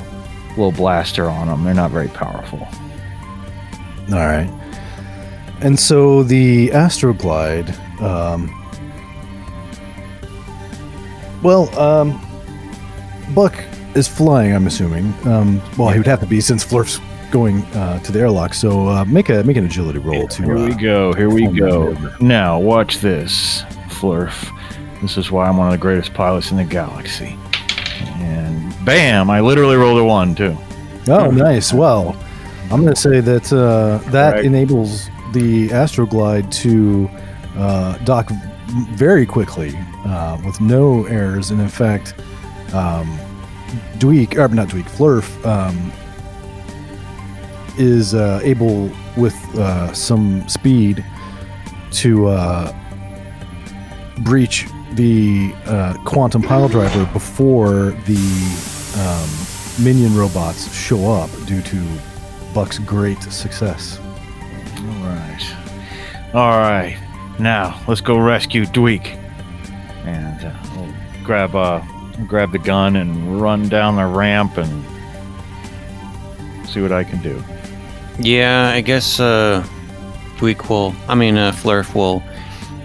little 0.58 0.72
blaster 0.72 1.30
on 1.30 1.46
them. 1.46 1.64
They're 1.64 1.76
not 1.76 1.92
very 1.92 2.08
powerful. 2.08 2.68
All 4.12 4.26
right. 4.26 4.50
And 5.62 5.80
so 5.80 6.24
the 6.24 6.70
Astroglide, 6.70 7.70
um, 8.02 8.56
well, 11.44 11.78
um, 11.80 12.20
Buck 13.34 13.54
is 13.96 14.08
flying. 14.08 14.54
I'm 14.54 14.68
assuming. 14.68 15.14
Um, 15.26 15.62
well, 15.78 15.90
he 15.90 15.98
would 16.00 16.08
have 16.08 16.20
to 16.22 16.26
be 16.26 16.42
since 16.42 16.66
Flurf's 16.66 17.00
going 17.32 17.64
uh, 17.76 18.00
to 18.00 18.12
the 18.12 18.20
airlock. 18.20 18.54
So 18.54 18.88
uh, 18.88 19.06
make 19.06 19.30
a 19.30 19.44
make 19.44 19.58
an 19.58 19.66
agility 19.66 20.00
roll 20.00 20.28
to. 20.28 20.44
Here 20.44 20.56
we 20.56 20.72
Uh, 20.74 20.78
go. 20.78 21.14
Here 21.14 21.30
we 21.30 21.48
go. 21.48 21.96
Now 22.20 22.60
watch 22.60 23.00
this, 23.00 23.64
Flurf. 23.88 24.50
This 25.02 25.18
is 25.18 25.32
why 25.32 25.48
I'm 25.48 25.58
one 25.58 25.68
of 25.68 25.72
the 25.72 25.78
greatest 25.78 26.14
pilots 26.14 26.52
in 26.52 26.58
the 26.58 26.66
galaxy. 26.66 27.38
And 28.18 28.74
bam! 28.86 29.30
I 29.30 29.40
literally 29.42 29.76
rolled 29.76 30.00
a 30.00 30.04
one 30.04 30.36
too. 30.36 30.58
oh, 31.08 31.32
nice. 31.32 31.72
Well, 31.74 32.16
I'm 32.72 32.82
going 32.82 32.94
to 32.94 33.00
say 33.00 33.20
that 33.22 33.52
uh, 33.54 33.98
that 34.12 34.34
Right. 34.36 34.46
enables 34.46 35.10
the 35.34 35.70
Astroglide 35.70 36.52
to 36.64 37.10
uh, 37.58 37.98
dock 38.00 38.32
very 38.70 39.26
quickly 39.26 39.74
uh, 40.06 40.38
with 40.46 40.60
no 40.62 41.06
errors, 41.06 41.52
and 41.52 41.60
in 41.60 41.70
fact, 41.70 42.14
um, 42.74 43.20
Dweek, 43.98 44.38
or 44.38 44.48
not 44.54 44.70
Dweek, 44.70 44.90
Flurf 44.90 45.46
um, 45.46 45.92
is 47.78 48.14
uh, 48.14 48.40
able 48.44 48.90
with 49.18 49.36
uh, 49.58 49.94
some 49.94 50.48
speed 50.48 51.06
to 51.92 52.28
uh, 52.28 52.74
breach 54.20 54.68
the 54.94 55.54
uh, 55.66 55.94
quantum 56.04 56.42
pile 56.42 56.68
driver 56.68 57.06
before 57.14 57.92
the 58.06 58.18
um, 58.98 59.84
minion 59.84 60.16
robots 60.16 60.74
show 60.74 61.12
up 61.12 61.30
due 61.46 61.62
to 61.62 61.88
Buck's 62.54 62.80
great 62.80 63.22
success. 63.24 64.00
All 64.00 65.04
right. 65.04 65.56
All 66.34 66.58
right. 66.60 67.09
Now 67.40 67.82
let's 67.88 68.02
go 68.02 68.18
rescue 68.18 68.66
Dweek. 68.66 69.16
And 70.06 70.46
uh, 70.46 70.54
I'll 70.64 71.24
grab 71.24 71.56
uh, 71.56 71.82
grab 72.28 72.52
the 72.52 72.60
gun 72.60 72.96
and 72.96 73.42
run 73.42 73.70
down 73.70 73.96
the 73.96 74.06
ramp 74.06 74.58
and 74.58 74.86
see 76.68 76.82
what 76.82 76.92
I 76.92 77.04
can 77.04 77.22
do. 77.22 77.44
Yeah, 78.20 78.70
I 78.70 78.82
guess 78.82 79.20
uh, 79.20 79.66
Dweek 80.38 80.70
will. 80.70 80.94
I 81.08 81.16
mean, 81.16 81.38
uh, 81.38 81.52
Flurf 81.52 81.96
will. 81.96 82.22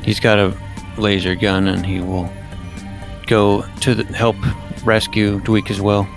He's 0.03 0.21
got 0.21 0.39
a 0.39 0.57
laser 0.97 1.35
gun, 1.35 1.67
and 1.67 1.85
he 1.85 2.01
will 2.01 2.31
go 3.27 3.63
to 3.81 3.95
the, 3.95 4.05
help 4.15 4.37
rescue 4.85 5.41
Dweek 5.41 5.71
as 5.71 5.81
well. 5.81 6.09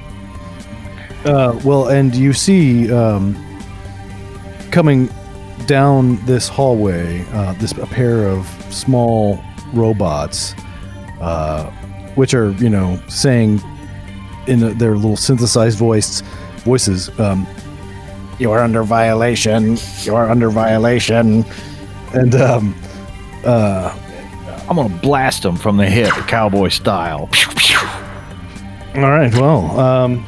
Uh, 1.26 1.60
well, 1.64 1.88
and 1.88 2.16
you 2.16 2.34
see 2.34 2.92
um, 2.92 3.36
coming 4.72 5.10
down 5.66 6.24
this 6.26 6.48
hallway, 6.48 7.26
uh, 7.32 7.54
this 7.54 7.72
a 7.74 7.88
pair 7.88 8.28
of 8.28 8.48
small 8.74 9.44
robots, 9.74 10.54
uh, 11.20 11.70
which 12.16 12.34
are 12.34 12.52
you 12.54 12.70
know 12.70 13.02
saying 13.08 13.62
in 14.48 14.64
a, 14.64 14.74
their 14.74 14.96
little 14.96 15.18
synthesized 15.18 15.78
voice 15.78 16.22
voices, 16.64 17.10
um, 17.20 17.48
"You're 18.40 18.60
under 18.60 18.84
violation. 18.84 19.78
You're 20.04 20.30
under 20.30 20.50
violation," 20.50 21.46
and 22.14 22.36
um, 22.36 22.76
uh, 23.44 23.98
I'm 24.70 24.76
gonna 24.76 24.90
blast 25.00 25.44
them 25.44 25.56
from 25.56 25.78
the 25.78 25.86
hip, 25.86 26.10
cowboy 26.28 26.70
style. 26.70 27.30
all 28.96 29.12
right, 29.12 29.34
well, 29.36 29.80
um, 29.80 30.26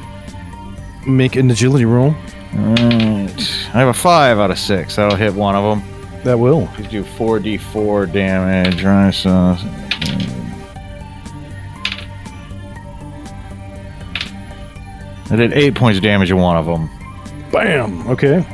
make 1.07 1.35
an 1.35 1.49
agility 1.51 1.85
roll. 1.85 2.15
Alright. 2.55 3.39
I 3.73 3.79
have 3.79 3.87
a 3.89 3.93
five 3.93 4.39
out 4.39 4.51
of 4.51 4.59
six. 4.59 4.95
That'll 4.95 5.17
hit 5.17 5.33
one 5.33 5.55
of 5.55 5.63
them. 5.79 6.21
That 6.23 6.37
will. 6.39 6.67
Please 6.73 6.87
do 6.89 7.03
4d4 7.03 8.11
damage. 8.11 8.83
Right, 8.83 9.11
so. 9.13 9.55
I 15.31 15.35
did 15.35 15.53
eight 15.53 15.75
points 15.75 15.97
of 15.97 16.03
damage 16.03 16.29
to 16.29 16.35
one 16.35 16.57
of 16.57 16.65
them. 16.65 16.89
Bam. 17.51 18.07
Okay. 18.07 18.45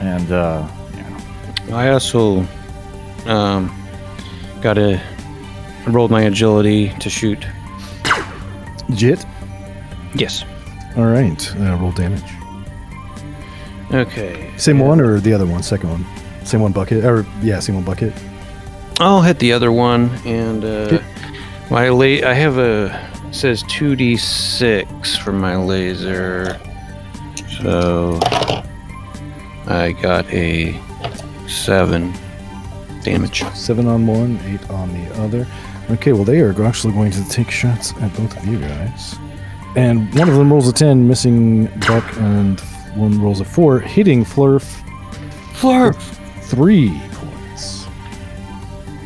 And, 0.00 0.32
uh, 0.32 0.66
Yeah. 0.94 1.76
I 1.76 1.90
also 1.90 2.44
um, 3.26 3.72
got 4.60 4.78
a 4.78 5.00
I 5.84 5.90
rolled 5.90 6.10
my 6.12 6.22
agility 6.22 6.90
to 7.00 7.10
shoot. 7.10 7.44
Jit. 8.90 9.24
Yes. 10.14 10.44
All 10.96 11.06
right. 11.06 11.56
Uh, 11.56 11.76
roll 11.76 11.92
damage. 11.92 12.22
Okay. 13.92 14.52
Same 14.56 14.78
one 14.78 15.00
or 15.00 15.20
the 15.20 15.32
other 15.32 15.46
one? 15.46 15.62
Second 15.62 15.90
one. 15.90 16.06
Same 16.44 16.60
one 16.60 16.72
bucket. 16.72 17.04
Or 17.04 17.26
yeah, 17.42 17.60
same 17.60 17.76
one 17.76 17.84
bucket. 17.84 18.12
I'll 19.00 19.22
hit 19.22 19.38
the 19.38 19.52
other 19.52 19.72
one, 19.72 20.10
and 20.24 20.64
uh, 20.64 21.00
my 21.70 21.88
la- 21.88 22.28
I 22.28 22.34
have 22.34 22.58
a 22.58 23.10
says 23.32 23.62
two 23.64 23.96
d 23.96 24.16
six 24.16 25.16
for 25.16 25.32
my 25.32 25.56
laser, 25.56 26.60
so 27.62 28.18
I 29.66 29.94
got 30.00 30.26
a 30.32 30.78
seven 31.48 32.12
damage. 33.02 33.42
Seven 33.54 33.86
on 33.86 34.06
one, 34.06 34.38
eight 34.46 34.68
on 34.70 34.92
the 34.92 35.14
other. 35.22 35.46
Okay. 35.90 36.12
Well, 36.12 36.24
they 36.24 36.40
are 36.40 36.62
actually 36.64 36.92
going 36.92 37.10
to 37.12 37.28
take 37.28 37.50
shots 37.50 37.92
at 38.00 38.14
both 38.14 38.36
of 38.36 38.46
you 38.46 38.58
guys. 38.60 39.16
And 39.74 40.14
one 40.14 40.28
of 40.28 40.34
them 40.34 40.52
rolls 40.52 40.68
a 40.68 40.72
ten, 40.72 41.08
missing 41.08 41.64
Buck, 41.86 42.04
and 42.18 42.60
one 42.94 43.18
rolls 43.20 43.40
a 43.40 43.44
four, 43.44 43.80
hitting 43.80 44.24
Flurf. 44.24 44.80
Flurf. 45.54 45.96
Three 46.42 47.00
points. 47.12 47.86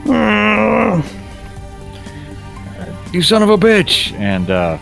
you 3.12 3.23
son 3.23 3.43
of 3.43 3.51
a 3.51 3.57
bitch! 3.57 4.12
And, 4.14 4.51
uh, 4.51 4.79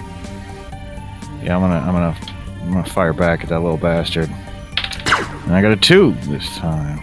yeah, 1.43 1.57
I'm 1.57 1.61
gonna, 1.61 1.81
I'm 1.81 1.93
gonna, 1.93 2.17
I'm 2.63 2.73
gonna 2.73 2.87
fire 2.87 3.13
back 3.13 3.43
at 3.43 3.51
that 3.51 3.61
little 3.61 3.77
bastard. 3.77 4.31
And 5.45 5.55
I 5.55 5.61
got 5.61 5.73
a 5.73 5.77
two 5.77 6.13
this 6.23 6.57
time. 6.57 6.99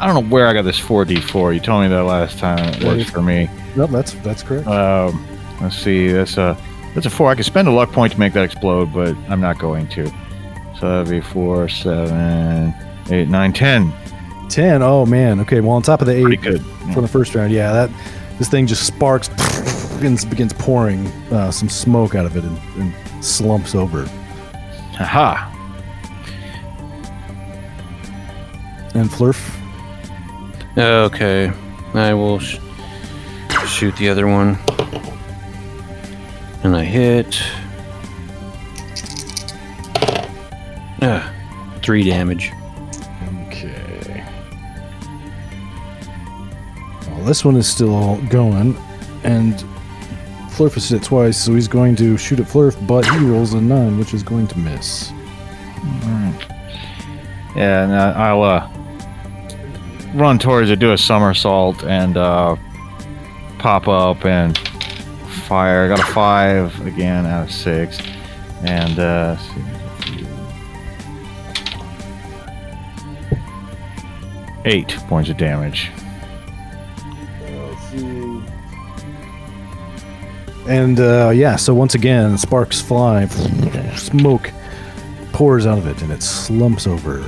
I 0.00 0.06
don't 0.06 0.14
know 0.14 0.30
where 0.30 0.48
I 0.48 0.54
got 0.54 0.62
this 0.62 0.80
4d4. 0.80 1.54
You 1.54 1.60
told 1.60 1.82
me 1.82 1.88
that 1.88 2.04
last 2.04 2.38
time. 2.38 2.74
It 2.74 2.82
works 2.82 3.10
for 3.10 3.22
me. 3.22 3.48
Nope, 3.76 3.90
that's 3.90 4.14
that's 4.14 4.42
correct. 4.42 4.66
Um, 4.66 5.24
let's 5.60 5.76
see. 5.76 6.08
That's 6.08 6.38
a 6.38 6.56
that's 6.94 7.06
a 7.06 7.10
four. 7.10 7.30
I 7.30 7.34
could 7.34 7.44
spend 7.44 7.68
a 7.68 7.70
luck 7.70 7.92
point 7.92 8.12
to 8.12 8.18
make 8.18 8.32
that 8.34 8.44
explode, 8.44 8.92
but 8.92 9.16
I'm 9.28 9.40
not 9.40 9.58
going 9.58 9.88
to. 9.88 10.06
So 10.78 10.88
that'd 11.04 11.10
be 11.10 11.20
four, 11.20 11.68
seven, 11.68 12.74
eight, 13.10 13.28
nine, 13.28 13.52
ten. 13.52 13.92
Ten. 14.48 14.82
Oh 14.82 15.06
man. 15.06 15.40
Okay. 15.40 15.60
Well, 15.60 15.72
on 15.72 15.82
top 15.82 16.00
of 16.00 16.06
the 16.06 16.20
Pretty 16.22 16.36
eight 16.36 16.42
good. 16.42 16.62
from 16.92 17.02
the 17.02 17.08
first 17.08 17.34
round, 17.34 17.52
yeah, 17.52 17.72
that 17.72 17.90
this 18.38 18.48
thing 18.48 18.66
just 18.66 18.86
sparks, 18.86 19.28
begins 19.96 20.24
begins 20.24 20.52
pouring 20.54 21.06
uh, 21.32 21.50
some 21.50 21.68
smoke 21.68 22.14
out 22.14 22.26
of 22.26 22.36
it 22.36 22.44
and, 22.44 22.58
and 22.76 23.24
slumps 23.24 23.74
over. 23.74 24.06
Haha. 24.96 25.48
And 28.94 29.08
Flurf. 29.08 29.56
Okay, 30.76 31.52
I 31.94 32.14
will 32.14 32.38
sh- 32.38 32.58
shoot 33.66 33.94
the 33.96 34.08
other 34.08 34.26
one, 34.26 34.56
and 36.62 36.76
I 36.76 36.84
hit. 36.84 37.40
Ah, 41.02 41.32
three 41.82 42.04
damage. 42.04 42.52
Okay. 43.46 44.24
Well, 47.08 47.24
this 47.24 47.44
one 47.44 47.56
is 47.56 47.66
still 47.66 48.20
going, 48.28 48.76
and 49.24 49.54
Flurf 50.50 50.74
has 50.74 50.88
hit 50.90 51.02
it 51.02 51.04
twice, 51.04 51.38
so 51.42 51.54
he's 51.54 51.68
going 51.68 51.96
to 51.96 52.18
shoot 52.18 52.38
at 52.40 52.46
Flurf, 52.46 52.86
but 52.86 53.04
he 53.06 53.18
rolls 53.18 53.54
a 53.54 53.60
nine, 53.60 53.98
which 53.98 54.12
is 54.12 54.22
going 54.22 54.46
to 54.48 54.58
miss. 54.58 55.10
Yeah, 57.56 57.84
and 57.84 57.92
uh, 57.92 58.14
I'll 58.16 58.42
uh, 58.42 58.70
run 60.14 60.38
towards 60.38 60.70
it, 60.70 60.78
do 60.78 60.92
a 60.92 60.98
somersault, 60.98 61.82
and 61.84 62.16
uh, 62.16 62.56
pop 63.58 63.88
up 63.88 64.24
and 64.24 64.56
fire. 65.50 65.84
I 65.84 65.88
got 65.88 65.98
a 65.98 66.12
five 66.12 66.86
again 66.86 67.26
out 67.26 67.42
of 67.42 67.52
six, 67.52 67.98
and 68.62 69.00
uh, 69.00 69.36
eight 74.64 74.90
points 75.08 75.28
of 75.28 75.38
damage. 75.38 75.90
And 80.68 81.00
uh, 81.00 81.32
yeah, 81.34 81.56
so 81.56 81.74
once 81.74 81.96
again, 81.96 82.38
sparks 82.38 82.80
fly, 82.80 83.26
smoke 83.96 84.52
pours 85.32 85.66
out 85.66 85.78
of 85.78 85.88
it, 85.88 86.00
and 86.00 86.12
it 86.12 86.22
slumps 86.22 86.86
over, 86.86 87.24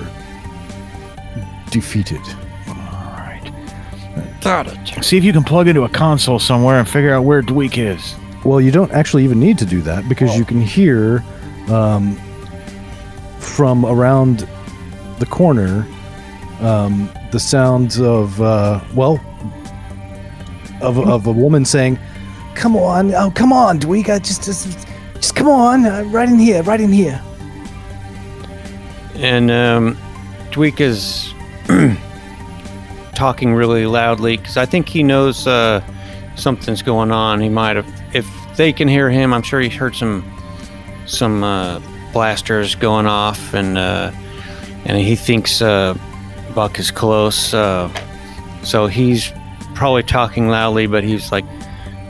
defeated. 1.71 2.21
All 4.45 4.53
right. 4.53 4.67
Got 4.67 4.99
it. 4.99 5.05
See 5.05 5.17
if 5.17 5.25
you 5.25 5.33
can 5.33 5.45
plug 5.45 5.69
into 5.69 5.83
a 5.83 5.89
console 5.89 6.39
somewhere 6.39 6.79
and 6.79 6.89
figure 6.89 7.15
out 7.15 7.25
where 7.25 7.43
Dweek 7.43 7.79
is. 7.79 8.15
Well, 8.45 8.61
you 8.61 8.71
don't 8.71 8.91
actually 8.93 9.25
even 9.25 9.39
need 9.39 9.59
to 9.59 9.65
do 9.65 9.81
that 9.83 10.09
because 10.09 10.37
you 10.37 10.45
can 10.45 10.61
hear 10.61 11.25
um, 11.69 12.17
from 13.39 13.87
around 13.87 14.49
the 15.19 15.27
corner 15.27 15.87
um, 16.61 17.09
the 17.31 17.39
sounds 17.39 18.01
of 18.01 18.41
uh, 18.43 18.81
well 18.95 19.21
of, 20.81 20.99
of 20.99 21.27
a 21.27 21.33
woman 21.33 21.65
saying, 21.65 21.99
Come 22.55 22.77
on, 22.77 23.15
oh 23.15 23.31
come 23.31 23.53
on, 23.53 23.79
Dweek. 23.79 24.09
I 24.09 24.19
just, 24.19 24.45
just, 24.45 24.87
just 25.15 25.37
come 25.37 25.49
on, 25.49 25.87
uh, 25.87 26.03
right 26.07 26.29
in 26.29 26.39
here, 26.39 26.63
right 26.63 26.81
in 26.81 26.93
here. 26.93 27.23
And 29.15 29.51
um, 29.51 29.97
Dweek 30.51 30.81
is 30.81 31.33
talking 33.23 33.55
really 33.55 33.87
loudly 33.87 34.37
because 34.37 34.57
I 34.57 34.67
think 34.67 34.89
he 34.89 35.05
knows 35.05 35.47
uh, 35.47 35.81
something's 36.35 36.83
going 36.83 37.13
on. 37.13 37.41
He 37.41 37.49
might 37.49 37.77
have, 37.77 37.87
if 38.13 38.27
they 38.57 38.73
can 38.73 38.89
hear 38.89 39.09
him, 39.09 39.33
I'm 39.33 39.43
sure 39.43 39.61
he's 39.61 39.77
heard 39.77 39.95
some 39.95 40.25
some 41.07 41.45
uh, 41.45 41.81
blasters 42.13 42.75
going 42.75 43.07
off, 43.07 43.55
and 43.55 43.79
uh, 43.79 44.11
and 44.87 44.99
he 44.99 45.15
thinks 45.15 45.63
uh, 45.63 45.97
Buck 46.53 46.81
is 46.81 46.91
close. 46.91 47.55
Uh, 47.55 47.93
so 48.65 48.89
he's 48.89 49.31
probably 49.77 50.03
talking 50.03 50.49
loudly, 50.49 50.89
but 50.89 51.05
he's 51.05 51.31
like, 51.31 51.45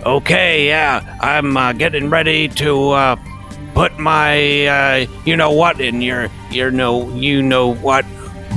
Okay, 0.06 0.66
yeah, 0.66 1.18
I'm 1.20 1.76
getting 1.76 2.08
ready 2.08 2.48
to 2.48 3.18
put 3.74 3.98
my, 3.98 4.66
uh, 4.66 5.06
you 5.26 5.36
know 5.36 5.50
what, 5.50 5.78
in 5.78 6.00
your, 6.00 6.30
your 6.50 6.70
no, 6.70 7.10
you 7.10 7.42
know 7.42 7.74
what, 7.74 8.06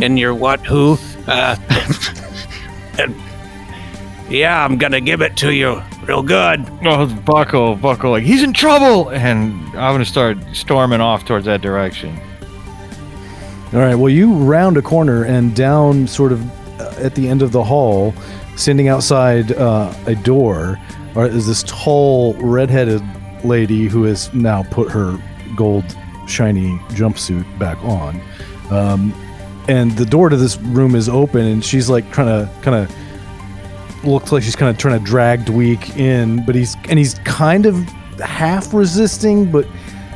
in 0.01 0.16
your 0.16 0.34
what, 0.34 0.62
who, 0.62 0.97
uh, 1.28 1.58
and 3.00 3.16
yeah, 4.30 4.64
I'm 4.64 4.78
gonna 4.78 5.02
give 5.02 5.22
it 5.22 5.38
to 5.38 5.54
you 5.54 5.82
real 6.04 6.24
good. 6.24 6.66
Oh, 6.84 7.08
Buckle, 7.26 7.76
Buckle, 7.76 8.12
like 8.12 8.24
he's 8.24 8.43
in 8.43 8.54
trouble, 8.54 9.10
and 9.10 9.54
I'm 9.70 9.93
gonna 9.93 10.06
start 10.06 10.38
storming 10.54 11.02
off 11.02 11.26
towards 11.26 11.46
that 11.46 11.62
direction. 11.62 12.20
All 13.74 13.80
right. 13.80 13.96
Well, 13.96 14.10
you 14.10 14.34
round 14.34 14.78
a 14.78 14.82
corner 14.82 15.26
and 15.26 15.56
down, 15.56 16.08
sort 16.08 16.32
of 16.32 16.80
uh, 16.80 16.93
at 16.98 17.16
the 17.16 17.28
end 17.28 17.41
of 17.41 17.52
the 17.52 17.64
hall, 17.64 18.14
standing 18.56 18.88
outside 18.88 19.52
uh, 19.54 19.93
a 20.06 20.16
door, 20.16 20.80
or 21.16 21.28
is 21.28 21.48
this 21.48 21.64
tall, 21.64 22.36
redheaded 22.36 23.04
lady 23.43 23.88
who 23.88 24.04
has 24.04 24.34
now 24.34 24.64
put 24.64 24.89
her 24.89 25.20
gold, 25.56 25.84
shiny 26.28 26.78
jumpsuit 26.89 27.46
back 27.60 27.78
on. 27.84 28.22
Um, 28.70 29.14
and 29.68 29.91
the 29.93 30.05
door 30.05 30.30
to 30.30 30.38
this 30.38 30.57
room 30.57 30.95
is 30.95 31.09
open, 31.09 31.45
and 31.45 31.63
she's 31.63 31.89
like 31.89 32.11
trying 32.11 32.28
to 32.28 32.49
kind 32.61 32.76
of 32.76 34.05
looks 34.05 34.32
like 34.32 34.43
she's 34.43 34.55
kind 34.55 34.70
of 34.70 34.78
trying 34.78 34.99
to 34.99 35.05
drag 35.05 35.45
Dweek 35.45 35.97
in, 35.97 36.45
but 36.45 36.55
he's 36.55 36.76
and 36.89 36.99
he's 36.99 37.16
kind 37.20 37.66
of 37.66 37.76
half 38.20 38.74
resisting, 38.74 39.51
but 39.51 39.68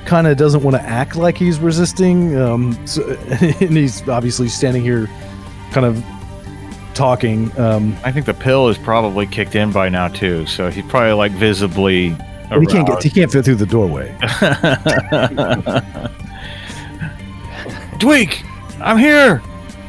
kind 0.06 0.28
of 0.28 0.38
doesn't 0.38 0.64
want 0.64 0.76
to 0.76 0.82
act 0.82 1.16
like 1.16 1.38
he's 1.38 1.60
resisting. 1.60 2.36
Um, 2.38 2.88
so, 2.88 3.04
and 3.42 3.78
he's 3.78 4.08
obviously 4.08 4.48
standing 4.50 4.84
here, 4.84 5.08
kind 5.72 5.86
of 5.86 6.04
talking. 6.94 7.58
Um, 7.60 7.96
I 8.04 8.12
think 8.12 8.26
the 8.26 8.34
pill 8.34 8.70
is 8.70 8.78
probably 8.78 9.26
kicked 9.26 9.56
in 9.56 9.72
by 9.72 9.90
now 9.90 10.08
too, 10.08 10.46
so 10.46 10.70
he's 10.70 10.86
probably 10.86 11.14
like 11.14 11.32
visibly. 11.34 12.10
he 12.10 12.66
can't 12.68 12.88
get 12.88 13.04
he 13.04 13.10
can't 13.10 13.32
fit 13.32 13.46
through 13.46 13.56
the 13.56 13.66
doorway. 13.66 14.16
Dweek, 18.00 18.46
I'm 18.82 18.98
here. 18.98 19.38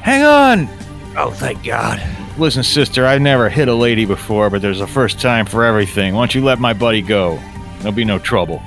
Hang 0.02 0.22
on. 0.22 0.68
Oh, 1.16 1.30
thank 1.30 1.62
God. 1.64 2.00
Listen, 2.38 2.62
sister, 2.62 3.06
I've 3.06 3.20
never 3.20 3.48
hit 3.48 3.68
a 3.68 3.74
lady 3.74 4.04
before, 4.06 4.48
but 4.50 4.62
there's 4.62 4.80
a 4.80 4.86
first 4.86 5.20
time 5.20 5.44
for 5.46 5.64
everything. 5.64 6.14
Why 6.14 6.20
don't 6.22 6.34
you 6.34 6.42
let 6.42 6.58
my 6.58 6.72
buddy 6.72 7.02
go? 7.02 7.38
There'll 7.78 7.92
be 7.92 8.04
no 8.04 8.18
trouble. 8.18 8.62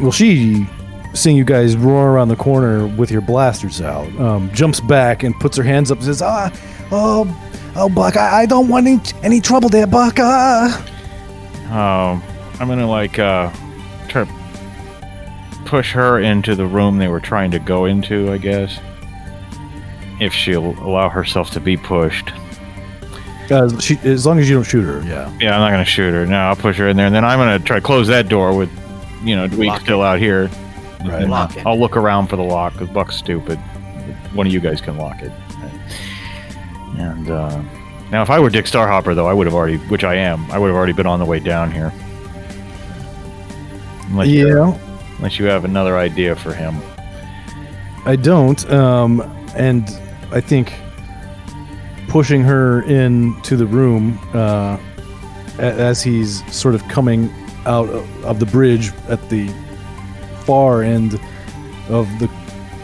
Well, 0.00 0.12
she, 0.12 0.66
seeing 1.14 1.36
you 1.36 1.44
guys 1.44 1.76
roar 1.76 2.10
around 2.10 2.28
the 2.28 2.36
corner 2.36 2.86
with 2.86 3.10
your 3.10 3.22
blasters 3.22 3.80
out, 3.80 4.08
um, 4.20 4.52
jumps 4.52 4.80
back 4.80 5.22
and 5.22 5.34
puts 5.40 5.56
her 5.56 5.62
hands 5.62 5.90
up 5.90 5.98
and 5.98 6.04
says, 6.06 6.20
"Ah, 6.20 6.50
Oh, 6.92 7.26
oh, 7.74 7.88
Buck, 7.88 8.16
I, 8.16 8.42
I 8.42 8.46
don't 8.46 8.68
want 8.68 8.86
any, 8.86 9.00
any 9.22 9.40
trouble 9.40 9.68
there, 9.68 9.86
Buck. 9.86 10.18
Uh, 10.20 10.70
Um, 11.70 12.22
I'm 12.60 12.68
gonna 12.68 12.88
like 12.88 13.18
uh, 13.18 13.50
try 14.08 14.24
to 14.24 14.30
push 15.64 15.92
her 15.92 16.20
into 16.20 16.54
the 16.54 16.66
room 16.66 16.98
they 16.98 17.08
were 17.08 17.20
trying 17.20 17.50
to 17.52 17.58
go 17.58 17.86
into. 17.86 18.30
I 18.32 18.38
guess 18.38 18.78
if 20.20 20.32
she'll 20.32 20.78
allow 20.86 21.08
herself 21.08 21.50
to 21.50 21.60
be 21.60 21.76
pushed. 21.76 22.32
uh, 23.50 23.78
she, 23.78 23.96
as 24.04 24.26
long 24.26 24.38
as 24.38 24.48
you 24.48 24.56
don't 24.56 24.64
shoot 24.64 24.82
her, 24.82 25.00
yeah." 25.02 25.30
Yeah, 25.40 25.54
I'm 25.54 25.60
not 25.60 25.70
gonna 25.70 25.84
shoot 25.84 26.12
her. 26.12 26.26
No, 26.26 26.38
I'll 26.38 26.56
push 26.56 26.76
her 26.78 26.88
in 26.88 26.96
there, 26.96 27.06
and 27.06 27.14
then 27.14 27.24
I'm 27.24 27.38
gonna 27.38 27.58
try 27.58 27.76
to 27.76 27.82
close 27.82 28.08
that 28.08 28.28
door 28.28 28.56
with, 28.56 28.70
you 29.22 29.36
know, 29.36 29.46
Dweek 29.48 29.66
Lock 29.68 29.80
still 29.82 30.02
out 30.02 30.18
here. 30.18 30.50
Right. 31.04 31.28
Lock 31.28 31.56
it. 31.56 31.64
I'll 31.66 31.78
look 31.78 31.96
around 31.96 32.26
for 32.28 32.36
the 32.36 32.42
lock 32.42 32.72
because 32.72 32.88
Buck's 32.88 33.16
stupid. 33.16 33.58
One 34.34 34.46
of 34.46 34.52
you 34.52 34.60
guys 34.60 34.80
can 34.80 34.96
lock 34.96 35.22
it. 35.22 35.30
And 36.98 37.30
uh, 37.30 37.62
now, 38.10 38.22
if 38.22 38.30
I 38.30 38.38
were 38.40 38.50
Dick 38.50 38.64
Starhopper, 38.64 39.14
though, 39.14 39.26
I 39.26 39.32
would 39.32 39.46
have 39.46 39.54
already, 39.54 39.76
which 39.76 40.02
I 40.04 40.14
am, 40.14 40.50
I 40.50 40.58
would 40.58 40.68
have 40.68 40.76
already 40.76 40.92
been 40.94 41.06
on 41.06 41.18
the 41.18 41.24
way 41.26 41.38
down 41.38 41.70
here. 41.70 41.92
Unless 44.08 44.28
you, 44.28 44.48
Yeah, 44.48 44.78
unless 45.18 45.38
you 45.38 45.46
have 45.46 45.64
another 45.64 45.98
idea 45.98 46.34
for 46.36 46.52
him. 46.54 46.76
I 48.04 48.16
don't. 48.16 48.68
Um, 48.70 49.20
and 49.56 49.88
I 50.32 50.40
think 50.40 50.72
pushing 52.08 52.42
her 52.42 52.82
into 52.82 53.56
the 53.56 53.66
room 53.66 54.18
uh, 54.32 54.78
as 55.58 56.02
he's 56.02 56.44
sort 56.54 56.74
of 56.74 56.86
coming 56.88 57.32
out 57.66 57.88
of 57.88 58.38
the 58.38 58.46
bridge 58.46 58.92
at 59.08 59.28
the 59.28 59.48
far 60.44 60.82
end 60.82 61.20
of 61.88 62.06
the 62.18 62.30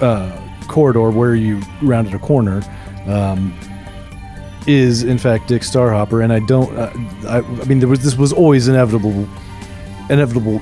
uh, 0.04 0.38
corridor 0.66 1.10
where 1.10 1.34
you 1.34 1.60
rounded 1.80 2.14
a 2.14 2.18
corner 2.18 2.62
um, 3.06 3.58
is 4.66 5.02
in 5.02 5.18
fact 5.18 5.48
Dick 5.48 5.62
Starhopper, 5.62 6.22
and 6.22 6.32
I 6.32 6.38
don't. 6.40 6.76
Uh, 6.76 6.92
I, 7.28 7.38
I 7.38 7.64
mean, 7.64 7.78
there 7.80 7.88
was 7.88 8.00
this 8.00 8.16
was 8.16 8.32
always 8.32 8.68
inevitable, 8.68 9.28
inevitable, 10.08 10.60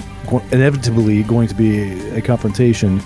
inevitably 0.53 1.23
going 1.25 1.49
to 1.49 1.55
be 1.55 1.81
a, 1.81 2.17
a 2.17 2.23
confrontation 2.23 3.03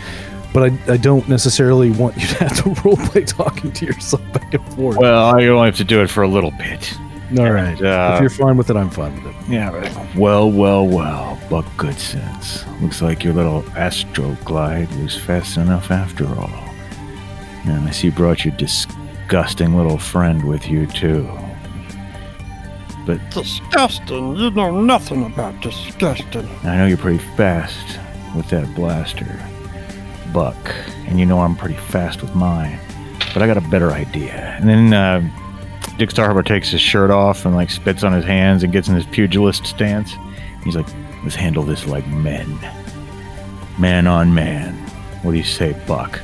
but 0.55 0.71
I, 0.71 0.93
I 0.93 0.97
don't 0.97 1.29
necessarily 1.29 1.91
want 1.91 2.17
you 2.17 2.27
to 2.29 2.45
have 2.45 2.57
to 2.59 2.63
roleplay 2.81 3.27
talking 3.27 3.73
to 3.73 3.85
yourself 3.85 4.23
back 4.33 4.55
and 4.55 4.75
forth. 4.75 4.97
Well, 4.97 5.37
I 5.37 5.45
only 5.49 5.67
have 5.67 5.77
to 5.77 5.85
do 5.85 6.01
it 6.01 6.09
for 6.09 6.23
a 6.23 6.29
little 6.29 6.53
bit. 6.53 6.97
All 7.37 7.51
right. 7.51 7.81
uh, 7.83 8.13
if 8.15 8.21
you're 8.21 8.31
fine 8.31 8.57
with 8.57 8.71
it, 8.71 8.77
I'm 8.77 8.91
fine 8.91 9.15
with 9.23 9.35
it. 9.35 9.49
Yeah, 9.49 9.73
but 9.73 10.15
well, 10.17 10.51
well, 10.51 10.87
well, 10.87 11.41
Buck 11.51 11.65
Goodsense. 11.77 12.65
Looks 12.81 13.03
like 13.03 13.25
your 13.25 13.35
little 13.35 13.63
Astroglide 13.73 15.03
was 15.03 15.17
fast 15.17 15.57
enough 15.57 15.91
after 15.91 16.27
all. 16.27 16.51
And 17.67 17.89
I 17.89 17.91
see 17.91 18.09
you 18.09 18.13
brought 18.13 18.45
your 18.45 18.57
disgusting 18.57 19.75
little 19.75 19.99
friend 19.99 20.45
with 20.47 20.69
you, 20.69 20.87
too. 20.87 21.29
But 23.07 23.19
Disgusting. 23.31 24.37
You 24.37 24.51
know 24.53 24.81
nothing 24.81 25.25
about 25.27 25.61
disgusting. 25.61 26.49
I 26.63 26.77
know 26.77 26.87
you're 26.87 26.97
pretty 26.97 27.25
fast 27.37 27.99
with 28.37 28.49
that 28.51 28.73
blaster, 28.77 29.41
Buck. 30.35 30.57
And 31.07 31.19
you 31.19 31.25
know 31.25 31.41
I'm 31.41 31.57
pretty 31.57 31.77
fast 31.77 32.21
with 32.21 32.35
mine. 32.35 32.79
But 33.33 33.43
I 33.43 33.47
got 33.47 33.57
a 33.57 33.63
better 33.63 33.93
idea. 33.93 34.57
And 34.61 34.69
then 34.69 34.93
uh, 34.93 35.21
Dick 35.97 36.11
Starhopper 36.11 36.45
takes 36.45 36.71
his 36.71 36.83
shirt 36.83 37.11
off 37.11 37.47
and 37.47 37.55
like 37.55 37.71
spits 37.71 38.05
on 38.05 38.13
his 38.13 38.25
hands 38.25 38.63
and 38.63 38.73
gets 38.73 38.89
in 38.89 38.95
his 38.95 39.07
pugilist 39.07 39.65
stance. 39.65 40.15
He's 40.65 40.77
like, 40.77 40.87
let's 41.23 41.37
handle 41.37 41.63
this 41.63 41.87
like 41.87 42.07
men. 42.09 42.59
Man 43.79 44.07
on 44.07 44.35
man. 44.35 44.75
What 45.23 45.33
do 45.33 45.39
you 45.39 45.45
say, 45.45 45.73
Buck? 45.87 46.21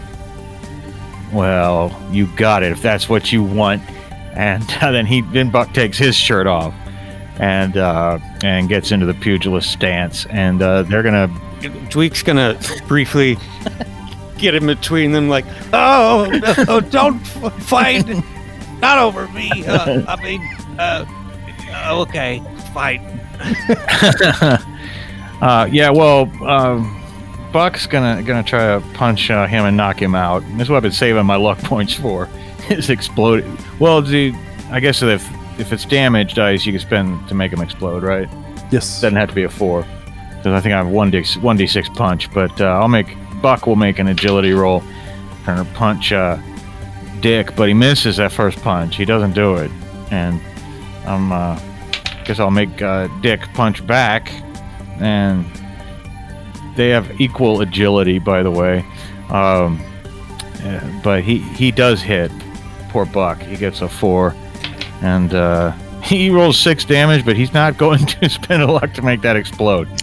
Well, 1.33 1.99
you 2.11 2.27
got 2.37 2.63
it 2.63 2.73
if 2.73 2.83
that's 2.83 3.09
what 3.09 3.33
you 3.33 3.43
want. 3.43 3.83
And 4.35 4.63
then 4.81 5.07
he 5.07 5.23
then 5.23 5.51
Buck 5.51 5.73
takes 5.73 5.97
his 5.97 6.15
shirt 6.15 6.47
off 6.47 6.75
and 7.39 7.77
uh, 7.77 8.19
and 8.43 8.69
gets 8.69 8.93
into 8.93 9.07
the 9.07 9.15
pugilist 9.15 9.73
stance, 9.73 10.27
and 10.27 10.61
uh, 10.61 10.83
they're 10.83 11.03
gonna 11.03 11.29
Dweek's 11.89 12.23
gonna 12.23 12.61
briefly 12.87 13.39
get 14.41 14.55
in 14.55 14.67
between 14.67 15.13
them, 15.13 15.29
like, 15.29 15.45
oh, 15.73 16.29
no, 16.67 16.81
don't 16.81 17.19
fight, 17.19 18.07
not 18.81 18.99
over 18.99 19.29
me. 19.29 19.51
Uh, 19.67 20.05
I 20.09 20.23
mean, 20.23 20.43
uh, 20.79 21.05
uh, 21.73 22.01
okay, 22.03 22.43
fight. 22.73 23.01
Uh, 25.41 25.67
yeah, 25.73 25.89
well, 25.89 26.31
um, 26.45 27.03
Buck's 27.53 27.87
gonna 27.87 28.23
gonna 28.23 28.43
try 28.43 28.79
to 28.79 28.87
punch 28.93 29.31
uh, 29.31 29.47
him 29.47 29.65
and 29.65 29.77
knock 29.77 30.01
him 30.01 30.15
out. 30.15 30.43
This 30.53 30.63
is 30.63 30.69
what 30.71 30.77
I've 30.77 30.83
been 30.83 30.93
saving 30.93 31.25
my 31.27 31.37
luck 31.37 31.59
points 31.65 31.95
for. 31.95 32.29
Is 32.69 32.91
explode. 32.91 33.45
Well, 33.79 34.03
the 34.03 34.35
I 34.71 34.81
guess 34.81 35.03
if 35.03 35.27
if 35.59 35.73
it's 35.73 35.85
damage 35.85 36.35
dice, 36.35 36.67
you 36.67 36.73
can 36.73 36.81
spend 36.81 37.29
to 37.29 37.35
make 37.35 37.53
him 37.53 37.61
explode, 37.61 38.03
right? 38.03 38.29
Yes. 38.71 39.01
Doesn't 39.01 39.17
have 39.17 39.31
to 39.31 39.35
be 39.35 39.45
a 39.45 39.49
four, 39.49 39.85
because 40.37 40.53
I 40.53 40.61
think 40.61 40.75
I 40.75 40.77
have 40.77 40.89
one 40.89 41.11
d 41.11 41.25
one 41.41 41.57
d 41.57 41.67
six 41.67 41.89
punch. 41.89 42.31
But 42.33 42.61
uh, 42.61 42.67
I'll 42.67 42.89
make 42.89 43.17
Buck 43.43 43.67
will 43.67 43.77
make 43.77 43.99
an 43.99 44.09
agility 44.09 44.53
roll, 44.53 44.83
trying 45.45 45.65
to 45.65 45.73
punch 45.73 46.13
uh, 46.13 46.39
Dick, 47.21 47.55
but 47.57 47.69
he 47.69 47.75
misses 47.75 48.17
that 48.17 48.33
first 48.33 48.59
punch. 48.63 48.97
He 48.97 49.05
doesn't 49.05 49.33
do 49.33 49.57
it, 49.57 49.71
and 50.11 50.41
I'm 51.07 51.33
uh, 51.33 51.61
guess 52.25 52.39
I'll 52.39 52.51
make 52.51 52.81
uh, 52.81 53.09
Dick 53.23 53.41
punch 53.55 53.85
back, 53.87 54.33
and 55.01 55.45
they 56.77 56.91
have 56.91 57.21
equal 57.21 57.61
agility, 57.61 58.19
by 58.19 58.43
the 58.43 58.51
way. 58.51 58.85
Um, 59.31 59.85
but 61.03 61.23
he 61.23 61.39
he 61.39 61.71
does 61.71 62.01
hit. 62.03 62.31
Poor 62.91 63.05
Buck. 63.05 63.41
He 63.41 63.57
gets 63.57 63.81
a 63.83 63.89
four, 63.89 64.35
and 65.03 65.35
uh, 65.35 65.73
he 66.03 66.31
rolls 66.31 66.59
six 66.59 66.85
damage. 66.85 67.25
But 67.25 67.37
he's 67.37 67.53
not 67.53 67.77
going 67.85 68.07
to 68.07 68.29
spend 68.29 68.63
a 68.63 68.71
luck 68.71 68.95
to 68.95 69.03
make 69.03 69.23
that 69.23 69.37
explode. 69.37 69.89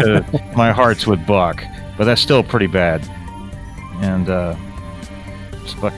Uh, 0.00 0.22
my 0.56 0.72
heart's 0.72 1.06
with 1.06 1.24
Buck, 1.26 1.62
but 2.00 2.06
that's 2.06 2.22
still 2.22 2.42
pretty 2.42 2.66
bad. 2.66 3.06
And 4.00 4.30
uh, 4.30 4.56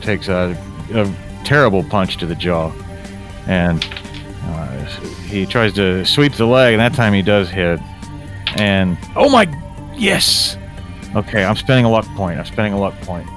takes 0.01 0.27
a, 0.27 0.61
a 0.93 1.45
terrible 1.45 1.85
punch 1.85 2.17
to 2.17 2.27
the 2.27 2.35
jaw, 2.35 2.73
and 3.47 3.89
uh, 4.47 4.85
he 5.29 5.47
tries 5.47 5.73
to 5.75 6.05
sweep 6.05 6.33
the 6.33 6.45
leg, 6.45 6.73
and 6.73 6.81
that 6.81 6.95
time 6.95 7.13
he 7.13 7.23
does 7.23 7.49
hit. 7.49 7.79
And 8.57 8.99
oh 9.15 9.29
my, 9.29 9.47
yes. 9.95 10.59
Okay, 11.15 11.45
I'm 11.45 11.55
spending 11.55 11.85
a 11.85 11.89
luck 11.89 12.07
point. 12.17 12.37
I'm 12.37 12.47
spending 12.47 12.73
a 12.73 12.81
luck 12.81 13.01
point. 13.03 13.29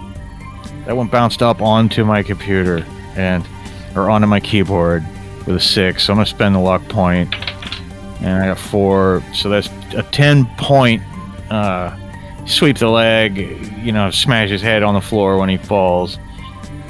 That 0.88 0.98
one 0.98 1.08
bounced 1.08 1.44
up 1.44 1.62
onto 1.62 2.04
my 2.04 2.24
computer 2.24 2.84
and 3.16 3.48
or 3.96 4.10
onto 4.10 4.26
my 4.26 4.40
keyboard 4.40 5.06
with 5.46 5.56
a 5.56 5.60
six. 5.60 6.06
So 6.06 6.14
I'm 6.14 6.18
gonna 6.18 6.26
spend 6.26 6.56
the 6.56 6.60
luck 6.60 6.82
point, 6.90 7.32
and 8.22 8.42
I 8.44 8.48
got 8.48 8.58
four. 8.58 9.22
So 9.36 9.50
that's 9.50 9.70
a 9.96 10.02
ten 10.02 10.48
point. 10.58 11.04
Uh, 11.52 11.96
sweep 12.46 12.78
the 12.78 12.90
leg, 12.90 13.38
you 13.84 13.92
know, 13.92 14.10
smash 14.12 14.50
his 14.50 14.62
head 14.62 14.84
on 14.84 14.94
the 14.94 15.02
floor 15.02 15.38
when 15.38 15.50
he 15.50 15.58
falls, 15.58 16.18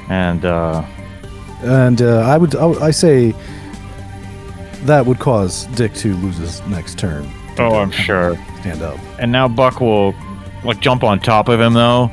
and 0.10 0.43
uh, 0.45 0.84
And 1.64 2.01
uh, 2.01 2.20
I 2.20 2.38
would 2.38 2.56
I, 2.56 2.66
would- 2.66 2.82
I 2.82 2.91
say 2.91 3.34
that 4.84 5.06
would 5.06 5.20
cause 5.20 5.66
Dick 5.76 5.93
to 5.95 6.14
lose 6.18 6.38
his 6.38 6.62
next 6.68 6.99
turn. 6.99 7.28
oh, 7.58 7.76
I'm 7.76 7.91
sure. 7.91 8.36
Stand 8.60 8.82
up. 8.82 8.99
And 9.20 9.32
now 9.32 9.47
Buck 9.47 9.80
will 9.80 10.14
like 10.64 10.80
jump 10.80 11.03
on 11.03 11.20
top 11.20 11.47
of 11.47 11.60
him 11.60 11.74
though, 11.74 12.10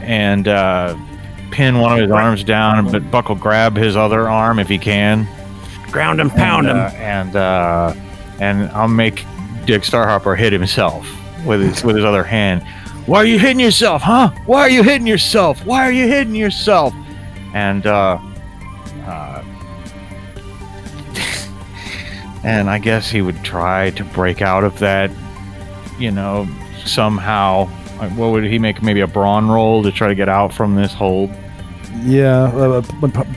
and 0.00 0.48
uh, 0.48 0.96
pin 1.50 1.78
one 1.78 1.92
of 1.92 1.98
his 2.00 2.10
arms 2.10 2.42
down. 2.44 2.90
But 2.90 3.10
Buck 3.10 3.28
will 3.28 3.36
grab 3.36 3.76
his 3.76 3.96
other 3.96 4.28
arm 4.28 4.58
if 4.58 4.68
he 4.68 4.78
can, 4.78 5.28
Ground 5.90 6.20
him, 6.20 6.30
pound 6.30 6.68
and, 6.68 6.78
him. 6.78 6.84
uh, 6.84 6.90
and 6.96 7.36
uh, 7.36 7.94
and 8.40 8.70
I'll 8.72 8.88
make 8.88 9.24
Dick 9.66 9.82
Starhopper 9.82 10.36
hit 10.36 10.52
himself 10.52 11.06
with 11.44 11.60
his 11.60 11.84
with 11.84 11.96
his 11.96 12.04
other 12.04 12.24
hand. 12.24 12.62
Why 13.06 13.18
are 13.18 13.26
you 13.26 13.38
hitting 13.38 13.60
yourself, 13.60 14.02
huh? 14.02 14.30
Why 14.46 14.60
are 14.60 14.70
you 14.70 14.82
hitting 14.82 15.06
yourself? 15.06 15.64
Why 15.66 15.86
are 15.86 15.92
you 15.92 16.06
hitting 16.06 16.34
yourself? 16.34 16.94
And 17.52 17.84
uh, 17.86 18.18
uh, 19.04 19.44
and 22.44 22.70
I 22.70 22.78
guess 22.78 23.10
he 23.10 23.20
would 23.20 23.42
try 23.42 23.90
to 23.90 24.04
break 24.04 24.40
out 24.40 24.62
of 24.64 24.78
that, 24.78 25.10
you 25.98 26.10
know, 26.10 26.48
somehow. 26.84 27.68
Like, 27.98 28.12
What 28.12 28.30
would 28.32 28.44
he 28.44 28.58
make? 28.58 28.82
Maybe 28.82 29.00
a 29.00 29.06
brawn 29.06 29.48
roll 29.48 29.82
to 29.82 29.92
try 29.92 30.08
to 30.08 30.14
get 30.14 30.28
out 30.28 30.52
from 30.52 30.74
this 30.74 30.92
hold. 30.92 31.30
Yeah, 32.02 32.44
uh, 32.44 32.82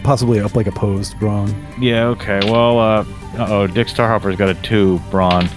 possibly 0.03 0.39
up 0.39 0.55
like 0.55 0.67
a 0.67 0.71
posed 0.71 1.19
brawn. 1.19 1.53
Yeah, 1.79 2.05
okay. 2.07 2.39
Well, 2.49 2.79
uh 2.79 3.05
oh, 3.37 3.67
Dick 3.67 3.87
Starhopper's 3.87 4.35
got 4.37 4.49
a 4.49 4.55
two 4.55 4.99
brawn. 5.11 5.49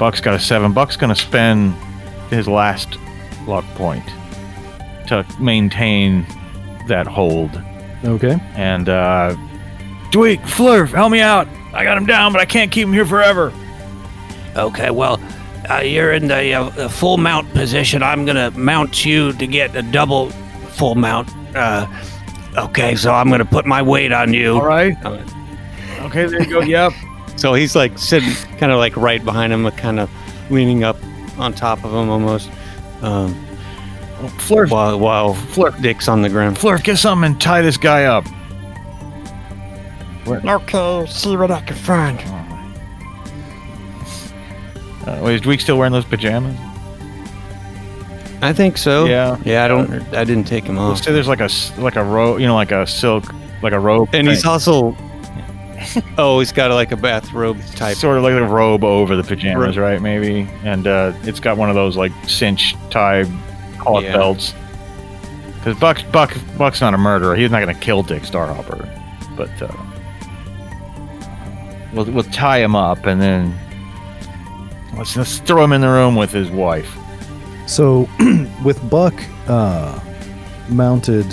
Buck's 0.00 0.22
got 0.22 0.32
a 0.34 0.40
seven. 0.40 0.72
Buck's 0.72 0.96
gonna 0.96 1.14
spend 1.14 1.74
his 2.30 2.48
last 2.48 2.96
luck 3.46 3.66
point 3.74 4.06
to 5.08 5.26
maintain 5.38 6.26
that 6.88 7.06
hold. 7.06 7.62
Okay. 8.02 8.40
And 8.54 8.88
uh 8.88 9.36
Dweek, 10.10 10.40
Flurf, 10.40 10.88
help 10.88 11.12
me 11.12 11.20
out. 11.20 11.46
I 11.74 11.84
got 11.84 11.98
him 11.98 12.06
down, 12.06 12.32
but 12.32 12.40
I 12.40 12.46
can't 12.46 12.72
keep 12.72 12.86
him 12.86 12.94
here 12.94 13.04
forever. 13.04 13.52
Okay, 14.56 14.90
well, 14.90 15.20
uh, 15.70 15.82
you're 15.82 16.12
in 16.12 16.26
the, 16.28 16.54
uh, 16.54 16.88
full 16.88 17.18
mount 17.18 17.52
position. 17.52 18.02
I'm 18.02 18.24
gonna 18.24 18.50
mount 18.52 19.04
you 19.04 19.34
to 19.34 19.46
get 19.46 19.76
a 19.76 19.82
double 19.82 20.30
full 20.70 20.94
mount. 20.94 21.28
Uh, 21.54 21.86
okay, 22.56 22.96
so 22.96 23.12
I'm 23.12 23.28
gonna 23.28 23.44
put 23.44 23.66
my 23.66 23.82
weight 23.82 24.12
on 24.12 24.32
you. 24.32 24.54
All 24.54 24.64
right. 24.64 24.96
Okay, 26.00 26.24
there 26.24 26.42
you 26.42 26.50
go. 26.50 26.60
Yep. 26.60 26.92
So 27.40 27.54
he's 27.54 27.74
like 27.74 27.98
sitting 27.98 28.30
kind 28.58 28.70
of 28.70 28.78
like 28.78 28.96
right 28.96 29.24
behind 29.24 29.52
him, 29.52 29.68
kind 29.72 29.98
of 29.98 30.10
leaning 30.50 30.84
up 30.84 30.96
on 31.38 31.54
top 31.54 31.78
of 31.84 31.90
him 31.92 32.10
almost, 32.10 32.50
um, 33.00 33.34
Flurf, 34.36 34.70
while 34.70 34.98
while 35.00 35.34
Flurf, 35.34 35.80
Dick's 35.80 36.06
on 36.06 36.20
the 36.20 36.28
ground. 36.28 36.58
Flurf, 36.58 36.84
get 36.84 36.98
something 36.98 37.32
and 37.32 37.40
tie 37.40 37.62
this 37.62 37.78
guy 37.78 38.04
up. 38.04 38.26
Okay, 40.28 41.06
see 41.10 41.34
what 41.36 41.50
I 41.50 41.60
can 41.62 41.76
find. 41.76 42.20
Uh, 45.06 45.18
wait, 45.22 45.36
is 45.36 45.40
Dweek 45.40 45.60
still 45.62 45.78
wearing 45.78 45.92
those 45.92 46.04
pajamas? 46.04 46.54
I 48.42 48.52
think 48.52 48.76
so. 48.76 49.06
Yeah. 49.06 49.38
Yeah. 49.44 49.64
I 49.64 49.68
don't. 49.68 49.90
I 50.14 50.24
didn't 50.24 50.44
take 50.46 50.64
him 50.64 50.76
Let's 50.76 51.00
off. 51.00 51.06
say 51.06 51.12
there's 51.12 51.26
like 51.28 51.40
a 51.40 51.44
s- 51.44 51.76
like 51.78 51.96
a 51.96 52.04
robe, 52.04 52.40
you 52.40 52.46
know, 52.46 52.54
like 52.54 52.70
a 52.72 52.86
silk, 52.86 53.24
like 53.62 53.72
a 53.72 53.80
robe, 53.80 54.10
And 54.12 54.28
he's 54.28 54.42
thing. 54.42 54.50
also. 54.50 54.96
Oh, 56.18 56.38
he's 56.40 56.52
got 56.52 56.70
like 56.70 56.92
a 56.92 56.96
bathrobe 56.96 57.58
type. 57.76 57.96
sort 57.96 58.16
of 58.18 58.22
like 58.22 58.32
a 58.34 58.44
robe 58.44 58.84
over 58.84 59.16
the 59.16 59.22
pajamas, 59.24 59.78
right? 59.78 60.00
Maybe, 60.02 60.48
and 60.64 60.86
uh, 60.86 61.12
it's 61.22 61.40
got 61.40 61.56
one 61.56 61.68
of 61.70 61.74
those 61.74 61.96
like 61.96 62.12
cinch 62.28 62.74
tie 62.90 63.24
collar 63.78 64.02
Yeah. 64.02 64.16
belts. 64.16 64.54
Because 65.56 65.78
Buck, 65.78 66.00
Buck, 66.12 66.34
Buck's 66.56 66.80
not 66.80 66.94
a 66.94 66.98
murderer. 66.98 67.34
He's 67.36 67.50
not 67.50 67.60
going 67.62 67.74
to 67.74 67.80
kill 67.80 68.02
Dick 68.02 68.22
Starhopper, 68.22 68.88
but 69.36 69.50
uh, 69.62 69.68
we'll 71.92 72.06
we'll 72.06 72.24
tie 72.24 72.58
him 72.58 72.74
up 72.74 73.06
and 73.06 73.20
then 73.20 73.54
let's 74.96 75.16
let's 75.16 75.38
throw 75.40 75.62
him 75.64 75.72
in 75.72 75.80
the 75.80 75.88
room 75.88 76.16
with 76.16 76.30
his 76.32 76.50
wife. 76.50 76.96
So, 77.66 78.08
with 78.64 78.80
Buck 78.90 79.14
uh, 79.48 79.98
mounted 80.68 81.26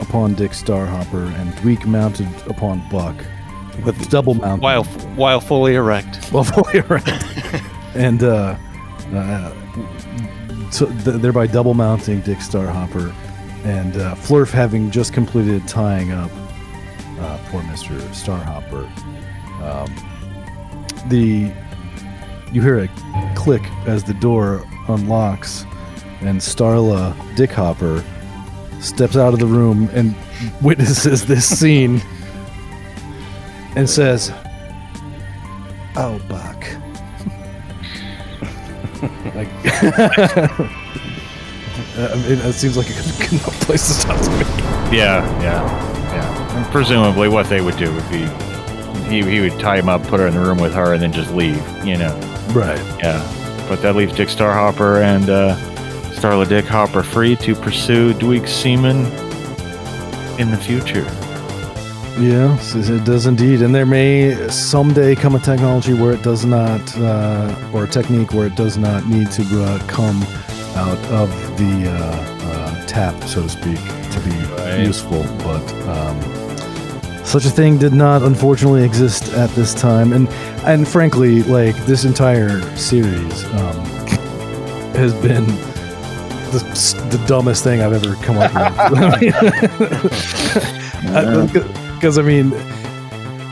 upon 0.00 0.34
Dick 0.34 0.52
Starhopper 0.52 1.26
and 1.40 1.52
Dweek 1.54 1.86
mounted 1.86 2.28
upon 2.46 2.86
Buck, 2.88 3.16
with 3.84 4.10
double 4.10 4.34
mount 4.34 4.62
While 4.62 4.84
while 5.16 5.40
fully 5.40 5.74
erect. 5.74 6.32
well, 6.32 6.44
fully 6.44 6.78
erect, 6.78 7.08
and 7.94 8.22
uh, 8.22 8.56
uh, 9.14 10.70
so 10.70 10.86
th- 10.86 11.20
thereby 11.20 11.46
double 11.46 11.74
mounting 11.74 12.20
Dick 12.20 12.38
Starhopper, 12.38 13.12
and 13.64 13.96
uh, 13.96 14.14
Flurf 14.14 14.50
having 14.50 14.90
just 14.90 15.12
completed 15.12 15.66
tying 15.68 16.12
up 16.12 16.30
uh, 17.18 17.38
poor 17.50 17.62
Mister 17.64 17.94
Starhopper. 18.12 18.86
Um, 19.62 19.94
the 21.08 21.52
you 22.52 22.62
hear 22.62 22.78
a 22.80 22.88
click 23.36 23.62
as 23.86 24.04
the 24.04 24.14
door 24.14 24.66
unlocks, 24.88 25.64
and 26.20 26.40
Starla 26.40 27.14
Dickhopper 27.36 28.04
steps 28.82 29.16
out 29.16 29.34
of 29.34 29.38
the 29.40 29.46
room 29.46 29.90
and 29.92 30.14
witnesses 30.62 31.26
this 31.26 31.58
scene 31.58 32.00
and 33.76 33.88
says, 33.88 34.32
"Oh, 35.96 36.20
Buck." 36.28 36.64
like, 39.34 39.48
I 41.96 42.14
mean, 42.16 42.38
it 42.38 42.52
seems 42.52 42.76
like 42.76 42.90
a 42.90 42.92
good, 42.92 43.04
good 43.18 43.32
enough 43.32 43.60
place 43.60 43.86
to 43.86 43.92
stop. 43.94 44.20
To 44.20 44.30
me. 44.30 44.38
Yeah, 44.96 45.24
yeah, 45.40 45.62
yeah. 46.12 46.56
And 46.56 46.66
presumably, 46.72 47.28
what 47.28 47.48
they 47.48 47.60
would 47.60 47.76
do 47.76 47.92
would 47.94 48.08
be 48.10 48.26
he 49.08 49.22
he 49.22 49.40
would 49.40 49.58
tie 49.58 49.78
him 49.78 49.88
up, 49.88 50.02
put 50.04 50.20
her 50.20 50.26
in 50.26 50.34
the 50.34 50.40
room 50.40 50.58
with 50.58 50.74
her, 50.74 50.92
and 50.94 51.02
then 51.02 51.12
just 51.12 51.32
leave. 51.32 51.62
You 51.84 51.96
know. 51.96 52.14
Right. 52.52 52.78
Yeah, 52.98 53.66
but 53.68 53.82
that 53.82 53.96
leaves 53.96 54.14
Dick 54.14 54.28
Starhopper 54.28 55.02
and 55.02 55.30
uh, 55.30 55.56
Starla 56.14 56.48
Dick 56.48 56.64
Hopper 56.64 57.02
free 57.02 57.36
to 57.36 57.54
pursue 57.54 58.12
Dweek 58.14 58.48
Seaman 58.48 59.06
in 60.40 60.50
the 60.50 60.58
future. 60.58 61.06
Yeah, 62.18 62.52
s- 62.58 62.74
it 62.74 63.04
does 63.04 63.26
indeed. 63.26 63.62
And 63.62 63.74
there 63.74 63.86
may 63.86 64.34
someday 64.48 65.14
come 65.14 65.34
a 65.34 65.38
technology 65.38 65.94
where 65.94 66.12
it 66.12 66.22
does 66.22 66.44
not, 66.44 66.80
uh, 66.98 67.54
or 67.72 67.84
a 67.84 67.88
technique 67.88 68.32
where 68.34 68.46
it 68.46 68.56
does 68.56 68.76
not 68.76 69.06
need 69.06 69.30
to 69.32 69.42
uh, 69.64 69.78
come 69.86 70.22
out 70.76 70.98
of 71.10 71.30
the 71.56 71.88
uh, 71.90 71.94
uh, 72.50 72.86
tap, 72.86 73.14
so 73.24 73.42
to 73.42 73.48
speak, 73.48 73.78
to 74.12 74.20
be 74.20 74.36
Right. 74.62 74.80
useful. 74.86 75.22
But 75.38 75.62
um, 75.88 76.20
such 77.24 77.44
a 77.46 77.50
thing 77.50 77.78
did 77.78 77.92
not, 77.94 78.22
unfortunately, 78.22 78.84
exist 78.84 79.32
at 79.34 79.48
this 79.50 79.72
time. 79.72 80.12
And 80.12 80.28
and 80.66 80.86
frankly, 80.86 81.42
like 81.44 81.76
this 81.86 82.04
entire 82.04 82.60
series 82.76 83.44
um, 83.44 83.84
has 84.94 85.14
been 85.22 85.46
the, 86.50 86.58
the 87.10 87.24
dumbest 87.26 87.62
thing 87.64 87.80
I've 87.80 87.92
ever 87.94 88.14
come 88.24 88.36
up 88.38 88.52
with. 88.90 89.30
Because 92.00 92.16
I 92.16 92.22
mean, 92.22 92.52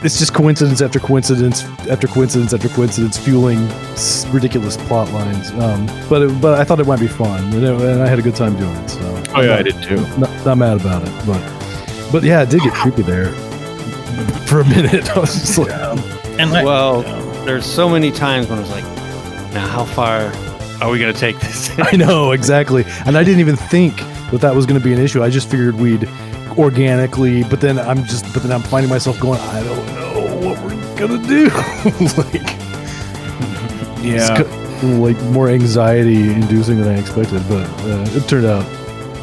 it's 0.03 0.17
just 0.17 0.33
coincidence 0.33 0.81
after 0.81 0.99
coincidence 0.99 1.63
after 1.87 2.07
coincidence 2.07 2.51
after 2.53 2.67
coincidence, 2.69 3.15
fueling 3.17 3.59
s- 3.93 4.25
ridiculous 4.27 4.75
plot 4.75 5.11
lines. 5.11 5.51
Um, 5.51 5.85
but 6.09 6.23
it, 6.23 6.41
but 6.41 6.59
I 6.59 6.63
thought 6.63 6.79
it 6.79 6.87
might 6.87 6.99
be 6.99 7.07
fun, 7.07 7.43
and, 7.53 7.63
it, 7.63 7.79
and 7.81 8.01
I 8.01 8.07
had 8.07 8.17
a 8.17 8.21
good 8.23 8.35
time 8.35 8.55
doing 8.57 8.75
it. 8.75 8.89
So 8.89 9.23
Oh 9.35 9.41
yeah, 9.41 9.57
I 9.57 9.61
did 9.61 9.81
too. 9.83 9.97
not, 10.17 10.45
not 10.45 10.57
mad 10.57 10.81
about 10.81 11.03
it. 11.07 11.13
But 11.27 11.41
but 12.11 12.23
yeah, 12.23 12.41
it 12.41 12.49
did 12.49 12.61
get 12.61 12.73
creepy 12.73 13.03
there 13.03 13.27
for 14.47 14.61
a 14.61 14.65
minute. 14.67 15.09
I 15.15 15.19
was 15.19 15.33
just 15.33 15.57
like, 15.59 15.69
And 16.39 16.51
like, 16.51 16.65
Well, 16.65 17.03
there's 17.45 17.65
so 17.65 17.87
many 17.87 18.11
times 18.11 18.47
when 18.47 18.57
I 18.57 18.61
was 18.61 18.71
like, 18.71 18.83
now 19.53 19.67
how 19.67 19.85
far, 19.85 20.33
are 20.81 20.89
we 20.89 20.97
gonna 20.97 21.13
take 21.13 21.39
this? 21.39 21.69
I 21.77 21.95
know 21.95 22.31
exactly, 22.31 22.83
and 23.05 23.15
I 23.15 23.23
didn't 23.23 23.41
even 23.41 23.55
think 23.57 23.97
that 24.31 24.41
that 24.41 24.55
was 24.55 24.65
going 24.65 24.79
to 24.79 24.83
be 24.83 24.93
an 24.93 24.99
issue. 24.99 25.23
I 25.23 25.29
just 25.31 25.49
figured 25.49 25.75
we'd 25.75 26.07
organically, 26.59 27.43
but 27.43 27.61
then 27.61 27.79
I'm 27.79 28.03
just, 28.03 28.31
but 28.33 28.43
then 28.43 28.51
I'm 28.51 28.61
finding 28.61 28.89
myself 28.89 29.19
going, 29.19 29.39
I 29.39 29.63
don't 29.63 29.85
know 29.95 30.47
what 30.47 30.61
we're 30.63 30.97
gonna 30.97 31.25
do. 31.27 31.45
like, 32.17 32.43
Yeah. 34.03 34.15
it's 34.15 34.29
co- 34.81 34.87
like 34.99 35.19
more 35.31 35.49
anxiety 35.49 36.31
inducing 36.33 36.79
than 36.81 36.95
I 36.95 36.99
expected, 36.99 37.41
but 37.49 37.67
uh, 37.85 38.05
it 38.17 38.27
turned 38.27 38.45
out. 38.45 38.65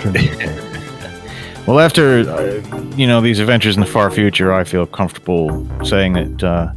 Turned 0.01 0.17
out 0.19 0.63
Well, 1.67 1.81
after 1.81 2.21
uh, 2.21 2.63
you 2.97 3.07
know 3.09 3.21
these 3.21 3.41
adventures 3.41 3.75
in 3.77 3.81
the 3.81 3.87
far 3.89 4.11
future, 4.11 4.53
I 4.53 4.63
feel 4.65 4.87
comfortable 4.87 5.67
saying 5.85 6.13
that 6.13 6.45
uh, 6.45 6.73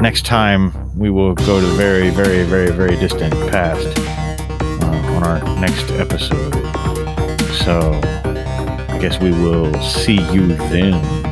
next 0.00 0.24
time 0.24 0.72
we 0.96 1.10
will 1.10 1.34
go 1.34 1.60
to 1.60 1.66
the 1.66 1.74
very, 1.74 2.10
very, 2.10 2.44
very, 2.44 2.70
very 2.70 2.94
distant 2.96 3.32
past 3.50 3.86
uh, 3.98 4.86
on 5.16 5.24
our 5.24 5.40
next 5.58 5.90
episode. 5.92 6.52
So, 7.64 8.00
I 8.94 8.98
guess 8.98 9.18
we 9.18 9.32
will 9.32 9.74
see 9.82 10.20
you 10.32 10.46
then. 10.46 11.23